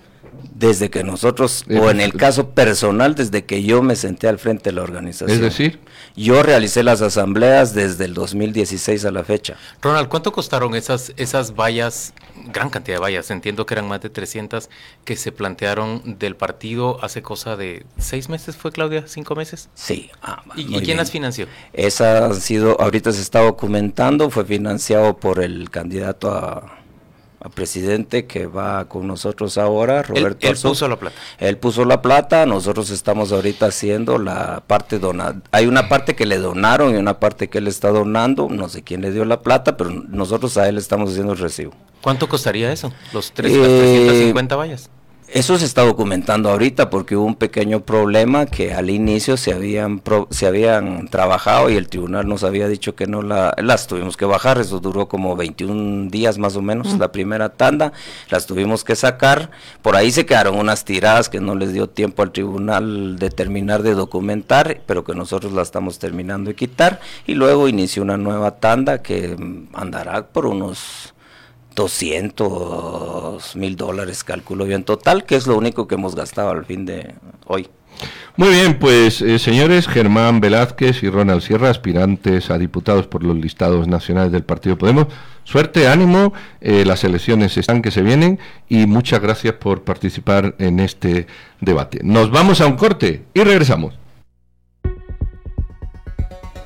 Desde 0.54 0.90
que 0.90 1.04
nosotros, 1.04 1.64
o 1.68 1.90
en 1.90 2.00
el 2.00 2.14
caso 2.14 2.50
personal, 2.50 3.14
desde 3.14 3.44
que 3.44 3.62
yo 3.62 3.82
me 3.82 3.96
senté 3.96 4.28
al 4.28 4.38
frente 4.38 4.70
de 4.70 4.76
la 4.76 4.82
organización. 4.82 5.30
Es 5.30 5.40
decir, 5.40 5.80
yo 6.16 6.42
realicé 6.42 6.82
las 6.82 7.02
asambleas 7.02 7.74
desde 7.74 8.04
el 8.04 8.14
2016 8.14 9.04
a 9.04 9.10
la 9.10 9.24
fecha. 9.24 9.56
Ronald, 9.80 10.08
¿cuánto 10.08 10.32
costaron 10.32 10.74
esas, 10.74 11.12
esas 11.16 11.54
vallas, 11.54 12.14
gran 12.52 12.70
cantidad 12.70 12.96
de 12.96 13.02
vallas, 13.02 13.30
entiendo 13.30 13.66
que 13.66 13.74
eran 13.74 13.88
más 13.88 14.00
de 14.00 14.10
300, 14.10 14.68
que 15.04 15.16
se 15.16 15.32
plantearon 15.32 16.18
del 16.18 16.36
partido 16.36 17.02
hace 17.02 17.22
cosa 17.22 17.56
de 17.56 17.84
seis 17.98 18.28
meses, 18.28 18.56
fue 18.56 18.72
Claudia, 18.72 19.04
cinco 19.06 19.34
meses? 19.34 19.68
Sí. 19.74 20.10
Ah, 20.22 20.42
¿Y, 20.56 20.80
quién 20.80 20.96
las 20.96 21.10
financió? 21.10 21.46
Esa 21.72 22.26
ha 22.26 22.34
sido, 22.34 22.80
ahorita 22.80 23.12
se 23.12 23.22
está 23.22 23.40
documentando, 23.40 24.30
fue 24.30 24.44
financiado 24.44 25.16
por 25.16 25.42
el 25.42 25.70
candidato 25.70 26.30
a 26.30 26.81
presidente 27.50 28.26
que 28.26 28.46
va 28.46 28.84
con 28.86 29.06
nosotros 29.06 29.58
ahora, 29.58 30.02
Roberto. 30.02 30.46
Él, 30.46 30.56
puso 30.56 30.88
la 30.88 30.96
plata. 30.96 31.16
Él 31.38 31.58
puso 31.58 31.84
la 31.84 32.02
plata, 32.02 32.46
nosotros 32.46 32.90
estamos 32.90 33.32
ahorita 33.32 33.66
haciendo 33.66 34.18
la 34.18 34.62
parte 34.66 34.98
donada. 34.98 35.36
Hay 35.50 35.66
una 35.66 35.88
parte 35.88 36.14
que 36.14 36.26
le 36.26 36.38
donaron 36.38 36.94
y 36.94 36.98
una 36.98 37.18
parte 37.20 37.48
que 37.48 37.58
él 37.58 37.68
está 37.68 37.90
donando, 37.90 38.48
no 38.50 38.68
sé 38.68 38.82
quién 38.82 39.00
le 39.00 39.10
dio 39.10 39.24
la 39.24 39.40
plata, 39.42 39.76
pero 39.76 39.90
nosotros 39.90 40.56
a 40.56 40.68
él 40.68 40.78
estamos 40.78 41.10
haciendo 41.10 41.32
el 41.32 41.38
recibo. 41.38 41.72
¿Cuánto 42.00 42.28
costaría 42.28 42.72
eso? 42.72 42.92
Los 43.12 43.32
tres, 43.32 43.52
350 43.52 44.56
vallas. 44.56 44.90
Eso 45.34 45.56
se 45.56 45.64
está 45.64 45.80
documentando 45.80 46.50
ahorita 46.50 46.90
porque 46.90 47.16
hubo 47.16 47.24
un 47.24 47.36
pequeño 47.36 47.80
problema 47.80 48.44
que 48.44 48.74
al 48.74 48.90
inicio 48.90 49.38
se 49.38 49.54
habían 49.54 50.02
se 50.28 50.46
habían 50.46 51.08
trabajado 51.08 51.70
y 51.70 51.76
el 51.76 51.88
tribunal 51.88 52.28
nos 52.28 52.44
había 52.44 52.68
dicho 52.68 52.94
que 52.94 53.06
no 53.06 53.22
la, 53.22 53.54
las 53.56 53.86
tuvimos 53.86 54.18
que 54.18 54.26
bajar, 54.26 54.58
eso 54.58 54.78
duró 54.78 55.08
como 55.08 55.34
21 55.34 56.10
días 56.10 56.36
más 56.36 56.54
o 56.56 56.60
menos 56.60 56.98
la 56.98 57.12
primera 57.12 57.48
tanda, 57.48 57.94
las 58.28 58.44
tuvimos 58.44 58.84
que 58.84 58.94
sacar, 58.94 59.50
por 59.80 59.96
ahí 59.96 60.12
se 60.12 60.26
quedaron 60.26 60.58
unas 60.58 60.84
tiradas 60.84 61.30
que 61.30 61.40
no 61.40 61.54
les 61.54 61.72
dio 61.72 61.88
tiempo 61.88 62.22
al 62.22 62.32
tribunal 62.32 63.18
de 63.18 63.30
terminar 63.30 63.82
de 63.82 63.94
documentar, 63.94 64.82
pero 64.84 65.02
que 65.02 65.14
nosotros 65.14 65.54
la 65.54 65.62
estamos 65.62 65.98
terminando 65.98 66.50
de 66.50 66.56
quitar. 66.56 67.00
Y 67.26 67.34
luego 67.34 67.68
inició 67.68 68.02
una 68.02 68.18
nueva 68.18 68.56
tanda 68.56 69.02
que 69.02 69.34
andará 69.72 70.26
por 70.26 70.44
unos 70.44 71.11
200 71.74 73.56
mil 73.56 73.76
dólares, 73.76 74.24
calculo 74.24 74.66
yo 74.66 74.76
en 74.76 74.84
total, 74.84 75.24
que 75.24 75.36
es 75.36 75.46
lo 75.46 75.56
único 75.56 75.88
que 75.88 75.94
hemos 75.94 76.14
gastado 76.14 76.50
al 76.50 76.64
fin 76.64 76.86
de 76.86 77.14
hoy. 77.46 77.68
Muy 78.36 78.48
bien, 78.48 78.78
pues 78.78 79.20
eh, 79.20 79.38
señores, 79.38 79.86
Germán 79.86 80.40
Velázquez 80.40 81.02
y 81.02 81.10
Ronald 81.10 81.42
Sierra, 81.42 81.68
aspirantes 81.68 82.50
a 82.50 82.58
diputados 82.58 83.06
por 83.06 83.22
los 83.22 83.36
listados 83.36 83.86
nacionales 83.86 84.32
del 84.32 84.42
Partido 84.42 84.78
Podemos, 84.78 85.08
suerte, 85.44 85.86
ánimo, 85.86 86.32
eh, 86.60 86.84
las 86.86 87.04
elecciones 87.04 87.56
están 87.58 87.82
que 87.82 87.90
se 87.90 88.02
vienen 88.02 88.38
y 88.68 88.86
muchas 88.86 89.20
gracias 89.20 89.54
por 89.54 89.82
participar 89.82 90.54
en 90.58 90.80
este 90.80 91.26
debate. 91.60 92.00
Nos 92.02 92.30
vamos 92.30 92.60
a 92.60 92.66
un 92.66 92.76
corte 92.76 93.22
y 93.34 93.40
regresamos. 93.42 94.01